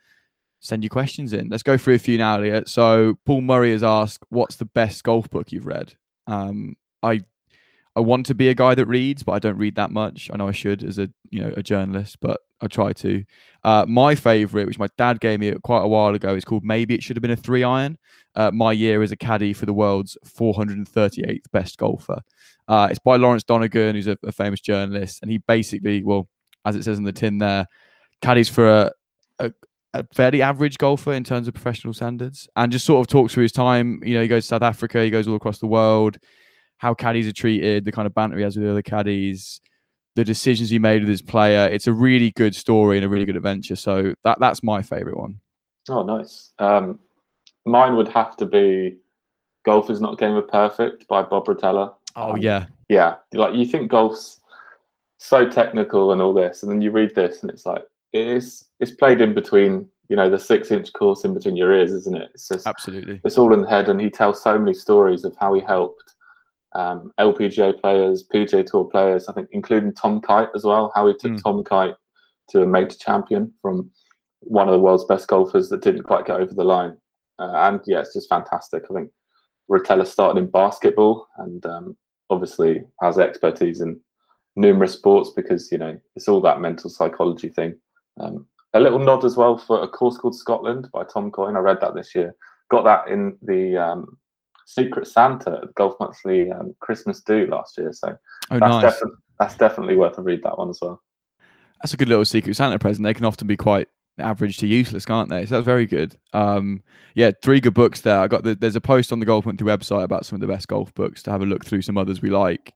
send 0.59 0.83
your 0.83 0.89
questions 0.89 1.33
in. 1.33 1.49
Let's 1.49 1.63
go 1.63 1.77
through 1.77 1.95
a 1.95 1.99
few 1.99 2.17
now, 2.17 2.37
Elliot. 2.37 2.69
So 2.69 3.17
Paul 3.25 3.41
Murray 3.41 3.71
has 3.71 3.83
asked, 3.83 4.23
"What's 4.29 4.55
the 4.55 4.65
best 4.65 5.03
golf 5.03 5.29
book 5.29 5.51
you've 5.51 5.65
read?" 5.65 5.93
Um, 6.27 6.75
I 7.03 7.21
I 7.95 8.01
want 8.01 8.25
to 8.25 8.35
be 8.35 8.49
a 8.49 8.55
guy 8.55 8.75
that 8.75 8.85
reads, 8.87 9.23
but 9.23 9.33
I 9.33 9.39
don't 9.39 9.57
read 9.57 9.75
that 9.75 9.91
much. 9.91 10.29
I 10.33 10.37
know 10.37 10.47
I 10.47 10.51
should 10.51 10.83
as 10.83 10.99
a 10.99 11.09
you 11.29 11.41
know 11.41 11.53
a 11.55 11.63
journalist, 11.63 12.17
but 12.19 12.41
I 12.61 12.67
try 12.67 12.93
to. 12.93 13.23
Uh, 13.63 13.85
my 13.87 14.15
favorite, 14.15 14.67
which 14.67 14.79
my 14.79 14.87
dad 14.97 15.19
gave 15.19 15.39
me 15.39 15.51
quite 15.63 15.83
a 15.83 15.87
while 15.87 16.13
ago, 16.13 16.35
is 16.35 16.45
called 16.45 16.63
"Maybe 16.63 16.95
It 16.95 17.03
Should 17.03 17.15
Have 17.15 17.21
Been 17.21 17.31
a 17.31 17.35
Three 17.35 17.63
Iron." 17.63 17.97
Uh, 18.35 18.51
my 18.51 18.73
year 18.73 19.01
as 19.01 19.13
a 19.13 19.15
caddy 19.15 19.53
for 19.53 19.65
the 19.65 19.73
world's 19.73 20.17
438th 20.25 21.49
best 21.53 21.77
golfer. 21.77 22.21
Uh, 22.67 22.89
it's 22.89 22.99
by 22.99 23.15
Lawrence 23.15 23.45
Donegan, 23.45 23.95
who's 23.95 24.07
a, 24.07 24.17
a 24.23 24.31
famous 24.31 24.59
journalist, 24.59 25.19
and 25.21 25.31
he 25.31 25.37
basically, 25.37 26.03
well, 26.03 26.27
as 26.65 26.75
it 26.75 26.83
says 26.83 26.97
on 26.97 27.05
the 27.05 27.13
tin 27.13 27.37
there, 27.37 27.65
caddies 28.21 28.49
for 28.49 28.67
a, 28.67 28.91
a, 29.39 29.53
a 29.99 30.05
fairly 30.13 30.41
average 30.41 30.77
golfer 30.77 31.13
in 31.13 31.23
terms 31.23 31.47
of 31.47 31.53
professional 31.53 31.93
standards, 31.93 32.47
and 32.55 32.71
just 32.71 32.85
sort 32.85 32.99
of 33.01 33.07
talks 33.07 33.33
through 33.33 33.43
his 33.43 33.51
time. 33.51 34.01
You 34.03 34.15
know, 34.15 34.21
he 34.21 34.27
goes 34.27 34.43
to 34.43 34.47
South 34.47 34.61
Africa, 34.61 35.03
he 35.03 35.09
goes 35.09 35.27
all 35.27 35.35
across 35.35 35.59
the 35.59 35.67
world, 35.67 36.17
how 36.77 36.93
caddies 36.93 37.27
are 37.27 37.33
treated, 37.33 37.85
the 37.85 37.91
kind 37.91 38.05
of 38.05 38.13
banter 38.13 38.37
he 38.37 38.43
has 38.43 38.55
with 38.55 38.65
the 38.65 38.71
other 38.71 38.81
caddies, 38.81 39.61
the 40.15 40.23
decisions 40.23 40.69
he 40.69 40.79
made 40.79 41.01
with 41.01 41.09
his 41.09 41.21
player. 41.21 41.67
It's 41.67 41.87
a 41.87 41.93
really 41.93 42.31
good 42.31 42.55
story 42.55 42.97
and 42.97 43.05
a 43.05 43.09
really 43.09 43.25
good 43.25 43.37
adventure. 43.37 43.75
So 43.75 44.13
that 44.23 44.39
that's 44.39 44.63
my 44.63 44.81
favorite 44.81 45.17
one. 45.17 45.39
Oh, 45.89 46.03
nice. 46.03 46.51
Um, 46.59 46.99
mine 47.65 47.95
would 47.95 48.07
have 48.09 48.35
to 48.37 48.45
be 48.45 48.97
"Golf 49.65 49.89
Is 49.89 50.01
Not 50.01 50.13
a 50.13 50.17
Game 50.17 50.35
of 50.35 50.47
Perfect" 50.47 51.07
by 51.07 51.21
Bob 51.21 51.45
Rotella. 51.45 51.93
Oh 52.15 52.33
Um, 52.33 52.37
yeah, 52.37 52.67
yeah 52.89 53.15
like 53.33 53.53
you 53.55 53.65
think 53.65 53.91
golf's 53.91 54.39
so 55.17 55.49
technical 55.49 56.11
and 56.11 56.21
all 56.21 56.33
this 56.33 56.61
and 56.61 56.71
then 56.71 56.81
you 56.81 56.91
read 56.91 57.13
this 57.15 57.41
and 57.41 57.49
it's 57.49 57.65
like 57.65 57.83
it 58.15 58.27
is 58.27 58.65
it's 58.79 58.91
played 58.91 59.21
in 59.21 59.33
between 59.33 59.87
you 60.09 60.15
know 60.15 60.29
the 60.29 60.39
six 60.39 60.71
inch 60.71 60.91
course 60.93 61.25
in 61.25 61.33
between 61.33 61.55
your 61.55 61.73
ears 61.73 61.91
isn't 61.91 62.15
it 62.15 62.29
it's 62.33 62.47
just 62.47 62.65
absolutely. 62.65 63.19
it's 63.23 63.37
all 63.37 63.53
in 63.53 63.61
the 63.61 63.69
head 63.69 63.89
and 63.89 63.99
he 63.99 64.09
tells 64.09 64.41
so 64.41 64.57
many 64.57 64.73
stories 64.73 65.25
of 65.25 65.35
how 65.39 65.53
he 65.53 65.61
helped 65.61 66.15
um, 66.73 67.11
lpga 67.19 67.79
players 67.81 68.25
pga 68.33 68.65
tour 68.65 68.85
players 68.85 69.27
i 69.27 69.33
think 69.33 69.47
including 69.51 69.93
tom 69.93 70.21
kite 70.21 70.49
as 70.55 70.63
well 70.63 70.91
how 70.95 71.07
he 71.07 71.13
took 71.13 71.33
Mm. 71.33 71.43
tom 71.43 71.63
kite 71.63 71.95
to 72.49 72.61
a 72.61 72.67
major 72.67 72.97
champion 72.97 73.51
from 73.61 73.89
one 74.41 74.67
of 74.67 74.73
the 74.73 74.79
world's 74.79 75.05
best 75.05 75.27
golfers 75.27 75.69
that 75.69 75.81
didn't 75.81 76.03
quite 76.03 76.25
get 76.25 76.39
over 76.39 76.53
the 76.53 76.63
line 76.63 76.95
uh, 77.39 77.51
and 77.67 77.81
yeah 77.85 77.99
it's 77.99 78.13
just 78.13 78.29
fantastic 78.29 78.83
i 78.89 78.93
think 78.93 79.09
Rotella 79.69 80.05
started 80.05 80.39
in 80.39 80.51
basketball 80.51 81.27
and 81.39 81.65
um, 81.65 81.97
obviously 82.29 82.83
has 83.01 83.17
expertise 83.17 83.81
in 83.81 83.99
numerous 84.55 84.93
sports 84.93 85.31
because 85.35 85.71
you 85.71 85.77
know 85.77 85.99
it's 86.15 86.27
all 86.27 86.41
that 86.41 86.61
mental 86.61 86.89
psychology 86.89 87.49
thing. 87.49 87.75
Um, 88.19 88.45
a 88.73 88.79
little 88.79 88.99
nod 88.99 89.23
as 89.25 89.37
well 89.37 89.57
for 89.57 89.81
a 89.83 89.87
course 89.87 90.17
called 90.17 90.35
Scotland 90.35 90.89
by 90.93 91.03
Tom 91.05 91.31
Coyne. 91.31 91.55
I 91.55 91.59
read 91.59 91.79
that 91.81 91.95
this 91.95 92.13
year. 92.13 92.35
Got 92.69 92.83
that 92.83 93.07
in 93.07 93.37
the 93.41 93.77
um, 93.77 94.17
Secret 94.65 95.07
Santa 95.07 95.61
at 95.63 95.75
Golf 95.75 95.95
Monthly 95.99 96.51
um, 96.51 96.75
Christmas 96.79 97.21
do 97.21 97.47
last 97.47 97.77
year. 97.77 97.93
So 97.93 98.15
Oh 98.51 98.59
that's, 98.59 98.69
nice. 98.69 98.81
definitely 98.81 99.17
that's 99.39 99.57
definitely 99.57 99.95
worth 99.95 100.17
a 100.17 100.21
read. 100.21 100.41
That 100.43 100.57
one 100.57 100.69
as 100.69 100.79
well. 100.81 101.01
that's 101.81 101.93
a 101.93 101.97
good 101.97 102.09
little 102.09 102.25
secret 102.25 102.55
Santa 102.55 102.79
present. 102.79 103.03
They 103.05 103.13
can 103.13 103.25
often 103.25 103.47
be 103.47 103.57
quite 103.57 103.87
average 104.17 104.57
to 104.57 104.67
useless, 104.67 105.05
can't 105.05 105.29
they? 105.29 105.45
So 105.45 105.55
that's 105.55 105.65
very 105.65 105.85
good. 105.85 106.17
Um, 106.33 106.81
yeah, 107.15 107.31
three 107.43 107.59
good 107.59 107.73
books 107.73 108.01
there. 108.01 108.19
I 108.19 108.27
got 108.27 108.43
the, 108.43 108.55
there's 108.55 108.75
a 108.75 108.81
post 108.81 109.11
on 109.11 109.19
the 109.19 109.25
Golf 109.25 109.45
Monthly 109.45 109.67
website 109.67 110.03
about 110.03 110.25
some 110.25 110.35
of 110.37 110.41
the 110.41 110.47
best 110.47 110.67
golf 110.67 110.93
books 110.95 111.21
to 111.23 111.31
have 111.31 111.41
a 111.41 111.45
look 111.45 111.65
through. 111.65 111.81
Some 111.81 111.97
others 111.97 112.21
we 112.21 112.29
like. 112.29 112.73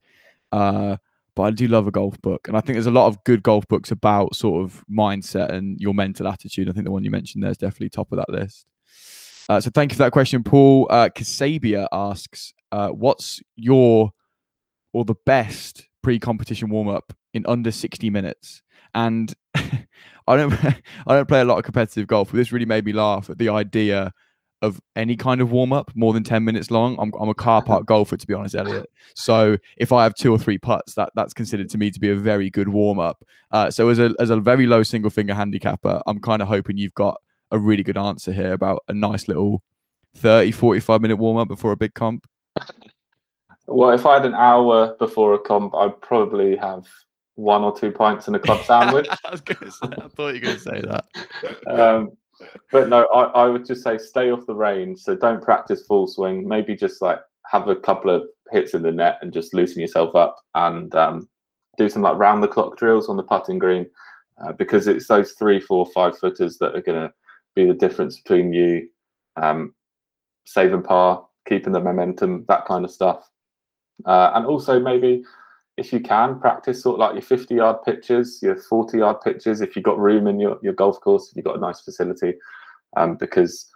Uh, 0.52 0.96
but 1.40 1.46
I 1.46 1.50
do 1.52 1.68
love 1.68 1.86
a 1.86 1.90
golf 1.90 2.20
book, 2.20 2.48
and 2.48 2.56
I 2.56 2.60
think 2.60 2.74
there's 2.74 2.84
a 2.84 2.90
lot 2.90 3.06
of 3.06 3.24
good 3.24 3.42
golf 3.42 3.66
books 3.66 3.90
about 3.90 4.36
sort 4.36 4.62
of 4.62 4.84
mindset 4.92 5.50
and 5.50 5.80
your 5.80 5.94
mental 5.94 6.28
attitude. 6.28 6.68
I 6.68 6.72
think 6.72 6.84
the 6.84 6.90
one 6.90 7.02
you 7.02 7.10
mentioned 7.10 7.42
there 7.42 7.50
is 7.50 7.56
definitely 7.56 7.88
top 7.88 8.12
of 8.12 8.18
that 8.18 8.28
list. 8.28 8.66
Uh, 9.48 9.58
so 9.58 9.70
thank 9.70 9.90
you 9.90 9.96
for 9.96 10.02
that 10.02 10.12
question, 10.12 10.44
Paul. 10.44 10.86
Uh, 10.90 11.08
Kasabia 11.08 11.88
asks, 11.92 12.52
uh, 12.72 12.90
"What's 12.90 13.40
your 13.56 14.10
or 14.92 15.06
the 15.06 15.14
best 15.24 15.88
pre-competition 16.02 16.68
warm-up 16.68 17.14
in 17.32 17.46
under 17.48 17.70
60 17.70 18.10
minutes?" 18.10 18.60
And 18.92 19.32
I 19.54 20.36
don't, 20.36 20.52
I 21.06 21.14
don't 21.14 21.26
play 21.26 21.40
a 21.40 21.46
lot 21.46 21.56
of 21.56 21.64
competitive 21.64 22.06
golf, 22.06 22.32
but 22.32 22.36
this 22.36 22.52
really 22.52 22.66
made 22.66 22.84
me 22.84 22.92
laugh 22.92 23.30
at 23.30 23.38
the 23.38 23.48
idea 23.48 24.12
of 24.62 24.80
any 24.96 25.16
kind 25.16 25.40
of 25.40 25.50
warm 25.50 25.72
up 25.72 25.90
more 25.94 26.12
than 26.12 26.22
10 26.22 26.44
minutes 26.44 26.70
long. 26.70 26.96
I'm, 26.98 27.12
I'm 27.18 27.28
a 27.28 27.34
car 27.34 27.62
park 27.64 27.86
golfer, 27.86 28.16
to 28.16 28.26
be 28.26 28.34
honest, 28.34 28.54
Elliot. 28.54 28.90
So 29.14 29.56
if 29.76 29.92
I 29.92 30.02
have 30.02 30.14
two 30.14 30.32
or 30.32 30.38
three 30.38 30.58
putts, 30.58 30.94
that, 30.94 31.10
that's 31.14 31.32
considered 31.32 31.70
to 31.70 31.78
me 31.78 31.90
to 31.90 32.00
be 32.00 32.10
a 32.10 32.16
very 32.16 32.50
good 32.50 32.68
warm 32.68 32.98
up. 32.98 33.24
Uh, 33.50 33.70
so 33.70 33.88
as 33.88 33.98
a, 33.98 34.14
as 34.18 34.30
a 34.30 34.36
very 34.36 34.66
low 34.66 34.82
single 34.82 35.10
finger 35.10 35.34
handicapper, 35.34 36.02
I'm 36.06 36.20
kind 36.20 36.42
of 36.42 36.48
hoping 36.48 36.76
you've 36.76 36.94
got 36.94 37.20
a 37.50 37.58
really 37.58 37.82
good 37.82 37.96
answer 37.96 38.32
here 38.32 38.52
about 38.52 38.84
a 38.88 38.94
nice 38.94 39.28
little 39.28 39.62
30, 40.16 40.52
45 40.52 41.00
minute 41.00 41.16
warm 41.16 41.36
up 41.36 41.48
before 41.48 41.72
a 41.72 41.76
big 41.76 41.94
comp. 41.94 42.26
Well, 43.66 43.90
if 43.90 44.04
I 44.04 44.14
had 44.14 44.26
an 44.26 44.34
hour 44.34 44.96
before 44.98 45.34
a 45.34 45.38
comp, 45.38 45.74
I'd 45.74 46.00
probably 46.00 46.56
have 46.56 46.86
one 47.36 47.62
or 47.62 47.76
two 47.76 47.90
pints 47.90 48.26
and 48.26 48.36
a 48.36 48.38
club 48.38 48.64
sandwich. 48.64 49.08
I 49.24 49.30
was 49.30 49.40
going 49.40 49.58
to 49.58 49.70
say, 49.70 49.88
I 50.04 50.08
thought 50.08 50.34
you 50.34 50.34
were 50.34 50.40
going 50.40 50.56
to 50.56 50.60
say 50.60 50.80
that. 50.82 51.06
um, 51.68 52.10
but 52.72 52.88
no, 52.88 53.06
I, 53.06 53.44
I 53.44 53.48
would 53.48 53.66
just 53.66 53.82
say 53.82 53.98
stay 53.98 54.30
off 54.30 54.46
the 54.46 54.54
range. 54.54 55.00
So 55.00 55.14
don't 55.14 55.42
practice 55.42 55.86
full 55.86 56.06
swing. 56.06 56.46
Maybe 56.46 56.76
just 56.76 57.02
like 57.02 57.20
have 57.50 57.68
a 57.68 57.76
couple 57.76 58.10
of 58.10 58.24
hits 58.50 58.74
in 58.74 58.82
the 58.82 58.92
net 58.92 59.18
and 59.22 59.32
just 59.32 59.54
loosen 59.54 59.80
yourself 59.80 60.14
up 60.14 60.36
and 60.54 60.94
um, 60.94 61.28
do 61.78 61.88
some 61.88 62.02
like 62.02 62.18
round 62.18 62.42
the 62.42 62.48
clock 62.48 62.76
drills 62.76 63.08
on 63.08 63.16
the 63.16 63.22
putting 63.22 63.58
green 63.58 63.86
uh, 64.44 64.52
because 64.52 64.86
it's 64.86 65.06
those 65.06 65.32
three, 65.32 65.60
four, 65.60 65.86
five 65.94 66.18
footers 66.18 66.58
that 66.58 66.74
are 66.74 66.82
going 66.82 67.00
to 67.00 67.12
be 67.54 67.66
the 67.66 67.74
difference 67.74 68.20
between 68.20 68.52
you 68.52 68.88
um, 69.36 69.74
saving 70.46 70.82
par, 70.82 71.26
keeping 71.48 71.72
the 71.72 71.80
momentum, 71.80 72.44
that 72.48 72.66
kind 72.66 72.84
of 72.84 72.90
stuff. 72.90 73.28
Uh, 74.06 74.32
and 74.34 74.46
also 74.46 74.80
maybe 74.80 75.22
if 75.80 75.94
you 75.94 76.00
can 76.00 76.38
practice 76.38 76.82
sort 76.82 76.94
of 76.94 77.00
like 77.00 77.14
your 77.14 77.22
50 77.22 77.54
yard 77.54 77.78
pitches, 77.86 78.38
your 78.42 78.56
40 78.56 78.98
yard 78.98 79.16
pitches, 79.24 79.62
if 79.62 79.74
you've 79.74 79.84
got 79.84 79.98
room 79.98 80.26
in 80.26 80.38
your, 80.38 80.58
your 80.62 80.74
golf 80.74 81.00
course, 81.00 81.30
if 81.30 81.36
you've 81.36 81.46
got 81.46 81.56
a 81.56 81.60
nice 81.60 81.80
facility, 81.80 82.34
um, 82.98 83.16
because 83.16 83.70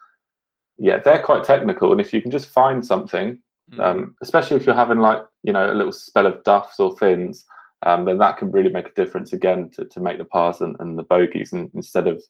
yeah, 0.76 0.98
they're 0.98 1.22
quite 1.22 1.44
technical. 1.44 1.92
And 1.92 2.00
if 2.02 2.12
you 2.12 2.20
can 2.20 2.30
just 2.30 2.50
find 2.50 2.84
something, 2.84 3.38
hmm. 3.72 3.80
um, 3.80 4.16
especially 4.22 4.58
if 4.58 4.66
you're 4.66 4.74
having 4.74 4.98
like, 4.98 5.22
you 5.44 5.52
know, 5.54 5.72
a 5.72 5.72
little 5.72 5.92
spell 5.92 6.26
of 6.26 6.44
duffs 6.44 6.78
or 6.78 6.94
thins, 6.98 7.46
um, 7.86 8.04
then 8.04 8.18
that 8.18 8.36
can 8.36 8.50
really 8.50 8.70
make 8.70 8.88
a 8.88 8.94
difference 8.94 9.32
again 9.32 9.70
to, 9.70 9.86
to 9.86 10.00
make 10.00 10.18
the 10.18 10.26
pars 10.26 10.60
and, 10.60 10.76
and 10.80 10.98
the 10.98 11.04
bogeys 11.04 11.54
and 11.54 11.70
instead 11.74 12.06
of 12.06 12.22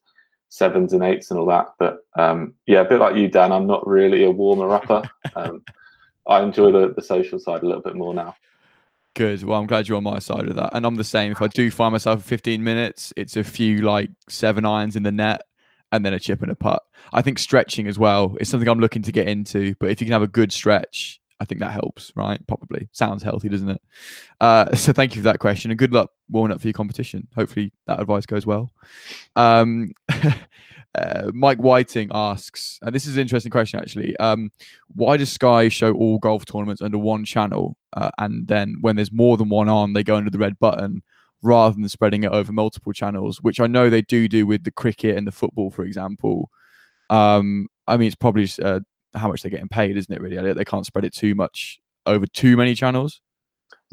sevens 0.50 0.92
and 0.92 1.02
eights 1.02 1.32
and 1.32 1.40
all 1.40 1.46
that. 1.46 1.72
But 1.80 1.98
um, 2.16 2.54
yeah, 2.68 2.82
a 2.82 2.88
bit 2.88 3.00
like 3.00 3.16
you, 3.16 3.26
Dan, 3.26 3.50
I'm 3.50 3.66
not 3.66 3.84
really 3.86 4.22
a 4.24 4.30
warmer 4.30 4.72
upper. 4.72 5.02
Um, 5.36 5.64
I 6.28 6.42
enjoy 6.42 6.70
the, 6.70 6.94
the 6.94 7.02
social 7.02 7.40
side 7.40 7.62
a 7.62 7.66
little 7.66 7.82
bit 7.82 7.96
more 7.96 8.14
now. 8.14 8.36
Good. 9.14 9.44
Well, 9.44 9.60
I'm 9.60 9.66
glad 9.66 9.86
you're 9.86 9.96
on 9.96 10.02
my 10.02 10.18
side 10.18 10.48
of 10.48 10.56
that. 10.56 10.70
And 10.74 10.84
I'm 10.84 10.96
the 10.96 11.04
same. 11.04 11.30
If 11.30 11.40
I 11.40 11.46
do 11.46 11.70
find 11.70 11.92
myself 11.92 12.24
15 12.24 12.62
minutes, 12.62 13.12
it's 13.16 13.36
a 13.36 13.44
few 13.44 13.78
like 13.78 14.10
seven 14.28 14.64
irons 14.64 14.96
in 14.96 15.04
the 15.04 15.12
net 15.12 15.42
and 15.92 16.04
then 16.04 16.12
a 16.12 16.18
chip 16.18 16.42
and 16.42 16.50
a 16.50 16.56
putt. 16.56 16.82
I 17.12 17.22
think 17.22 17.38
stretching 17.38 17.86
as 17.86 17.96
well 17.96 18.36
is 18.40 18.48
something 18.48 18.68
I'm 18.68 18.80
looking 18.80 19.02
to 19.02 19.12
get 19.12 19.28
into. 19.28 19.76
But 19.78 19.90
if 19.90 20.00
you 20.00 20.06
can 20.06 20.12
have 20.12 20.22
a 20.22 20.28
good 20.28 20.52
stretch, 20.52 21.20
I 21.44 21.46
think 21.46 21.60
that 21.60 21.72
helps, 21.72 22.10
right? 22.16 22.40
Probably 22.46 22.88
sounds 22.92 23.22
healthy, 23.22 23.50
doesn't 23.50 23.68
it? 23.68 23.82
Uh, 24.40 24.74
so 24.74 24.94
thank 24.94 25.14
you 25.14 25.20
for 25.20 25.26
that 25.26 25.40
question 25.40 25.70
and 25.70 25.78
good 25.78 25.92
luck 25.92 26.10
warming 26.30 26.54
up 26.54 26.60
for 26.62 26.66
your 26.66 26.72
competition. 26.72 27.28
Hopefully 27.36 27.70
that 27.86 28.00
advice 28.00 28.24
goes 28.24 28.46
well. 28.46 28.72
Um, 29.36 29.92
uh, 30.94 31.30
Mike 31.34 31.58
Whiting 31.58 32.10
asks, 32.14 32.78
and 32.80 32.94
this 32.94 33.06
is 33.06 33.16
an 33.16 33.20
interesting 33.20 33.50
question 33.50 33.78
actually. 33.78 34.16
Um, 34.16 34.52
why 34.94 35.18
does 35.18 35.30
Sky 35.30 35.68
show 35.68 35.92
all 35.92 36.18
golf 36.18 36.46
tournaments 36.46 36.80
under 36.80 36.96
one 36.96 37.26
channel, 37.26 37.76
uh, 37.92 38.10
and 38.16 38.48
then 38.48 38.76
when 38.80 38.96
there's 38.96 39.12
more 39.12 39.36
than 39.36 39.50
one 39.50 39.68
on, 39.68 39.92
they 39.92 40.02
go 40.02 40.16
under 40.16 40.30
the 40.30 40.38
red 40.38 40.58
button 40.58 41.02
rather 41.42 41.74
than 41.74 41.86
spreading 41.90 42.24
it 42.24 42.32
over 42.32 42.52
multiple 42.52 42.94
channels? 42.94 43.42
Which 43.42 43.60
I 43.60 43.66
know 43.66 43.90
they 43.90 44.00
do 44.00 44.28
do 44.28 44.46
with 44.46 44.64
the 44.64 44.70
cricket 44.70 45.18
and 45.18 45.26
the 45.26 45.32
football, 45.32 45.70
for 45.70 45.84
example. 45.84 46.50
Um, 47.10 47.68
I 47.86 47.98
mean, 47.98 48.06
it's 48.06 48.16
probably 48.16 48.48
uh, 48.62 48.80
how 49.14 49.28
much 49.28 49.42
they're 49.42 49.50
getting 49.50 49.68
paid, 49.68 49.96
isn't 49.96 50.12
it? 50.12 50.20
Really, 50.20 50.52
they 50.52 50.64
can't 50.64 50.86
spread 50.86 51.04
it 51.04 51.14
too 51.14 51.34
much 51.34 51.80
over 52.06 52.26
too 52.26 52.56
many 52.56 52.74
channels. 52.74 53.20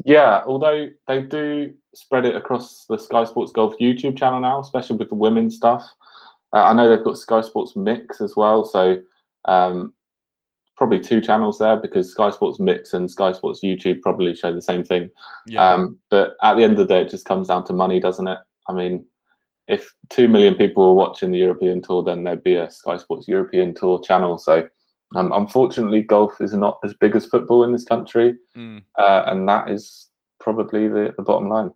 Yeah, 0.04 0.42
although 0.46 0.88
they 1.06 1.22
do 1.22 1.74
spread 1.94 2.24
it 2.24 2.34
across 2.34 2.86
the 2.88 2.98
Sky 2.98 3.24
Sports 3.24 3.52
Golf 3.52 3.74
YouTube 3.80 4.18
channel 4.18 4.40
now, 4.40 4.60
especially 4.60 4.96
with 4.96 5.08
the 5.08 5.14
women's 5.14 5.56
stuff. 5.56 5.88
Uh, 6.54 6.64
I 6.64 6.72
know 6.72 6.88
they've 6.88 7.04
got 7.04 7.18
Sky 7.18 7.40
Sports 7.40 7.76
Mix 7.76 8.20
as 8.20 8.34
well, 8.36 8.64
so 8.64 9.00
um, 9.46 9.92
probably 10.76 11.00
two 11.00 11.20
channels 11.20 11.58
there 11.58 11.76
because 11.76 12.10
Sky 12.10 12.30
Sports 12.30 12.58
Mix 12.58 12.92
and 12.92 13.10
Sky 13.10 13.32
Sports 13.32 13.60
YouTube 13.62 14.00
probably 14.00 14.34
show 14.34 14.52
the 14.52 14.62
same 14.62 14.84
thing. 14.84 15.10
Yeah. 15.46 15.72
Um, 15.72 15.98
but 16.10 16.36
at 16.42 16.56
the 16.56 16.64
end 16.64 16.72
of 16.72 16.78
the 16.78 16.86
day, 16.86 17.02
it 17.02 17.10
just 17.10 17.24
comes 17.24 17.48
down 17.48 17.64
to 17.66 17.72
money, 17.72 18.00
doesn't 18.00 18.26
it? 18.26 18.38
I 18.68 18.72
mean, 18.72 19.04
if 19.68 19.94
two 20.10 20.28
million 20.28 20.54
people 20.54 20.86
were 20.88 20.94
watching 20.94 21.30
the 21.30 21.38
European 21.38 21.82
Tour, 21.82 22.02
then 22.02 22.24
there'd 22.24 22.42
be 22.42 22.56
a 22.56 22.70
Sky 22.70 22.96
Sports 22.96 23.28
European 23.28 23.74
Tour 23.74 24.00
channel. 24.00 24.38
So, 24.38 24.68
um, 25.14 25.32
unfortunately, 25.32 26.02
golf 26.02 26.40
is 26.40 26.52
not 26.54 26.78
as 26.84 26.94
big 26.94 27.14
as 27.16 27.26
football 27.26 27.64
in 27.64 27.72
this 27.72 27.84
country, 27.84 28.36
mm. 28.56 28.82
uh, 28.98 29.24
and 29.26 29.48
that 29.48 29.70
is 29.70 30.08
probably 30.40 30.88
the, 30.88 31.14
the 31.16 31.22
bottom 31.22 31.48
line. 31.48 31.70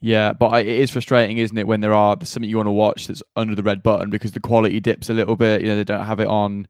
Yeah, 0.00 0.32
but 0.32 0.48
I, 0.48 0.60
it 0.60 0.80
is 0.80 0.90
frustrating, 0.90 1.38
isn't 1.38 1.56
it, 1.56 1.66
when 1.66 1.80
there 1.80 1.94
are 1.94 2.16
something 2.22 2.48
you 2.48 2.56
want 2.56 2.66
to 2.66 2.72
watch 2.72 3.06
that's 3.06 3.22
under 3.34 3.54
the 3.54 3.62
red 3.62 3.82
button 3.82 4.10
because 4.10 4.32
the 4.32 4.40
quality 4.40 4.80
dips 4.80 5.08
a 5.08 5.14
little 5.14 5.36
bit. 5.36 5.62
You 5.62 5.68
know, 5.68 5.76
they 5.76 5.84
don't 5.84 6.04
have 6.04 6.20
it 6.20 6.28
on, 6.28 6.68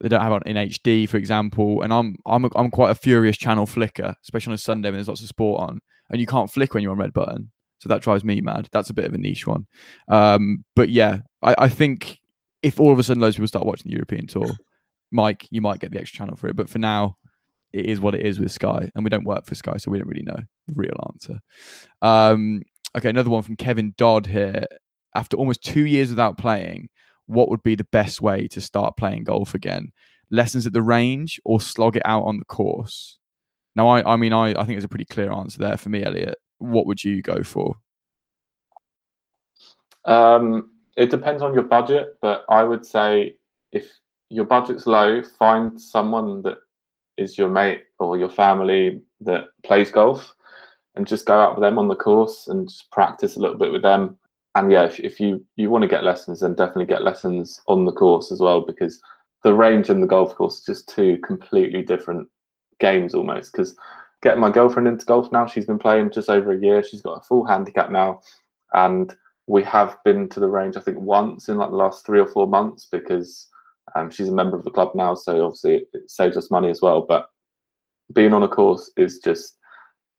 they 0.00 0.08
don't 0.08 0.20
have 0.20 0.32
it 0.32 0.42
in 0.46 0.56
HD, 0.56 1.08
for 1.08 1.16
example. 1.16 1.82
And 1.82 1.92
I'm 1.92 2.16
I'm 2.26 2.44
a, 2.44 2.50
I'm 2.54 2.70
quite 2.70 2.90
a 2.90 2.94
furious 2.94 3.36
channel 3.36 3.66
flicker, 3.66 4.14
especially 4.22 4.52
on 4.52 4.54
a 4.54 4.58
Sunday 4.58 4.88
when 4.88 4.94
there's 4.94 5.08
lots 5.08 5.22
of 5.22 5.28
sport 5.28 5.62
on, 5.62 5.80
and 6.10 6.20
you 6.20 6.26
can't 6.26 6.50
flick 6.50 6.74
when 6.74 6.82
you're 6.82 6.92
on 6.92 6.98
red 6.98 7.12
button. 7.12 7.50
So 7.80 7.88
that 7.88 8.02
drives 8.02 8.24
me 8.24 8.42
mad. 8.42 8.68
That's 8.72 8.90
a 8.90 8.94
bit 8.94 9.06
of 9.06 9.14
a 9.14 9.18
niche 9.18 9.46
one. 9.46 9.66
Um, 10.08 10.64
but 10.76 10.90
yeah, 10.90 11.18
I, 11.42 11.54
I 11.58 11.68
think 11.68 12.20
if 12.62 12.78
all 12.78 12.92
of 12.92 12.98
a 12.98 13.02
sudden 13.02 13.22
loads 13.22 13.36
of 13.36 13.38
people 13.38 13.48
start 13.48 13.66
watching 13.66 13.90
the 13.90 13.96
European 13.96 14.26
tour, 14.26 14.50
Mike, 15.10 15.46
you 15.50 15.60
might 15.60 15.80
get 15.80 15.92
the 15.92 16.00
extra 16.00 16.18
channel 16.18 16.36
for 16.36 16.48
it. 16.48 16.56
But 16.56 16.68
for 16.68 16.78
now, 16.78 17.16
it 17.72 17.86
is 17.86 18.00
what 18.00 18.14
it 18.14 18.26
is 18.26 18.40
with 18.40 18.52
Sky, 18.52 18.90
and 18.94 19.04
we 19.04 19.10
don't 19.10 19.24
work 19.24 19.46
for 19.46 19.54
Sky, 19.54 19.76
so 19.76 19.90
we 19.90 19.98
don't 19.98 20.08
really 20.08 20.22
know 20.22 20.38
the 20.66 20.74
real 20.74 20.96
answer. 21.12 21.40
Um, 22.02 22.62
okay, 22.96 23.10
another 23.10 23.30
one 23.30 23.42
from 23.42 23.56
Kevin 23.56 23.94
Dodd 23.96 24.26
here. 24.26 24.66
After 25.14 25.36
almost 25.36 25.64
two 25.64 25.86
years 25.86 26.10
without 26.10 26.38
playing, 26.38 26.88
what 27.26 27.48
would 27.48 27.62
be 27.62 27.74
the 27.74 27.86
best 27.92 28.20
way 28.20 28.48
to 28.48 28.60
start 28.60 28.96
playing 28.96 29.24
golf 29.24 29.54
again? 29.54 29.92
Lessons 30.30 30.66
at 30.66 30.72
the 30.72 30.82
range 30.82 31.40
or 31.44 31.60
slog 31.60 31.96
it 31.96 32.02
out 32.04 32.24
on 32.24 32.38
the 32.38 32.44
course? 32.44 33.18
Now, 33.76 33.88
I, 33.88 34.14
I 34.14 34.16
mean, 34.16 34.32
I, 34.32 34.50
I 34.50 34.54
think 34.54 34.70
there's 34.70 34.84
a 34.84 34.88
pretty 34.88 35.04
clear 35.04 35.32
answer 35.32 35.58
there 35.58 35.76
for 35.76 35.88
me, 35.88 36.02
Elliot. 36.02 36.36
What 36.58 36.86
would 36.86 37.02
you 37.02 37.22
go 37.22 37.42
for? 37.42 37.76
Um, 40.04 40.70
it 40.96 41.10
depends 41.10 41.42
on 41.42 41.54
your 41.54 41.62
budget, 41.62 42.16
but 42.20 42.44
I 42.48 42.64
would 42.64 42.84
say 42.84 43.36
if 43.72 43.88
your 44.30 44.44
budget's 44.44 44.86
low, 44.86 45.22
find 45.22 45.78
someone 45.78 46.40
that 46.42 46.58
is 47.18 47.36
your 47.36 47.50
mate 47.50 47.82
or 47.98 48.16
your 48.16 48.30
family 48.30 49.02
that 49.20 49.48
plays 49.64 49.90
golf 49.90 50.32
and 50.94 51.06
just 51.06 51.26
go 51.26 51.38
out 51.38 51.54
with 51.54 51.62
them 51.62 51.78
on 51.78 51.88
the 51.88 51.94
course 51.94 52.46
and 52.48 52.68
just 52.68 52.90
practice 52.90 53.36
a 53.36 53.40
little 53.40 53.58
bit 53.58 53.72
with 53.72 53.82
them. 53.82 54.16
And 54.54 54.72
yeah 54.72 54.84
if, 54.84 54.98
if 54.98 55.20
you 55.20 55.44
you 55.56 55.70
want 55.70 55.82
to 55.82 55.88
get 55.88 56.02
lessons 56.02 56.40
then 56.40 56.54
definitely 56.54 56.86
get 56.86 57.04
lessons 57.04 57.60
on 57.68 57.84
the 57.84 57.92
course 57.92 58.32
as 58.32 58.40
well 58.40 58.60
because 58.60 59.00
the 59.44 59.54
range 59.54 59.90
and 59.90 60.02
the 60.02 60.08
golf 60.08 60.34
course 60.34 60.58
is 60.58 60.64
just 60.64 60.88
two 60.88 61.18
completely 61.18 61.82
different 61.82 62.28
games 62.80 63.14
almost 63.14 63.52
because 63.52 63.76
getting 64.22 64.40
my 64.40 64.50
girlfriend 64.50 64.88
into 64.88 65.06
golf 65.06 65.30
now 65.30 65.46
she's 65.46 65.66
been 65.66 65.78
playing 65.78 66.10
just 66.10 66.28
over 66.28 66.52
a 66.52 66.60
year 66.60 66.82
she's 66.82 67.02
got 67.02 67.18
a 67.18 67.24
full 67.24 67.44
handicap 67.44 67.90
now. 67.90 68.20
And 68.72 69.14
we 69.46 69.62
have 69.64 69.96
been 70.04 70.28
to 70.28 70.40
the 70.40 70.48
range 70.48 70.76
i 70.76 70.80
think 70.80 70.98
once 70.98 71.48
in 71.48 71.56
like 71.56 71.70
the 71.70 71.76
last 71.76 72.06
three 72.06 72.20
or 72.20 72.26
four 72.26 72.46
months 72.46 72.86
because 72.90 73.49
um, 73.94 74.10
she's 74.10 74.28
a 74.28 74.32
member 74.32 74.56
of 74.56 74.64
the 74.64 74.70
club 74.70 74.92
now, 74.94 75.14
so 75.14 75.44
obviously 75.44 75.86
it, 75.92 76.10
saves 76.10 76.36
us 76.36 76.50
money 76.50 76.70
as 76.70 76.80
well. 76.80 77.02
But 77.02 77.28
being 78.12 78.32
on 78.32 78.42
a 78.42 78.48
course 78.48 78.90
is 78.96 79.18
just 79.18 79.56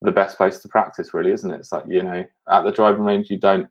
the 0.02 0.12
best 0.12 0.38
place 0.38 0.60
to 0.60 0.68
practice, 0.68 1.14
really, 1.14 1.32
isn't 1.32 1.52
it? 1.52 1.60
It's 1.60 1.72
like 1.72 1.86
you 1.88 2.04
know, 2.04 2.26
at 2.50 2.64
the 2.64 2.72
driving 2.72 3.04
range, 3.04 3.30
you 3.30 3.38
don't 3.38 3.68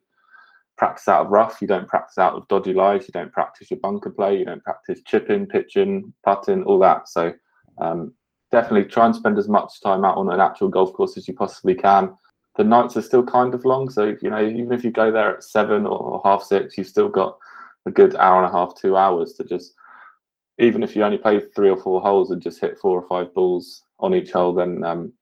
practice 0.77 1.07
out 1.07 1.25
of 1.25 1.31
rough, 1.31 1.61
you 1.61 1.67
don't 1.67 1.87
practice 1.87 2.17
out 2.17 2.33
of 2.33 2.47
dodgy 2.47 2.73
lies, 2.73 3.07
you 3.07 3.11
don't 3.11 3.31
practice 3.31 3.69
your 3.69 3.79
bunker 3.79 4.09
play, 4.09 4.39
you 4.39 4.45
don't 4.45 4.63
practice 4.63 5.01
chipping, 5.05 5.45
pitching, 5.45 6.13
putting, 6.25 6.63
all 6.63 6.79
that. 6.79 7.07
So 7.07 7.33
um, 7.79 8.13
definitely 8.51 8.89
try 8.89 9.05
and 9.05 9.15
spend 9.15 9.37
as 9.37 9.47
much 9.47 9.81
time 9.81 10.03
out 10.03 10.17
on 10.17 10.31
an 10.31 10.39
actual 10.39 10.69
golf 10.69 10.93
course 10.93 11.17
as 11.17 11.27
you 11.27 11.33
possibly 11.33 11.75
can. 11.75 12.15
The 12.57 12.63
nights 12.63 12.97
are 12.97 13.01
still 13.01 13.23
kind 13.23 13.53
of 13.53 13.63
long, 13.63 13.89
so 13.89 14.15
you 14.21 14.29
know, 14.29 14.43
even 14.43 14.73
if 14.73 14.83
you 14.83 14.91
go 14.91 15.11
there 15.11 15.35
at 15.35 15.43
seven 15.43 15.85
or 15.85 16.21
half 16.25 16.43
six, 16.43 16.77
you've 16.77 16.87
still 16.87 17.09
got 17.09 17.37
a 17.85 17.91
good 17.91 18.15
hour 18.15 18.43
and 18.43 18.53
a 18.53 18.57
half, 18.57 18.75
two 18.75 18.97
hours 18.97 19.33
to 19.33 19.43
just 19.43 19.73
even 20.59 20.83
if 20.83 20.95
you 20.95 21.03
only 21.03 21.17
play 21.17 21.39
three 21.55 21.69
or 21.69 21.77
four 21.77 22.01
holes 22.01 22.31
and 22.31 22.41
just 22.41 22.59
hit 22.61 22.77
four 22.79 23.01
or 23.01 23.07
five 23.07 23.33
balls 23.33 23.83
on 23.99 24.13
each 24.13 24.31
hole, 24.31 24.53
then 24.53 24.83
um, 24.83 25.13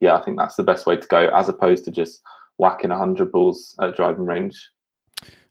yeah, 0.00 0.16
I 0.16 0.22
think 0.22 0.38
that's 0.38 0.56
the 0.56 0.62
best 0.62 0.86
way 0.86 0.96
to 0.96 1.06
go, 1.06 1.28
as 1.34 1.48
opposed 1.48 1.84
to 1.84 1.90
just 1.90 2.20
whacking 2.58 2.90
hundred 2.90 3.32
balls 3.32 3.74
at 3.80 3.96
driving 3.96 4.24
range. 4.24 4.60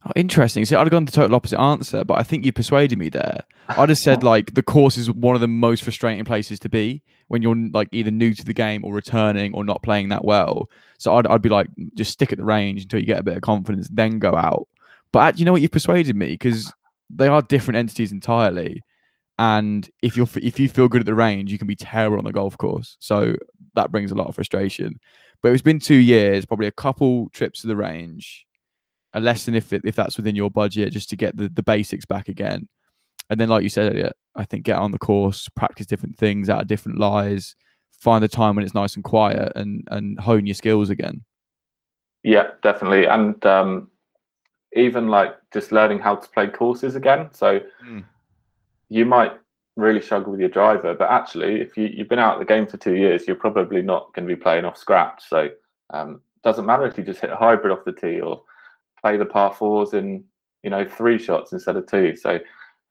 Oh, 0.05 0.11
interesting. 0.15 0.63
See, 0.63 0.75
I'd 0.75 0.81
have 0.81 0.91
gone 0.91 1.05
the 1.05 1.11
total 1.11 1.35
opposite 1.35 1.59
answer, 1.59 2.03
but 2.03 2.19
I 2.19 2.23
think 2.23 2.45
you 2.45 2.53
persuaded 2.53 2.97
me 2.97 3.09
there. 3.09 3.41
I'd 3.69 3.89
have 3.89 3.97
said 3.97 4.23
like 4.23 4.53
the 4.53 4.63
course 4.63 4.97
is 4.97 5.11
one 5.11 5.35
of 5.35 5.41
the 5.41 5.47
most 5.47 5.83
frustrating 5.83 6.23
places 6.23 6.59
to 6.61 6.69
be 6.69 7.01
when 7.27 7.41
you're 7.41 7.55
like 7.73 7.89
either 7.91 8.11
new 8.11 8.33
to 8.33 8.45
the 8.45 8.53
game 8.53 8.85
or 8.85 8.93
returning 8.93 9.53
or 9.53 9.65
not 9.65 9.83
playing 9.83 10.09
that 10.09 10.23
well. 10.23 10.69
So 10.97 11.15
I'd, 11.15 11.27
I'd 11.27 11.41
be 11.41 11.49
like, 11.49 11.67
just 11.95 12.11
stick 12.11 12.31
at 12.31 12.37
the 12.37 12.45
range 12.45 12.83
until 12.83 12.99
you 12.99 13.05
get 13.05 13.19
a 13.19 13.23
bit 13.23 13.37
of 13.37 13.41
confidence, 13.41 13.89
then 13.91 14.19
go 14.19 14.35
out. 14.35 14.67
But 15.11 15.39
you 15.39 15.45
know 15.45 15.51
what? 15.51 15.61
You 15.61 15.69
persuaded 15.69 16.15
me 16.15 16.27
because 16.27 16.71
they 17.09 17.27
are 17.27 17.41
different 17.41 17.77
entities 17.77 18.11
entirely. 18.11 18.83
And 19.39 19.89
if 20.01 20.17
you're 20.17 20.27
if 20.35 20.59
you 20.59 20.67
feel 20.67 20.87
good 20.87 21.01
at 21.01 21.05
the 21.05 21.13
range, 21.13 21.51
you 21.51 21.57
can 21.57 21.67
be 21.67 21.75
terrible 21.75 22.17
on 22.17 22.23
the 22.23 22.31
golf 22.31 22.57
course. 22.57 22.97
So 22.99 23.35
that 23.75 23.91
brings 23.91 24.11
a 24.11 24.15
lot 24.15 24.27
of 24.27 24.35
frustration. 24.35 24.99
But 25.43 25.51
it's 25.51 25.61
been 25.61 25.79
two 25.79 25.95
years, 25.95 26.45
probably 26.45 26.67
a 26.67 26.71
couple 26.71 27.29
trips 27.29 27.61
to 27.61 27.67
the 27.67 27.75
range, 27.75 28.45
a 29.13 29.19
lesson 29.19 29.53
if 29.53 29.71
it, 29.71 29.83
if 29.85 29.95
that's 29.95 30.17
within 30.17 30.35
your 30.35 30.49
budget, 30.49 30.91
just 30.91 31.09
to 31.11 31.15
get 31.15 31.37
the, 31.37 31.49
the 31.49 31.61
basics 31.61 32.05
back 32.05 32.27
again. 32.27 32.67
And 33.29 33.39
then, 33.39 33.49
like 33.49 33.61
you 33.61 33.69
said 33.69 33.91
earlier, 33.91 34.11
I 34.35 34.45
think 34.45 34.65
get 34.65 34.77
on 34.77 34.91
the 34.91 34.97
course, 34.97 35.47
practice 35.49 35.85
different 35.85 36.17
things 36.17 36.49
out 36.49 36.61
of 36.61 36.67
different 36.67 36.97
lies, 36.97 37.55
find 37.91 38.23
the 38.23 38.27
time 38.27 38.55
when 38.55 38.65
it's 38.65 38.73
nice 38.73 38.95
and 38.95 39.03
quiet, 39.03 39.51
and 39.55 39.87
and 39.91 40.19
hone 40.19 40.47
your 40.47 40.55
skills 40.55 40.89
again. 40.89 41.23
Yeah, 42.23 42.47
definitely. 42.63 43.05
And 43.05 43.45
um, 43.45 43.91
even 44.73 45.09
like 45.09 45.35
just 45.53 45.71
learning 45.71 45.99
how 45.99 46.15
to 46.15 46.29
play 46.29 46.47
courses 46.47 46.95
again. 46.95 47.29
So 47.31 47.59
mm. 47.85 48.03
You 48.89 49.05
might 49.05 49.33
really 49.75 50.01
struggle 50.01 50.31
with 50.31 50.39
your 50.39 50.49
driver, 50.49 50.93
but 50.93 51.11
actually, 51.11 51.61
if 51.61 51.77
you, 51.77 51.85
you've 51.85 52.09
been 52.09 52.19
out 52.19 52.33
of 52.33 52.39
the 52.39 52.45
game 52.45 52.65
for 52.65 52.77
two 52.77 52.95
years, 52.95 53.27
you're 53.27 53.35
probably 53.35 53.81
not 53.81 54.13
going 54.13 54.27
to 54.27 54.35
be 54.35 54.41
playing 54.41 54.65
off 54.65 54.77
scratch. 54.77 55.23
So 55.27 55.49
um, 55.91 56.21
doesn't 56.43 56.65
matter 56.65 56.85
if 56.85 56.97
you 56.97 57.03
just 57.03 57.21
hit 57.21 57.29
a 57.29 57.35
hybrid 57.35 57.71
off 57.71 57.85
the 57.85 57.91
tee 57.91 58.19
or 58.19 58.41
play 59.01 59.17
the 59.17 59.25
par 59.25 59.53
fours 59.53 59.93
in 59.93 60.23
you 60.63 60.69
know 60.69 60.85
three 60.85 61.19
shots 61.19 61.53
instead 61.53 61.75
of 61.75 61.87
two. 61.87 62.15
So 62.15 62.39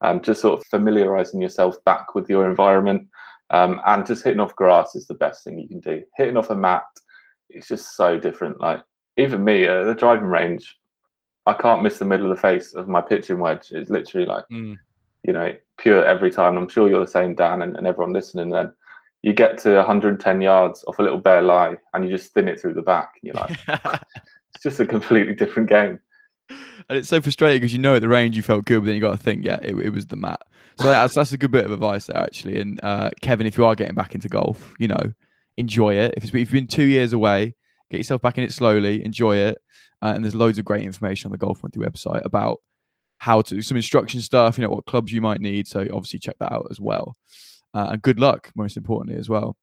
um, 0.00 0.20
just 0.20 0.40
sort 0.40 0.60
of 0.60 0.66
familiarizing 0.66 1.40
yourself 1.40 1.82
back 1.84 2.14
with 2.14 2.28
your 2.28 2.48
environment 2.48 3.08
um, 3.50 3.80
and 3.86 4.06
just 4.06 4.24
hitting 4.24 4.40
off 4.40 4.56
grass 4.56 4.94
is 4.94 5.06
the 5.06 5.14
best 5.14 5.44
thing 5.44 5.58
you 5.58 5.68
can 5.68 5.80
do. 5.80 6.02
Hitting 6.16 6.36
off 6.36 6.50
a 6.50 6.54
mat, 6.54 6.84
it's 7.48 7.68
just 7.68 7.96
so 7.96 8.18
different. 8.18 8.60
Like 8.60 8.82
even 9.16 9.44
me, 9.44 9.66
uh, 9.66 9.84
the 9.84 9.94
driving 9.94 10.26
range, 10.26 10.76
I 11.46 11.54
can't 11.54 11.82
miss 11.82 11.98
the 11.98 12.04
middle 12.04 12.30
of 12.30 12.36
the 12.36 12.42
face 12.42 12.74
of 12.74 12.88
my 12.88 13.00
pitching 13.00 13.38
wedge. 13.38 13.68
It's 13.70 13.90
literally 13.90 14.26
like, 14.26 14.44
mm. 14.52 14.76
You 15.26 15.32
know, 15.32 15.52
pure 15.78 16.04
every 16.04 16.30
time. 16.30 16.56
I'm 16.56 16.68
sure 16.68 16.88
you're 16.88 17.04
the 17.04 17.10
same, 17.10 17.34
Dan, 17.34 17.62
and, 17.62 17.76
and 17.76 17.86
everyone 17.86 18.12
listening. 18.12 18.50
Then 18.50 18.72
you 19.22 19.32
get 19.32 19.58
to 19.58 19.74
110 19.74 20.40
yards 20.40 20.84
off 20.86 20.98
a 20.98 21.02
little 21.02 21.18
bare 21.18 21.42
lie, 21.42 21.76
and 21.92 22.04
you 22.04 22.16
just 22.16 22.32
thin 22.32 22.48
it 22.48 22.60
through 22.60 22.74
the 22.74 22.82
back. 22.82 23.14
you're 23.22 23.34
like, 23.34 23.58
it's 23.68 24.62
just 24.62 24.80
a 24.80 24.86
completely 24.86 25.34
different 25.34 25.68
game. 25.68 25.98
And 26.88 26.98
it's 26.98 27.08
so 27.08 27.20
frustrating 27.20 27.60
because 27.60 27.72
you 27.72 27.80
know 27.80 27.96
at 27.96 28.02
the 28.02 28.08
range 28.08 28.36
you 28.36 28.42
felt 28.42 28.64
good, 28.64 28.80
but 28.80 28.86
then 28.86 28.94
you 28.94 29.00
got 29.00 29.16
to 29.16 29.22
think, 29.22 29.44
yeah, 29.44 29.58
it, 29.62 29.76
it 29.76 29.90
was 29.90 30.06
the 30.06 30.16
mat. 30.16 30.40
So 30.78 30.84
that's 30.84 31.14
that's 31.14 31.32
a 31.32 31.38
good 31.38 31.50
bit 31.50 31.64
of 31.64 31.72
advice 31.72 32.06
there 32.06 32.18
actually. 32.18 32.60
And 32.60 32.78
uh, 32.82 33.10
Kevin, 33.22 33.46
if 33.46 33.56
you 33.56 33.64
are 33.64 33.74
getting 33.74 33.94
back 33.94 34.14
into 34.14 34.28
golf, 34.28 34.74
you 34.78 34.86
know, 34.88 35.12
enjoy 35.56 35.94
it. 35.94 36.14
If, 36.16 36.24
if 36.24 36.34
you've 36.34 36.50
been 36.52 36.66
two 36.66 36.84
years 36.84 37.12
away, 37.12 37.54
get 37.90 37.96
yourself 37.96 38.20
back 38.20 38.38
in 38.38 38.44
it 38.44 38.52
slowly, 38.52 39.04
enjoy 39.04 39.36
it. 39.36 39.58
Uh, 40.02 40.12
and 40.14 40.22
there's 40.22 40.34
loads 40.34 40.58
of 40.58 40.66
great 40.66 40.84
information 40.84 41.28
on 41.28 41.32
the 41.32 41.38
Golf 41.38 41.62
Monthly 41.62 41.84
website 41.84 42.24
about 42.24 42.60
how 43.18 43.42
to 43.42 43.62
some 43.62 43.76
instruction 43.76 44.20
stuff, 44.20 44.58
you 44.58 44.62
know, 44.62 44.70
what 44.70 44.86
clubs 44.86 45.12
you 45.12 45.20
might 45.20 45.40
need. 45.40 45.66
So 45.66 45.80
obviously 45.92 46.18
check 46.18 46.36
that 46.38 46.52
out 46.52 46.66
as 46.70 46.80
well. 46.80 47.16
Uh, 47.74 47.88
and 47.92 48.02
good 48.02 48.20
luck, 48.20 48.50
most 48.54 48.76
importantly, 48.76 49.18
as 49.18 49.28
well. 49.28 49.56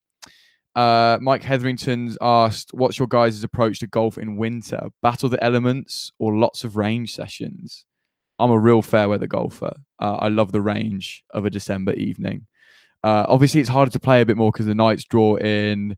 Uh, 0.75 1.19
Mike 1.21 1.43
Hetherington's 1.43 2.17
asked, 2.21 2.73
"What's 2.73 2.97
your 2.97 3.07
guys' 3.07 3.43
approach 3.43 3.79
to 3.79 3.87
golf 3.87 4.17
in 4.17 4.37
winter? 4.37 4.89
Battle 5.01 5.29
the 5.29 5.43
elements 5.43 6.11
or 6.17 6.35
lots 6.35 6.63
of 6.63 6.75
range 6.75 7.13
sessions?" 7.13 7.85
I'm 8.39 8.51
a 8.51 8.59
real 8.59 8.81
fair 8.81 9.07
weather 9.07 9.27
golfer. 9.27 9.73
Uh, 9.99 10.15
I 10.15 10.27
love 10.29 10.51
the 10.51 10.61
range 10.61 11.23
of 11.29 11.45
a 11.45 11.49
December 11.51 11.93
evening. 11.93 12.47
Uh, 13.03 13.25
obviously, 13.27 13.61
it's 13.61 13.69
harder 13.69 13.91
to 13.91 13.99
play 13.99 14.21
a 14.21 14.25
bit 14.25 14.37
more 14.37 14.51
because 14.51 14.65
the 14.65 14.75
nights 14.75 15.03
draw 15.03 15.35
in. 15.35 15.95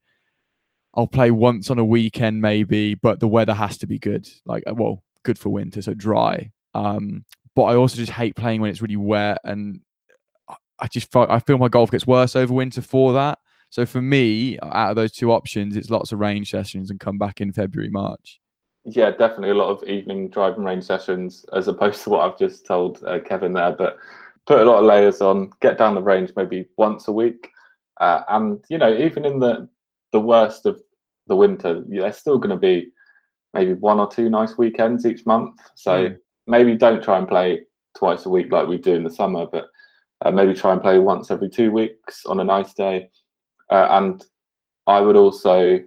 I'll 0.93 1.07
play 1.07 1.31
once 1.31 1.69
on 1.69 1.79
a 1.79 1.85
weekend, 1.85 2.41
maybe, 2.41 2.95
but 2.95 3.19
the 3.19 3.27
weather 3.27 3.53
has 3.53 3.77
to 3.79 3.87
be 3.87 3.99
good. 3.99 4.27
Like, 4.45 4.63
uh, 4.67 4.73
well, 4.73 5.03
good 5.23 5.37
for 5.37 5.49
winter, 5.49 5.81
so 5.81 5.93
dry. 5.93 6.51
Um, 6.73 7.25
but 7.55 7.63
I 7.63 7.75
also 7.75 7.97
just 7.97 8.11
hate 8.11 8.35
playing 8.35 8.61
when 8.61 8.69
it's 8.69 8.81
really 8.81 8.97
wet, 8.97 9.39
and 9.43 9.79
I 10.79 10.87
just 10.87 11.11
feel, 11.11 11.25
I 11.29 11.39
feel 11.39 11.57
my 11.57 11.69
golf 11.69 11.91
gets 11.91 12.05
worse 12.05 12.35
over 12.35 12.53
winter 12.53 12.81
for 12.81 13.13
that. 13.13 13.39
So 13.69 13.85
for 13.85 14.01
me, 14.01 14.59
out 14.61 14.91
of 14.91 14.95
those 14.95 15.11
two 15.11 15.31
options, 15.31 15.75
it's 15.75 15.89
lots 15.89 16.11
of 16.11 16.19
range 16.19 16.51
sessions 16.51 16.91
and 16.91 16.99
come 16.99 17.17
back 17.17 17.41
in 17.41 17.51
February, 17.51 17.89
March. 17.89 18.39
Yeah, 18.85 19.09
definitely 19.11 19.49
a 19.49 19.55
lot 19.55 19.69
of 19.69 19.87
evening 19.89 20.29
driving 20.29 20.63
range 20.63 20.83
sessions 20.83 21.45
as 21.53 21.67
opposed 21.67 22.03
to 22.03 22.09
what 22.11 22.21
I've 22.21 22.37
just 22.37 22.65
told 22.65 23.03
uh, 23.03 23.19
Kevin 23.19 23.53
there. 23.53 23.71
But 23.71 23.97
put 24.45 24.61
a 24.61 24.65
lot 24.65 24.79
of 24.79 24.85
layers 24.85 25.21
on, 25.21 25.49
get 25.61 25.77
down 25.77 25.95
the 25.95 26.03
range 26.03 26.31
maybe 26.35 26.67
once 26.77 27.07
a 27.07 27.11
week, 27.11 27.49
uh, 27.99 28.21
and 28.29 28.63
you 28.69 28.77
know 28.77 28.95
even 28.95 29.25
in 29.25 29.39
the 29.39 29.67
the 30.11 30.19
worst 30.19 30.65
of 30.65 30.79
the 31.27 31.35
winter, 31.35 31.83
there's 31.87 32.17
still 32.17 32.37
going 32.37 32.55
to 32.55 32.57
be 32.57 32.91
maybe 33.53 33.73
one 33.73 33.99
or 33.99 34.07
two 34.07 34.29
nice 34.29 34.57
weekends 34.57 35.05
each 35.05 35.25
month. 35.25 35.59
So 35.73 36.09
mm. 36.09 36.17
Maybe 36.47 36.75
don't 36.75 37.03
try 37.03 37.17
and 37.17 37.27
play 37.27 37.61
twice 37.97 38.25
a 38.25 38.29
week 38.29 38.51
like 38.51 38.67
we 38.67 38.77
do 38.77 38.93
in 38.93 39.03
the 39.03 39.09
summer, 39.09 39.45
but 39.45 39.65
uh, 40.23 40.31
maybe 40.31 40.53
try 40.53 40.73
and 40.73 40.81
play 40.81 40.99
once 40.99 41.31
every 41.31 41.49
two 41.49 41.71
weeks 41.71 42.25
on 42.25 42.39
a 42.39 42.43
nice 42.43 42.73
day. 42.73 43.09
Uh, 43.69 43.87
and 43.91 44.23
I 44.87 45.01
would 45.01 45.15
also 45.15 45.79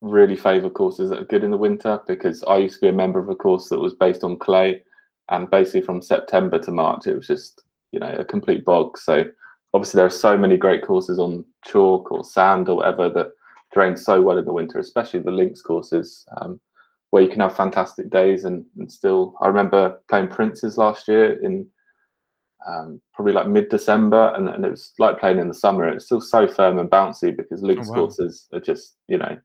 really 0.00 0.36
favour 0.36 0.70
courses 0.70 1.10
that 1.10 1.18
are 1.18 1.26
good 1.26 1.44
in 1.44 1.50
the 1.50 1.56
winter 1.56 2.00
because 2.06 2.44
I 2.44 2.58
used 2.58 2.76
to 2.76 2.80
be 2.82 2.88
a 2.88 2.92
member 2.92 3.18
of 3.18 3.28
a 3.28 3.34
course 3.34 3.68
that 3.70 3.80
was 3.80 3.94
based 3.94 4.22
on 4.22 4.38
clay, 4.38 4.82
and 5.30 5.50
basically 5.50 5.80
from 5.80 6.02
September 6.02 6.58
to 6.58 6.70
March 6.70 7.06
it 7.06 7.16
was 7.16 7.26
just 7.26 7.62
you 7.92 7.98
know 7.98 8.14
a 8.18 8.24
complete 8.24 8.64
bog. 8.64 8.98
So 8.98 9.24
obviously 9.72 9.98
there 9.98 10.06
are 10.06 10.10
so 10.10 10.36
many 10.36 10.56
great 10.56 10.84
courses 10.84 11.18
on 11.18 11.44
chalk 11.64 12.12
or 12.12 12.22
sand 12.22 12.68
or 12.68 12.76
whatever 12.76 13.08
that 13.10 13.32
drain 13.72 13.96
so 13.96 14.20
well 14.22 14.38
in 14.38 14.44
the 14.44 14.52
winter, 14.52 14.78
especially 14.78 15.20
the 15.20 15.30
links 15.30 15.62
courses. 15.62 16.24
Um, 16.40 16.60
where 17.14 17.22
you 17.22 17.28
can 17.28 17.38
have 17.38 17.54
fantastic 17.54 18.10
days 18.10 18.44
and, 18.44 18.66
and 18.76 18.90
still 18.90 19.36
I 19.40 19.46
remember 19.46 20.00
playing 20.08 20.26
Prince's 20.26 20.76
last 20.76 21.06
year 21.06 21.40
in 21.44 21.64
um, 22.66 23.00
probably 23.12 23.32
like 23.32 23.46
mid 23.46 23.68
December, 23.68 24.34
and, 24.34 24.48
and, 24.48 24.64
it 24.64 24.70
was 24.72 24.94
like 24.98 25.20
playing 25.20 25.38
in 25.38 25.46
the 25.46 25.54
summer. 25.54 25.86
It's 25.86 26.06
still 26.06 26.20
so 26.20 26.48
firm 26.48 26.80
and 26.80 26.90
bouncy 26.90 27.36
because 27.36 27.62
links 27.62 27.86
oh, 27.86 27.92
wow. 27.92 27.98
courses 27.98 28.48
are 28.52 28.58
just 28.58 28.96
you 29.06 29.16
know 29.16 29.38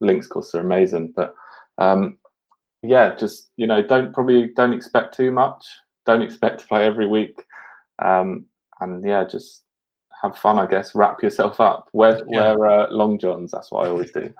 links 0.00 0.26
courses 0.26 0.54
are 0.54 0.60
amazing. 0.60 1.12
But 1.14 1.34
um, 1.76 2.16
yeah, 2.82 3.14
just 3.14 3.50
you 3.58 3.66
know 3.66 3.82
don't 3.82 4.14
probably 4.14 4.48
don't 4.56 4.72
expect 4.72 5.14
too 5.14 5.30
much. 5.30 5.62
Don't 6.06 6.22
expect 6.22 6.60
to 6.60 6.66
play 6.66 6.86
every 6.86 7.06
week, 7.06 7.38
um, 8.02 8.46
and 8.80 9.06
yeah, 9.06 9.24
just 9.24 9.64
have 10.22 10.38
fun. 10.38 10.58
I 10.58 10.66
guess 10.66 10.94
wrap 10.94 11.22
yourself 11.22 11.60
up. 11.60 11.90
Wear 11.92 12.22
yeah. 12.30 12.54
wear 12.54 12.66
uh, 12.66 12.90
long 12.90 13.18
johns. 13.18 13.50
That's 13.50 13.70
what 13.70 13.84
I 13.84 13.90
always 13.90 14.10
do. 14.10 14.32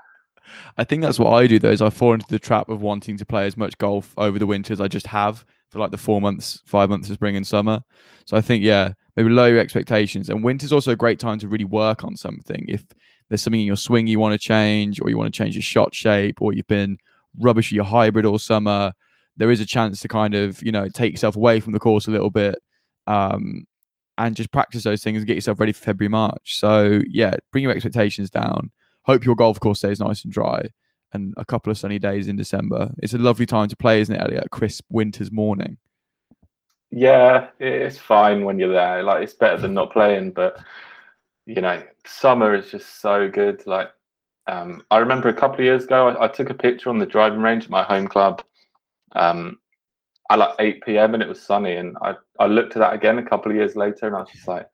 I 0.77 0.85
think 0.85 1.03
that's 1.03 1.19
what 1.19 1.33
I 1.33 1.47
do 1.47 1.59
though. 1.59 1.71
Is 1.71 1.83
I 1.83 1.91
fall 1.91 2.15
into 2.15 2.27
the 2.29 2.39
trap 2.39 2.69
of 2.69 2.83
wanting 2.83 3.17
to 3.17 3.27
play 3.27 3.47
as 3.47 3.57
much 3.57 3.79
golf 3.79 4.15
over 4.17 4.39
the 4.39 4.47
winter 4.47 4.73
as 4.73 4.81
I 4.81 4.89
just 4.89 5.07
have 5.09 5.45
for 5.71 5.81
like 5.81 5.91
the 5.91 5.99
four 5.99 6.21
months, 6.21 6.63
five 6.65 6.89
months 6.89 7.11
of 7.11 7.15
spring 7.15 7.37
and 7.37 7.47
summer. 7.47 7.83
So 8.27 8.37
I 8.37 8.41
think, 8.41 8.63
yeah, 8.63 8.93
maybe 9.17 9.29
your 9.33 9.59
expectations. 9.59 10.31
And 10.31 10.43
winter's 10.43 10.73
also 10.73 10.93
a 10.93 10.97
great 10.97 11.19
time 11.19 11.39
to 11.41 11.49
really 11.49 11.65
work 11.65 12.05
on 12.05 12.17
something. 12.17 12.65
If 12.69 12.85
there's 13.29 13.43
something 13.43 13.61
in 13.61 13.67
your 13.67 13.77
swing 13.77 14.07
you 14.07 14.21
want 14.21 14.33
to 14.33 14.39
change, 14.39 15.01
or 15.01 15.11
you 15.11 15.19
want 15.19 15.35
to 15.35 15.37
change 15.37 15.55
your 15.57 15.63
shot 15.63 15.95
shape, 15.95 16.41
or 16.41 16.53
you've 16.53 16.67
been 16.69 16.99
rubbish 17.41 17.73
your 17.73 17.85
hybrid 17.85 18.25
all 18.25 18.39
summer, 18.39 18.93
there 19.37 19.51
is 19.51 19.61
a 19.61 19.67
chance 19.67 20.01
to 20.01 20.09
kind 20.09 20.35
of, 20.35 20.63
you 20.63 20.71
know, 20.71 20.89
take 20.89 21.13
yourself 21.13 21.37
away 21.37 21.59
from 21.59 21.73
the 21.73 21.81
course 21.81 22.07
a 22.07 22.11
little 22.11 22.31
bit 22.31 22.57
um, 23.09 23.67
and 24.17 24.37
just 24.37 24.53
practice 24.53 24.85
those 24.85 25.03
things 25.03 25.19
and 25.19 25.27
get 25.27 25.35
yourself 25.35 25.59
ready 25.59 25.73
for 25.73 25.83
February, 25.83 26.09
March. 26.09 26.59
So, 26.59 27.01
yeah, 27.09 27.35
bring 27.51 27.65
your 27.65 27.73
expectations 27.73 28.31
down. 28.31 28.71
Hope 29.05 29.25
your 29.25 29.37
golf 29.37 29.61
course 29.61 29.79
stays 29.79 30.01
nice 30.01 30.25
and 30.25 30.33
dry 30.33 30.69
and 31.13 31.33
a 31.37 31.45
couple 31.45 31.71
of 31.71 31.79
sunny 31.79 31.99
days 31.99 32.29
in 32.29 32.37
December. 32.37 32.93
It's 32.99 33.15
a 33.15 33.19
lovely 33.19 33.47
time 33.47 33.69
to 33.69 33.77
play, 33.77 34.01
isn't 34.01 34.15
it, 34.15 34.21
Elliot? 34.21 34.45
A 34.47 34.49
crisp 34.49 34.85
winter's 34.91 35.31
morning. 35.31 35.79
Yeah, 36.91 37.49
it's 37.59 37.99
fine 37.99 38.45
when 38.45 38.59
you're 38.59 38.73
there. 38.73 39.03
Like 39.03 39.23
it's 39.23 39.33
better 39.33 39.57
than 39.57 39.75
not 39.75 39.93
playing, 39.93 40.33
but 40.33 40.59
you 41.47 41.61
know, 41.61 41.83
summer 42.07 42.55
is 42.55 42.71
just 42.71 43.01
so 43.01 43.29
good. 43.29 43.67
Like 43.67 43.91
um, 44.47 44.83
I 44.91 44.99
remember 44.99 45.29
a 45.29 45.35
couple 45.35 45.57
of 45.57 45.65
years 45.65 45.85
ago, 45.85 46.09
I, 46.09 46.25
I, 46.25 46.29
took 46.29 46.51
a 46.51 46.55
picture 46.55 46.91
on 46.91 46.99
the 46.99 47.07
driving 47.07 47.41
range 47.41 47.65
at 47.65 47.71
my 47.71 47.83
home 47.83 48.07
club 48.07 48.43
um, 49.13 49.59
at 50.31 50.39
like 50.39 50.55
8 50.59 50.83
p.m. 50.85 51.15
and 51.15 51.23
it 51.23 51.29
was 51.29 51.41
sunny. 51.41 51.77
And 51.77 51.97
I, 52.03 52.15
I 52.39 52.47
looked 52.47 52.77
at 52.77 52.81
that 52.81 52.93
again 52.93 53.19
a 53.19 53.27
couple 53.27 53.51
of 53.51 53.57
years 53.57 53.75
later 53.75 54.07
and 54.07 54.15
I 54.15 54.21
was 54.21 54.31
just 54.31 54.47
like, 54.47 54.69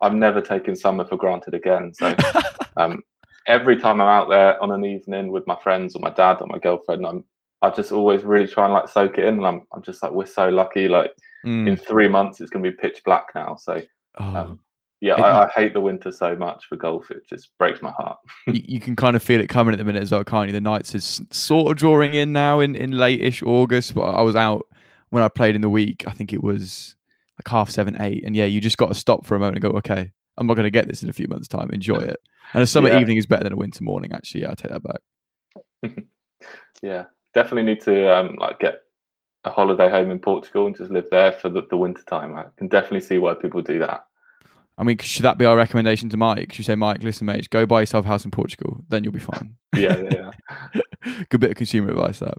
I'm 0.00 0.18
never 0.18 0.40
taking 0.40 0.74
summer 0.74 1.04
for 1.04 1.16
granted 1.16 1.54
again. 1.54 1.92
So 1.94 2.14
um, 2.76 3.02
every 3.46 3.76
time 3.76 4.00
I'm 4.00 4.08
out 4.08 4.28
there 4.28 4.62
on 4.62 4.70
an 4.70 4.84
evening 4.84 5.30
with 5.30 5.46
my 5.46 5.56
friends 5.62 5.94
or 5.94 6.00
my 6.00 6.10
dad 6.10 6.38
or 6.40 6.46
my 6.46 6.58
girlfriend, 6.58 7.06
I'm 7.06 7.24
I 7.62 7.70
just 7.70 7.92
always 7.92 8.22
really 8.22 8.46
try 8.46 8.64
and 8.64 8.74
like 8.74 8.88
soak 8.88 9.18
it 9.18 9.24
in, 9.24 9.36
and 9.36 9.46
I'm 9.46 9.62
I'm 9.72 9.82
just 9.82 10.02
like 10.02 10.12
we're 10.12 10.26
so 10.26 10.48
lucky. 10.48 10.88
Like 10.88 11.12
mm. 11.44 11.68
in 11.68 11.76
three 11.76 12.08
months, 12.08 12.40
it's 12.40 12.50
gonna 12.50 12.62
be 12.62 12.72
pitch 12.72 13.02
black 13.04 13.28
now. 13.34 13.56
So 13.56 13.82
oh. 14.18 14.24
um, 14.24 14.60
yeah, 15.00 15.14
I, 15.14 15.44
I, 15.44 15.50
hate 15.50 15.74
the 15.74 15.80
winter 15.80 16.10
so 16.10 16.34
much 16.34 16.64
for 16.66 16.76
golf. 16.76 17.10
It 17.10 17.28
just 17.28 17.50
breaks 17.58 17.82
my 17.82 17.90
heart. 17.90 18.18
you, 18.46 18.62
you, 18.64 18.80
can 18.80 18.96
kind 18.96 19.16
of 19.16 19.22
feel 19.22 19.38
it 19.38 19.48
coming 19.48 19.74
at 19.74 19.78
the 19.78 19.84
minute 19.84 20.02
as 20.02 20.10
well, 20.10 20.24
can't 20.24 20.48
you? 20.48 20.52
The 20.54 20.62
nights 20.62 20.94
is 20.94 21.20
sort 21.30 21.70
of 21.70 21.76
drawing 21.76 22.14
in 22.14 22.32
now 22.32 22.60
in, 22.60 22.74
in 22.74 22.92
late-ish 22.92 23.42
August, 23.42 23.94
but 23.94 24.02
I 24.02 24.22
was 24.22 24.34
out 24.34 24.66
when 25.10 25.22
I 25.22 25.28
played 25.28 25.56
in 25.56 25.60
the 25.60 25.68
week. 25.68 26.04
I 26.06 26.12
think 26.12 26.32
it 26.32 26.42
was 26.42 26.96
like 27.38 27.48
half 27.48 27.68
seven, 27.68 28.00
eight. 28.00 28.24
And 28.24 28.34
yeah, 28.34 28.46
you 28.46 28.62
just 28.62 28.78
got 28.78 28.88
to 28.88 28.94
stop 28.94 29.26
for 29.26 29.36
a 29.36 29.38
moment 29.38 29.56
and 29.56 29.62
go, 29.62 29.78
okay, 29.78 30.10
I'm 30.38 30.46
not 30.46 30.54
going 30.54 30.64
to 30.64 30.70
get 30.70 30.88
this 30.88 31.02
in 31.02 31.10
a 31.10 31.12
few 31.12 31.28
months' 31.28 31.48
time. 31.48 31.68
Enjoy 31.70 31.96
it. 31.96 32.16
And 32.54 32.62
a 32.62 32.66
summer 32.66 32.88
yeah. 32.88 33.00
evening 33.00 33.16
is 33.16 33.26
better 33.26 33.44
than 33.44 33.52
a 33.52 33.56
winter 33.56 33.82
morning, 33.82 34.12
actually. 34.12 34.42
Yeah, 34.42 34.52
I 34.52 34.54
take 34.54 34.72
that 34.72 34.82
back. 34.82 35.94
yeah, 36.82 37.04
definitely 37.34 37.64
need 37.64 37.82
to 37.82 38.16
um, 38.16 38.36
like 38.36 38.60
get 38.60 38.80
a 39.44 39.50
holiday 39.50 39.90
home 39.90 40.10
in 40.10 40.18
Portugal 40.18 40.66
and 40.66 40.76
just 40.76 40.90
live 40.90 41.08
there 41.10 41.32
for 41.32 41.48
the, 41.48 41.62
the 41.68 41.76
winter 41.76 42.02
time. 42.04 42.34
I 42.36 42.44
can 42.56 42.68
definitely 42.68 43.02
see 43.02 43.18
why 43.18 43.34
people 43.34 43.60
do 43.60 43.78
that. 43.80 44.06
I 44.76 44.82
mean, 44.82 44.98
should 44.98 45.24
that 45.24 45.38
be 45.38 45.44
our 45.44 45.56
recommendation 45.56 46.08
to 46.08 46.16
Mike? 46.16 46.52
Should 46.52 46.58
you 46.58 46.64
say, 46.64 46.74
Mike, 46.74 47.02
listen, 47.02 47.26
mate, 47.26 47.48
go 47.50 47.64
buy 47.64 47.80
yourself 47.80 48.06
a 48.06 48.08
house 48.08 48.24
in 48.24 48.32
Portugal, 48.32 48.84
then 48.88 49.04
you'll 49.04 49.12
be 49.12 49.20
fine. 49.20 49.54
yeah, 49.76 50.02
yeah. 50.10 50.80
Good 51.28 51.40
bit 51.40 51.50
of 51.50 51.56
consumer 51.56 51.90
advice 51.90 52.18
that. 52.18 52.34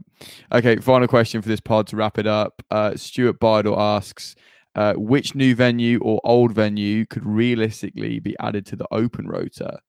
Okay, 0.52 0.78
final 0.78 1.08
question 1.08 1.42
for 1.42 1.48
this 1.48 1.62
pod 1.62 1.88
to 1.88 1.96
wrap 1.96 2.18
it 2.18 2.28
up. 2.28 2.62
Uh, 2.70 2.96
Stuart 2.96 3.40
Bardell 3.40 3.80
asks, 3.80 4.36
uh, 4.76 4.94
which 4.96 5.36
new 5.36 5.56
venue 5.56 6.00
or 6.02 6.20
old 6.26 6.52
venue 6.52 7.06
could 7.06 7.26
realistically 7.26 8.20
be 8.20 8.36
added 8.40 8.66
to 8.66 8.76
the 8.76 8.88
open 8.92 9.28
rota? 9.28 9.80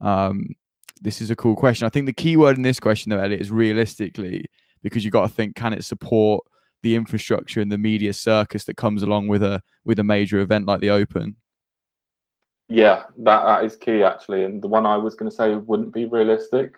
Um, 0.00 0.54
this 1.00 1.20
is 1.20 1.30
a 1.30 1.36
cool 1.36 1.56
question. 1.56 1.86
I 1.86 1.90
think 1.90 2.06
the 2.06 2.12
key 2.12 2.36
word 2.36 2.56
in 2.56 2.62
this 2.62 2.80
question, 2.80 3.10
though, 3.10 3.18
Elliot, 3.18 3.40
is 3.40 3.50
realistically, 3.50 4.46
because 4.82 5.04
you've 5.04 5.12
got 5.12 5.28
to 5.28 5.34
think, 5.34 5.56
can 5.56 5.72
it 5.72 5.84
support 5.84 6.44
the 6.82 6.94
infrastructure 6.94 7.60
and 7.60 7.72
the 7.72 7.78
media 7.78 8.12
circus 8.12 8.64
that 8.64 8.76
comes 8.76 9.02
along 9.02 9.28
with 9.28 9.42
a 9.42 9.62
with 9.84 9.98
a 9.98 10.04
major 10.04 10.38
event 10.40 10.66
like 10.66 10.80
the 10.80 10.90
Open? 10.90 11.36
Yeah, 12.68 13.04
that, 13.18 13.44
that 13.44 13.64
is 13.64 13.76
key 13.76 14.02
actually, 14.02 14.44
and 14.44 14.62
the 14.62 14.68
one 14.68 14.86
I 14.86 14.96
was 14.96 15.14
going 15.14 15.30
to 15.30 15.36
say 15.36 15.54
wouldn't 15.54 15.92
be 15.92 16.06
realistic. 16.06 16.74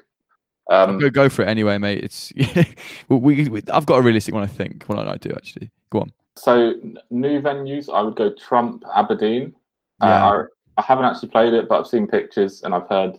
Um, 0.68 0.98
go 0.98 1.10
go 1.10 1.28
for 1.28 1.42
it 1.42 1.48
anyway, 1.48 1.78
mate. 1.78 2.02
It's 2.02 2.32
we, 3.08 3.48
we, 3.48 3.62
I've 3.72 3.86
got 3.86 3.98
a 3.98 4.02
realistic 4.02 4.34
one. 4.34 4.42
I 4.42 4.48
think. 4.48 4.84
Well, 4.88 5.08
I 5.08 5.16
do 5.16 5.30
actually. 5.30 5.70
Go 5.90 6.00
on. 6.00 6.12
So 6.36 6.74
new 7.10 7.40
venues, 7.40 7.92
I 7.92 8.02
would 8.02 8.16
go 8.16 8.32
Trump 8.34 8.84
Aberdeen. 8.94 9.54
Yeah. 10.02 10.26
Uh, 10.26 10.44
I, 10.76 10.82
haven't 10.82 11.04
actually 11.04 11.30
played 11.30 11.54
it, 11.54 11.68
but 11.68 11.80
I've 11.80 11.86
seen 11.86 12.06
pictures 12.06 12.62
and 12.62 12.74
I've 12.74 12.88
heard 12.88 13.18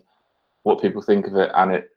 what 0.63 0.81
people 0.81 1.01
think 1.01 1.27
of 1.27 1.35
it, 1.35 1.51
and 1.55 1.71
it 1.71 1.89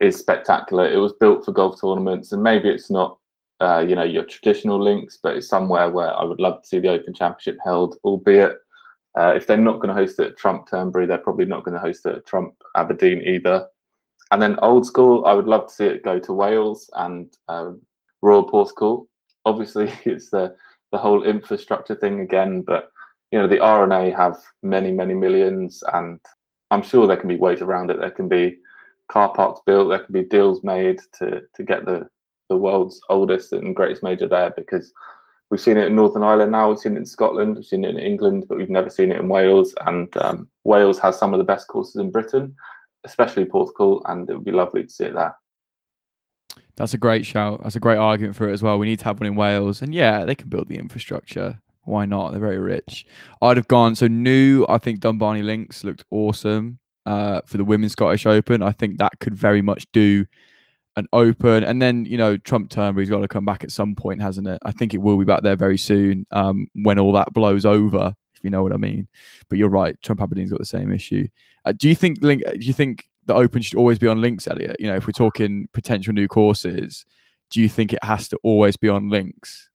is 0.00 0.18
spectacular. 0.18 0.88
It 0.88 0.98
was 0.98 1.12
built 1.14 1.44
for 1.44 1.52
golf 1.52 1.80
tournaments, 1.80 2.32
and 2.32 2.42
maybe 2.42 2.68
it's 2.68 2.90
not, 2.90 3.18
uh, 3.60 3.84
you 3.86 3.94
know, 3.94 4.04
your 4.04 4.24
traditional 4.24 4.82
links, 4.82 5.18
but 5.22 5.36
it's 5.36 5.48
somewhere 5.48 5.90
where 5.90 6.14
I 6.14 6.24
would 6.24 6.40
love 6.40 6.62
to 6.62 6.68
see 6.68 6.78
the 6.78 6.88
Open 6.88 7.14
Championship 7.14 7.58
held. 7.64 7.96
Albeit, 8.04 8.56
uh, 9.18 9.32
if 9.34 9.46
they're 9.46 9.56
not 9.56 9.80
going 9.80 9.88
to 9.88 9.94
host 9.94 10.18
it 10.20 10.28
at 10.28 10.38
Trump 10.38 10.68
Turnberry, 10.68 11.06
they're 11.06 11.18
probably 11.18 11.46
not 11.46 11.64
going 11.64 11.74
to 11.74 11.80
host 11.80 12.06
it 12.06 12.16
at 12.16 12.26
Trump 12.26 12.54
Aberdeen 12.74 13.22
either. 13.22 13.66
And 14.30 14.42
then 14.42 14.58
old 14.60 14.86
school, 14.86 15.24
I 15.24 15.32
would 15.32 15.46
love 15.46 15.68
to 15.68 15.74
see 15.74 15.86
it 15.86 16.04
go 16.04 16.18
to 16.18 16.32
Wales 16.32 16.90
and 16.94 17.32
uh, 17.48 17.72
Royal 18.22 18.48
Porthcawl. 18.48 19.06
Obviously, 19.44 19.92
it's 20.04 20.30
the 20.30 20.54
the 20.92 20.98
whole 20.98 21.24
infrastructure 21.24 21.96
thing 21.96 22.20
again, 22.20 22.62
but 22.62 22.90
you 23.36 23.42
know 23.42 23.48
the 23.48 23.60
R&A 23.60 24.10
have 24.12 24.38
many 24.62 24.90
many 24.90 25.12
millions, 25.12 25.84
and 25.92 26.18
I'm 26.70 26.82
sure 26.82 27.06
there 27.06 27.18
can 27.18 27.28
be 27.28 27.36
ways 27.36 27.60
around 27.60 27.90
it. 27.90 28.00
There 28.00 28.10
can 28.10 28.28
be 28.28 28.56
car 29.12 29.34
parks 29.34 29.60
built. 29.66 29.90
There 29.90 29.98
can 29.98 30.14
be 30.14 30.24
deals 30.24 30.64
made 30.64 31.00
to 31.18 31.42
to 31.54 31.62
get 31.62 31.84
the 31.84 32.08
the 32.48 32.56
world's 32.56 32.98
oldest 33.10 33.52
and 33.52 33.76
greatest 33.76 34.02
major 34.02 34.26
there 34.26 34.54
because 34.56 34.90
We've 35.50 35.60
seen 35.60 35.76
it 35.76 35.86
in 35.86 35.94
Northern 35.94 36.24
Ireland 36.24 36.52
now. 36.52 36.68
We've 36.68 36.78
seen 36.78 36.94
it 36.94 37.00
in 37.00 37.06
Scotland. 37.06 37.54
We've 37.54 37.64
seen 37.64 37.84
it 37.84 37.90
in 37.90 37.98
England, 37.98 38.46
but 38.48 38.58
we've 38.58 38.68
never 38.68 38.90
seen 38.90 39.12
it 39.12 39.20
in 39.20 39.28
Wales. 39.28 39.74
And 39.86 40.14
um, 40.16 40.48
Wales 40.64 40.98
has 40.98 41.16
some 41.18 41.32
of 41.32 41.38
the 41.38 41.44
best 41.44 41.68
courses 41.68 41.96
in 41.96 42.10
Britain, 42.10 42.56
especially 43.04 43.44
Porthcawl, 43.44 44.02
and 44.06 44.28
it 44.28 44.34
would 44.34 44.44
be 44.44 44.50
lovely 44.50 44.82
to 44.82 44.90
see 44.90 45.04
it 45.04 45.14
there. 45.14 45.36
That's 46.74 46.94
a 46.94 46.98
great 46.98 47.24
shout. 47.24 47.62
That's 47.62 47.76
a 47.76 47.80
great 47.80 47.96
argument 47.96 48.34
for 48.34 48.48
it 48.48 48.52
as 48.52 48.62
well. 48.62 48.78
We 48.78 48.88
need 48.88 48.98
to 48.98 49.04
have 49.04 49.20
one 49.20 49.28
in 49.28 49.36
Wales, 49.36 49.82
and 49.82 49.94
yeah, 49.94 50.24
they 50.24 50.34
can 50.34 50.48
build 50.48 50.68
the 50.68 50.78
infrastructure. 50.78 51.60
Why 51.86 52.04
not? 52.04 52.30
They're 52.30 52.40
very 52.40 52.58
rich. 52.58 53.06
I'd 53.40 53.56
have 53.56 53.68
gone 53.68 53.94
so 53.94 54.06
new. 54.06 54.66
I 54.68 54.78
think 54.78 55.00
Dumbarnie 55.00 55.42
Links 55.42 55.84
looked 55.84 56.04
awesome 56.10 56.78
uh, 57.06 57.40
for 57.46 57.56
the 57.56 57.64
Women's 57.64 57.92
Scottish 57.92 58.26
Open. 58.26 58.62
I 58.62 58.72
think 58.72 58.98
that 58.98 59.18
could 59.20 59.34
very 59.34 59.62
much 59.62 59.86
do 59.92 60.26
an 60.96 61.06
open, 61.12 61.62
and 61.62 61.80
then 61.80 62.04
you 62.06 62.16
know 62.16 62.36
Trump 62.38 62.70
Turnberry's 62.70 63.10
got 63.10 63.20
to 63.20 63.28
come 63.28 63.44
back 63.44 63.62
at 63.62 63.70
some 63.70 63.94
point, 63.94 64.20
hasn't 64.20 64.48
it? 64.48 64.58
I 64.64 64.72
think 64.72 64.94
it 64.94 64.98
will 64.98 65.16
be 65.16 65.24
back 65.24 65.42
there 65.42 65.56
very 65.56 65.78
soon 65.78 66.26
um, 66.30 66.68
when 66.74 66.98
all 66.98 67.12
that 67.12 67.32
blows 67.32 67.64
over, 67.64 68.14
if 68.34 68.42
you 68.42 68.50
know 68.50 68.62
what 68.62 68.72
I 68.72 68.78
mean. 68.78 69.06
But 69.48 69.58
you're 69.58 69.68
right, 69.68 70.00
Trump 70.02 70.20
Aberdeen's 70.20 70.50
got 70.50 70.58
the 70.58 70.64
same 70.64 70.92
issue. 70.92 71.28
Uh, 71.64 71.72
do 71.72 71.88
you 71.88 71.94
think 71.94 72.18
link? 72.22 72.42
Do 72.44 72.66
you 72.66 72.72
think 72.72 73.08
the 73.26 73.34
Open 73.34 73.62
should 73.62 73.78
always 73.78 73.98
be 73.98 74.08
on 74.08 74.20
links, 74.20 74.48
Elliot? 74.48 74.76
You 74.80 74.88
know, 74.88 74.96
if 74.96 75.06
we're 75.06 75.12
talking 75.12 75.68
potential 75.72 76.12
new 76.12 76.28
courses, 76.28 77.04
do 77.50 77.60
you 77.60 77.68
think 77.68 77.92
it 77.92 78.02
has 78.02 78.28
to 78.28 78.38
always 78.42 78.76
be 78.76 78.88
on 78.88 79.10
links? 79.10 79.68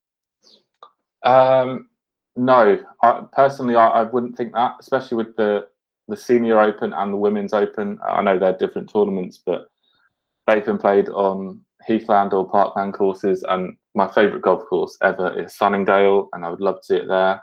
Um, 1.24 1.88
no, 2.36 2.80
I, 3.04 3.24
personally, 3.34 3.76
I, 3.76 3.88
I 3.88 4.04
wouldn't 4.04 4.38
think 4.38 4.54
that, 4.54 4.76
especially 4.80 5.18
with 5.18 5.36
the 5.36 5.68
the 6.08 6.18
Senior 6.18 6.60
Open 6.60 6.94
and 6.94 7.14
the 7.14 7.18
Women's 7.18 7.54
Open. 7.54 7.98
I 8.06 8.22
know 8.22 8.38
they're 8.38 8.58
different 8.58 8.92
tournaments, 8.92 9.42
but 9.46 9.68
they've 10.46 10.66
been 10.66 10.78
played 10.78 11.08
on 11.10 11.62
Heathland 11.88 12.34
or 12.34 12.50
Parkland 12.50 12.94
courses, 12.94 13.44
and 13.48 13.76
my 13.96 14.08
favourite 14.12 14.42
golf 14.42 14.66
course 14.66 14.98
ever 15.02 15.40
is 15.40 15.56
Sunningdale, 15.56 16.30
and 16.34 16.46
I 16.46 16.50
would 16.50 16.62
love 16.62 16.80
to 16.80 16.86
see 16.86 16.96
it 16.98 17.08
there. 17.08 17.42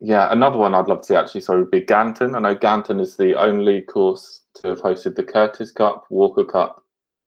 Yeah, 0.00 0.30
another 0.32 0.58
one 0.58 0.74
I'd 0.74 0.88
love 0.88 1.00
to 1.00 1.06
see 1.06 1.16
actually, 1.16 1.40
sorry, 1.40 1.60
would 1.60 1.70
be 1.70 1.80
Ganton. 1.80 2.34
I 2.34 2.40
know 2.40 2.54
Ganton 2.54 3.00
is 3.00 3.16
the 3.16 3.34
only 3.38 3.82
course 3.82 4.42
to 4.56 4.68
have 4.68 4.80
hosted 4.80 5.16
the 5.16 5.24
Curtis 5.24 5.70
Cup, 5.70 6.04
Walker 6.10 6.44
Cup, 6.44 6.82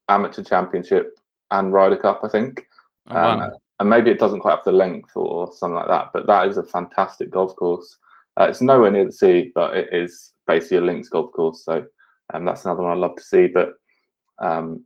Amateur 0.10 0.44
Championship, 0.44 1.18
and 1.52 1.74
Ryder 1.74 1.98
Cup, 1.98 2.22
I 2.24 2.30
think. 2.30 2.68
Oh, 3.10 3.16
wow. 3.16 3.40
um, 3.40 3.52
and 3.80 3.90
maybe 3.90 4.10
it 4.10 4.20
doesn't 4.20 4.40
quite 4.40 4.56
have 4.56 4.66
the 4.66 4.72
length 4.72 5.12
or 5.16 5.52
something 5.54 5.76
like 5.76 5.88
that, 5.88 6.10
but 6.14 6.26
that 6.28 6.48
is 6.48 6.58
a 6.58 6.64
fantastic 6.64 7.30
golf 7.30 7.56
course. 7.56 7.98
Uh, 8.40 8.46
it's 8.46 8.62
nowhere 8.62 8.92
near 8.92 9.06
the 9.06 9.12
sea, 9.12 9.52
but 9.54 9.76
it 9.76 9.90
is 9.92 10.34
basically 10.48 10.78
a 10.78 10.82
links 10.82 11.10
golf 11.10 11.32
course. 11.32 11.64
So 11.64 11.86
um, 12.34 12.46
that's 12.46 12.66
another 12.66 12.84
one 12.84 12.92
I'd 12.92 12.98
love 12.98 13.16
to 13.16 13.24
see. 13.24 13.48
But 13.48 13.74
um, 14.40 14.84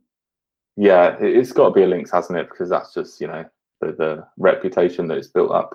yeah, 0.76 1.16
it's 1.20 1.52
got 1.52 1.68
to 1.68 1.74
be 1.74 1.82
a 1.82 1.86
links, 1.86 2.10
hasn't 2.10 2.38
it? 2.38 2.48
Because 2.50 2.68
that's 2.68 2.94
just 2.94 3.20
you 3.20 3.26
know 3.26 3.44
the, 3.80 3.92
the 3.92 4.26
reputation 4.36 5.08
that 5.08 5.18
it's 5.18 5.28
built 5.28 5.52
up. 5.52 5.74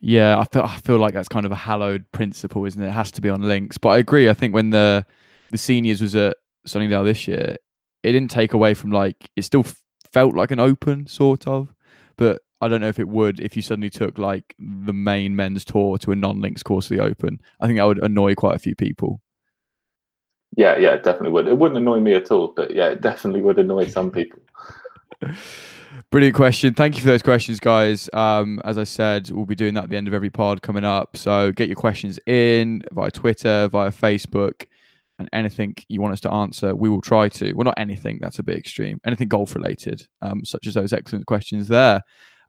Yeah, 0.00 0.38
I 0.38 0.44
feel 0.44 0.62
I 0.62 0.76
feel 0.78 0.98
like 0.98 1.14
that's 1.14 1.28
kind 1.28 1.46
of 1.46 1.52
a 1.52 1.56
hallowed 1.56 2.04
principle, 2.12 2.64
isn't 2.64 2.82
it? 2.82 2.88
It 2.88 2.92
has 2.92 3.10
to 3.12 3.20
be 3.20 3.28
on 3.28 3.42
links. 3.42 3.78
But 3.78 3.90
I 3.90 3.98
agree. 3.98 4.28
I 4.28 4.34
think 4.34 4.54
when 4.54 4.70
the 4.70 5.06
the 5.50 5.58
seniors 5.58 6.00
was 6.00 6.14
at 6.14 6.36
Sunningdale 6.66 7.04
this 7.04 7.28
year, 7.28 7.56
it 8.02 8.12
didn't 8.12 8.30
take 8.30 8.52
away 8.52 8.74
from 8.74 8.90
like 8.90 9.30
it 9.36 9.42
still 9.42 9.64
felt 10.12 10.34
like 10.34 10.50
an 10.50 10.60
open 10.60 11.06
sort 11.06 11.46
of, 11.46 11.72
but 12.22 12.40
I 12.60 12.68
don't 12.68 12.80
know 12.80 12.88
if 12.88 13.00
it 13.00 13.08
would 13.08 13.40
if 13.40 13.56
you 13.56 13.62
suddenly 13.62 13.90
took 13.90 14.16
like 14.16 14.54
the 14.60 14.92
main 14.92 15.34
men's 15.34 15.64
tour 15.64 15.98
to 15.98 16.12
a 16.12 16.16
non-links 16.16 16.62
course 16.62 16.88
of 16.88 16.96
the 16.96 17.02
Open. 17.02 17.40
I 17.60 17.66
think 17.66 17.78
that 17.78 17.84
would 17.84 18.02
annoy 18.04 18.36
quite 18.36 18.54
a 18.54 18.60
few 18.60 18.76
people. 18.76 19.20
Yeah, 20.56 20.78
yeah, 20.78 20.90
it 20.90 21.02
definitely 21.02 21.30
would. 21.30 21.48
It 21.48 21.58
wouldn't 21.58 21.78
annoy 21.78 21.98
me 21.98 22.14
at 22.14 22.30
all, 22.30 22.52
but 22.54 22.72
yeah, 22.72 22.90
it 22.90 23.00
definitely 23.00 23.42
would 23.42 23.58
annoy 23.58 23.88
some 23.88 24.10
people. 24.18 24.38
Brilliant 26.12 26.36
question. 26.36 26.72
Thank 26.72 26.94
you 26.94 27.00
for 27.00 27.08
those 27.08 27.22
questions, 27.22 27.58
guys. 27.58 28.08
Um, 28.12 28.60
as 28.64 28.78
I 28.78 28.84
said, 28.84 29.28
we'll 29.32 29.44
be 29.44 29.56
doing 29.56 29.74
that 29.74 29.84
at 29.84 29.90
the 29.90 29.96
end 29.96 30.06
of 30.06 30.14
every 30.14 30.30
pod 30.30 30.62
coming 30.62 30.84
up. 30.84 31.16
So 31.16 31.50
get 31.50 31.68
your 31.68 31.76
questions 31.76 32.20
in 32.26 32.84
via 32.92 33.10
Twitter, 33.10 33.66
via 33.72 33.90
Facebook, 33.90 34.66
and 35.22 35.30
anything 35.32 35.74
you 35.88 36.00
want 36.00 36.12
us 36.12 36.20
to 36.20 36.32
answer, 36.32 36.74
we 36.74 36.88
will 36.88 37.00
try 37.00 37.28
to. 37.28 37.52
Well, 37.52 37.64
not 37.64 37.78
anything, 37.78 38.18
that's 38.20 38.38
a 38.38 38.42
bit 38.42 38.58
extreme. 38.58 39.00
Anything 39.06 39.28
golf 39.28 39.54
related, 39.54 40.06
um, 40.20 40.44
such 40.44 40.66
as 40.66 40.74
those 40.74 40.92
excellent 40.92 41.26
questions 41.26 41.68
there. 41.68 42.02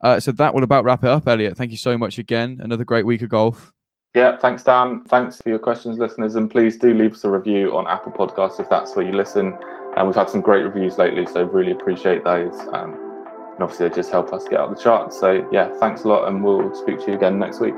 Uh, 0.03 0.19
so 0.19 0.31
that 0.33 0.53
will 0.53 0.63
about 0.63 0.83
wrap 0.83 1.03
it 1.03 1.09
up, 1.09 1.27
Elliot. 1.27 1.55
Thank 1.55 1.71
you 1.71 1.77
so 1.77 1.97
much 1.97 2.17
again. 2.17 2.59
Another 2.61 2.83
great 2.83 3.05
week 3.05 3.21
of 3.21 3.29
golf. 3.29 3.71
Yeah, 4.15 4.37
thanks, 4.37 4.63
Dan. 4.63 5.03
Thanks 5.05 5.37
for 5.41 5.49
your 5.49 5.59
questions, 5.59 5.97
listeners. 5.97 6.35
And 6.35 6.49
please 6.49 6.77
do 6.77 6.93
leave 6.93 7.13
us 7.13 7.23
a 7.23 7.29
review 7.29 7.75
on 7.75 7.87
Apple 7.87 8.11
Podcasts 8.11 8.59
if 8.59 8.69
that's 8.69 8.95
where 8.95 9.05
you 9.05 9.13
listen. 9.13 9.57
And 9.95 10.07
we've 10.07 10.15
had 10.15 10.29
some 10.29 10.41
great 10.41 10.63
reviews 10.63 10.97
lately, 10.97 11.25
so 11.25 11.43
really 11.43 11.71
appreciate 11.71 12.23
those. 12.23 12.53
Um, 12.73 12.93
and 13.53 13.61
obviously, 13.61 13.87
they 13.87 13.95
just 13.95 14.11
help 14.11 14.33
us 14.33 14.43
get 14.47 14.59
out 14.59 14.75
the 14.75 14.81
charts. 14.81 15.19
So, 15.19 15.47
yeah, 15.51 15.69
thanks 15.79 16.03
a 16.03 16.07
lot. 16.07 16.27
And 16.27 16.43
we'll 16.43 16.73
speak 16.75 16.99
to 17.01 17.11
you 17.11 17.13
again 17.13 17.39
next 17.39 17.59
week. 17.59 17.75